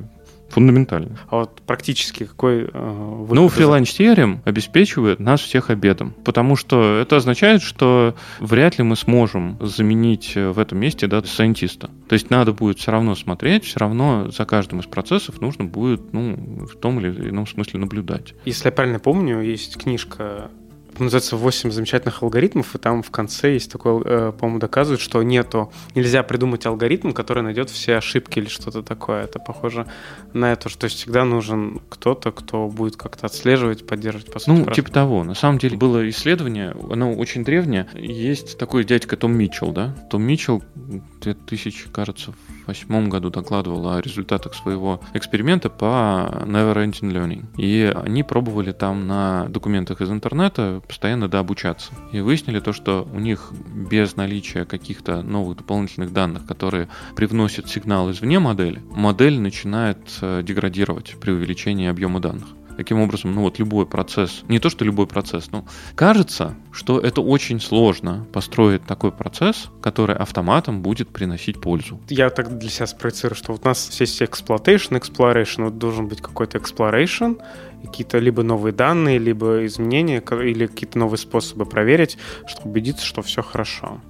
Фундаментально. 0.49 1.19
А 1.29 1.39
вот 1.39 1.63
практически 1.63 2.25
какой... 2.25 2.69
Э, 2.73 3.27
ну, 3.31 3.49
фриланс-серием 3.49 4.43
обеспечивает 4.45 5.19
нас 5.19 5.41
всех 5.41 5.71
обедом, 5.71 6.15
потому 6.25 6.57
что 6.57 6.99
это 6.99 7.17
означает, 7.17 7.63
что 7.63 8.15
вряд 8.39 8.79
ли 8.79 8.85
мы 8.85 8.97
сможем 8.97 9.59
заменить 9.61 10.33
э, 10.37 10.51
в 10.51 10.59
этом 10.59 10.79
месте 10.79 11.07
да, 11.07 11.23
сайентиста. 11.23 11.91
То 12.09 12.13
есть 12.13 12.31
надо 12.31 12.53
будет 12.53 12.79
все 12.79 12.93
равно 12.93 13.15
смотреть, 13.15 13.65
все 13.65 13.81
равно 13.81 14.31
за 14.31 14.45
каждым 14.45 14.81
из 14.81 14.87
процессов 14.87 15.41
нужно 15.41 15.65
будет 15.65 16.13
ну, 16.13 16.67
в 16.67 16.77
том 16.77 17.01
или 17.01 17.31
ином 17.31 17.47
смысле 17.47 17.81
наблюдать. 17.81 18.35
Если 18.45 18.67
я 18.67 18.73
правильно 18.73 18.99
помню, 18.99 19.41
есть 19.41 19.77
книжка 19.77 20.51
называется 20.99 21.37
«8 21.37 21.71
замечательных 21.71 22.23
алгоритмов», 22.23 22.75
и 22.75 22.79
там 22.79 23.03
в 23.03 23.11
конце 23.11 23.55
есть 23.55 23.71
такой, 23.71 24.03
э, 24.05 24.33
по-моему, 24.39 24.59
доказывают, 24.59 25.01
что 25.01 25.23
нету, 25.23 25.73
нельзя 25.95 26.23
придумать 26.23 26.67
алгоритм, 26.67 27.13
который 27.13 27.43
найдет 27.43 27.71
все 27.71 27.97
ошибки 27.97 28.39
или 28.39 28.49
что-то 28.49 28.83
такое. 28.83 29.25
Это 29.25 29.39
похоже 29.39 29.87
на 30.33 30.53
это, 30.53 30.69
что 30.69 30.89
всегда 30.89 31.25
нужен 31.25 31.81
кто-то, 31.89 32.33
кто 32.33 32.69
будет 32.69 32.97
как-то 32.97 33.27
отслеживать, 33.27 33.87
поддерживать, 33.87 34.33
по 34.33 34.39
сути. 34.39 34.51
Ну, 34.51 34.65
просто. 34.65 34.83
типа 34.83 34.93
того. 34.93 35.25
На 35.25 35.35
самом 35.35 35.59
деле 35.59 35.77
было 35.77 36.09
исследование, 36.09 36.75
оно 36.91 37.15
очень 37.15 37.45
древнее. 37.45 37.89
Есть 37.95 38.59
такой 38.59 38.85
дядька 38.85 39.17
Том 39.17 39.33
Митчелл, 39.33 39.73
да? 39.73 39.95
Том 40.11 40.23
Митчелл 40.23 40.63
2000, 41.23 41.89
кажется, 41.93 42.35
2008 42.67 43.09
году 43.09 43.31
докладывал 43.31 43.89
о 43.91 44.01
результатах 44.01 44.55
своего 44.55 45.01
эксперимента 45.13 45.71
по 45.71 46.45
Never 46.45 46.75
Ending 46.75 47.13
Learning. 47.13 47.45
И 47.57 47.93
они 47.95 48.23
пробовали 48.23 48.73
там 48.73 49.07
на 49.07 49.47
документах 49.49 50.01
из 50.01 50.11
интернета 50.11 50.83
постоянно 50.87 51.29
дообучаться. 51.29 51.93
И 52.13 52.21
выяснили 52.21 52.61
то, 52.61 52.73
что 52.73 53.09
у 53.13 53.19
них 53.19 53.53
без 53.91 54.17
наличия 54.17 54.65
каких-то 54.65 55.23
новых 55.23 55.59
дополнительных 55.59 56.13
данных, 56.13 56.47
которые 56.47 56.89
привносят 57.17 57.69
сигнал 57.69 58.11
извне 58.11 58.39
модели, 58.39 58.83
модель 58.91 59.41
начинает 59.41 59.99
э, 60.21 60.43
деградировать 60.43 61.17
при 61.21 61.31
увеличении 61.31 61.89
объема 61.89 62.21
данных. 62.21 62.49
Таким 62.77 63.01
образом, 63.01 63.35
ну 63.35 63.43
вот 63.43 63.59
любой 63.59 63.87
процесс, 63.87 64.43
не 64.49 64.59
то 64.59 64.69
что 64.69 64.85
любой 64.85 65.07
процесс, 65.07 65.51
но 65.53 65.65
кажется, 65.95 66.55
что 66.73 66.99
это 66.99 67.21
очень 67.21 67.61
сложно 67.61 68.27
построить 68.33 68.85
такой 68.85 69.13
процесс, 69.13 69.71
который 69.81 70.17
автоматом 70.17 70.83
будет 70.83 71.09
приносить 71.09 71.61
пользу. 71.61 72.01
Я 72.09 72.31
так 72.31 72.59
для 72.59 72.71
себя 72.71 72.87
спроецирую, 72.87 73.37
что 73.37 73.53
вот 73.53 73.65
у 73.65 73.69
нас 73.69 74.01
есть 74.01 74.21
exploitation, 74.21 75.01
exploration, 75.01 75.65
вот 75.65 75.79
должен 75.79 76.09
быть 76.09 76.21
какой-то 76.21 76.59
exploration, 76.59 77.41
какие-то 77.85 78.19
либо 78.19 78.43
новые 78.43 78.73
данные, 78.73 79.19
либо 79.19 79.65
изменения, 79.67 80.21
или 80.21 80.67
какие-то 80.67 80.99
новые 80.99 81.19
способы 81.19 81.67
проверить, 81.67 82.19
чтобы 82.47 82.71
убедиться, 82.71 83.05
что 83.05 83.23
все 83.23 83.43
хорошо. 83.43 84.01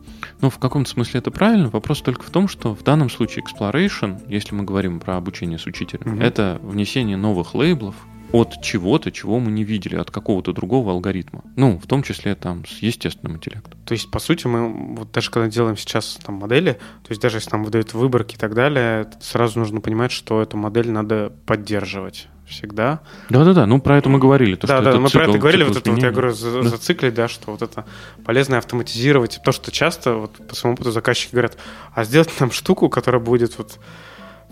Ну, 0.40 0.50
в 0.50 0.58
каком-то 0.58 0.90
смысле 0.90 1.20
это 1.20 1.30
правильно. 1.30 1.68
Вопрос 1.68 2.00
только 2.00 2.22
в 2.22 2.30
том, 2.30 2.48
что 2.48 2.74
в 2.74 2.82
данном 2.82 3.10
случае 3.10 3.44
exploration, 3.44 4.22
если 4.28 4.54
мы 4.54 4.64
говорим 4.64 5.00
про 5.00 5.16
обучение 5.16 5.58
с 5.58 5.66
учителем, 5.66 6.18
mm-hmm. 6.18 6.24
это 6.24 6.60
внесение 6.62 7.16
новых 7.16 7.54
лейблов, 7.54 7.94
от 8.32 8.60
чего-то, 8.62 9.10
чего 9.10 9.38
мы 9.38 9.50
не 9.50 9.64
видели, 9.64 9.96
от 9.96 10.10
какого-то 10.10 10.52
другого 10.52 10.92
алгоритма. 10.92 11.42
Ну, 11.56 11.78
в 11.78 11.86
том 11.86 12.02
числе 12.02 12.34
там 12.34 12.64
с 12.66 12.78
естественным 12.78 13.36
интеллектом. 13.36 13.78
То 13.84 13.92
есть, 13.92 14.10
по 14.10 14.18
сути, 14.18 14.46
мы 14.46 14.96
вот 14.96 15.12
даже 15.12 15.30
когда 15.30 15.48
делаем 15.48 15.76
сейчас 15.76 16.18
там 16.24 16.36
модели, 16.36 16.72
то 16.72 17.10
есть 17.10 17.20
даже 17.20 17.38
если 17.38 17.50
нам 17.52 17.64
выдают 17.64 17.94
выборки 17.94 18.34
и 18.34 18.38
так 18.38 18.54
далее, 18.54 19.08
сразу 19.20 19.58
нужно 19.58 19.80
понимать, 19.80 20.10
что 20.10 20.42
эту 20.42 20.56
модель 20.56 20.90
надо 20.90 21.32
поддерживать 21.46 22.28
всегда. 22.46 23.00
Да-да-да, 23.30 23.66
ну 23.66 23.80
про 23.80 23.98
это 23.98 24.08
мы 24.08 24.18
говорили. 24.18 24.54
То, 24.56 24.66
да, 24.66 24.80
да, 24.80 24.98
мы 24.98 25.08
цикл, 25.08 25.18
про 25.18 25.28
это 25.28 25.38
говорили, 25.38 25.64
вот 25.64 25.76
это 25.76 25.90
вот 25.90 26.02
я 26.02 26.10
говорю, 26.10 26.32
за, 26.32 26.62
да. 26.62 26.68
зациклить, 26.68 27.14
да, 27.14 27.28
что 27.28 27.52
вот 27.52 27.62
это 27.62 27.84
полезно 28.24 28.58
автоматизировать. 28.58 29.40
То, 29.44 29.52
что 29.52 29.70
часто 29.70 30.14
вот 30.14 30.46
по 30.46 30.54
своему 30.54 30.74
опыту 30.74 30.90
заказчики 30.90 31.32
говорят, 31.32 31.56
а 31.94 32.04
сделать 32.04 32.30
нам 32.40 32.50
штуку, 32.50 32.88
которая 32.88 33.22
будет 33.22 33.56
вот 33.58 33.78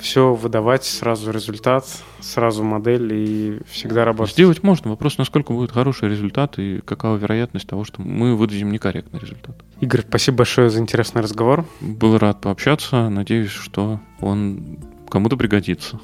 все 0.03 0.34
выдавать, 0.34 0.84
сразу 0.84 1.30
результат, 1.30 1.86
сразу 2.20 2.64
модель 2.64 3.12
и 3.12 3.61
всегда 3.70 4.05
работать. 4.05 4.34
Сделать 4.34 4.62
можно. 4.62 4.90
Вопрос, 4.90 5.16
насколько 5.16 5.53
будет 5.53 5.70
хороший 5.70 6.11
результат 6.11 6.59
и 6.59 6.80
какова 6.84 7.16
вероятность 7.16 7.68
того, 7.68 7.84
что 7.84 8.03
мы 8.03 8.36
выдадим 8.36 8.72
некорректный 8.72 9.20
результат. 9.20 9.57
Игорь, 9.80 10.03
спасибо 10.07 10.38
большое 10.38 10.70
за 10.70 10.80
интересный 10.80 11.22
разговор. 11.22 11.64
Был 11.80 12.18
рад 12.18 12.40
пообщаться. 12.40 13.09
Надеюсь, 13.09 13.50
что 13.50 14.00
он 14.20 14.78
кому-то 15.09 15.36
пригодится. 15.36 16.00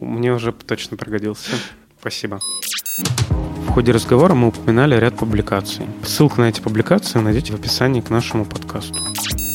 Мне 0.00 0.32
уже 0.32 0.52
точно 0.52 0.96
пригодился. 0.96 1.52
Спасибо. 2.00 2.40
В 2.98 3.70
ходе 3.70 3.92
разговора 3.92 4.34
мы 4.34 4.48
упоминали 4.48 4.94
ряд 4.96 5.16
публикаций. 5.16 5.86
Ссылку 6.04 6.40
на 6.40 6.50
эти 6.50 6.60
публикации 6.60 7.20
найдете 7.20 7.52
в 7.52 7.56
описании 7.56 8.00
к 8.02 8.10
нашему 8.10 8.44
подкасту. 8.44 8.98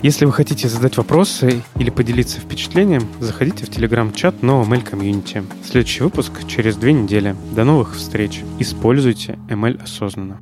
Если 0.02 0.26
вы 0.26 0.34
хотите 0.34 0.68
задать 0.68 0.98
вопросы 0.98 1.62
или 1.76 1.90
поделиться 1.90 2.40
впечатлением, 2.40 3.08
заходите 3.20 3.66
в 3.66 3.70
телеграм-чат 3.70 4.36
NoML 4.42 4.90
Community. 4.90 5.44
Следующий 5.64 6.04
выпуск 6.04 6.32
через 6.48 6.78
две 6.78 6.94
недели. 6.94 7.36
До 7.56 7.64
новых 7.64 7.96
встреч. 7.96 8.42
Используйте 8.60 9.38
ML 9.50 9.84
осознанно. 9.84 10.40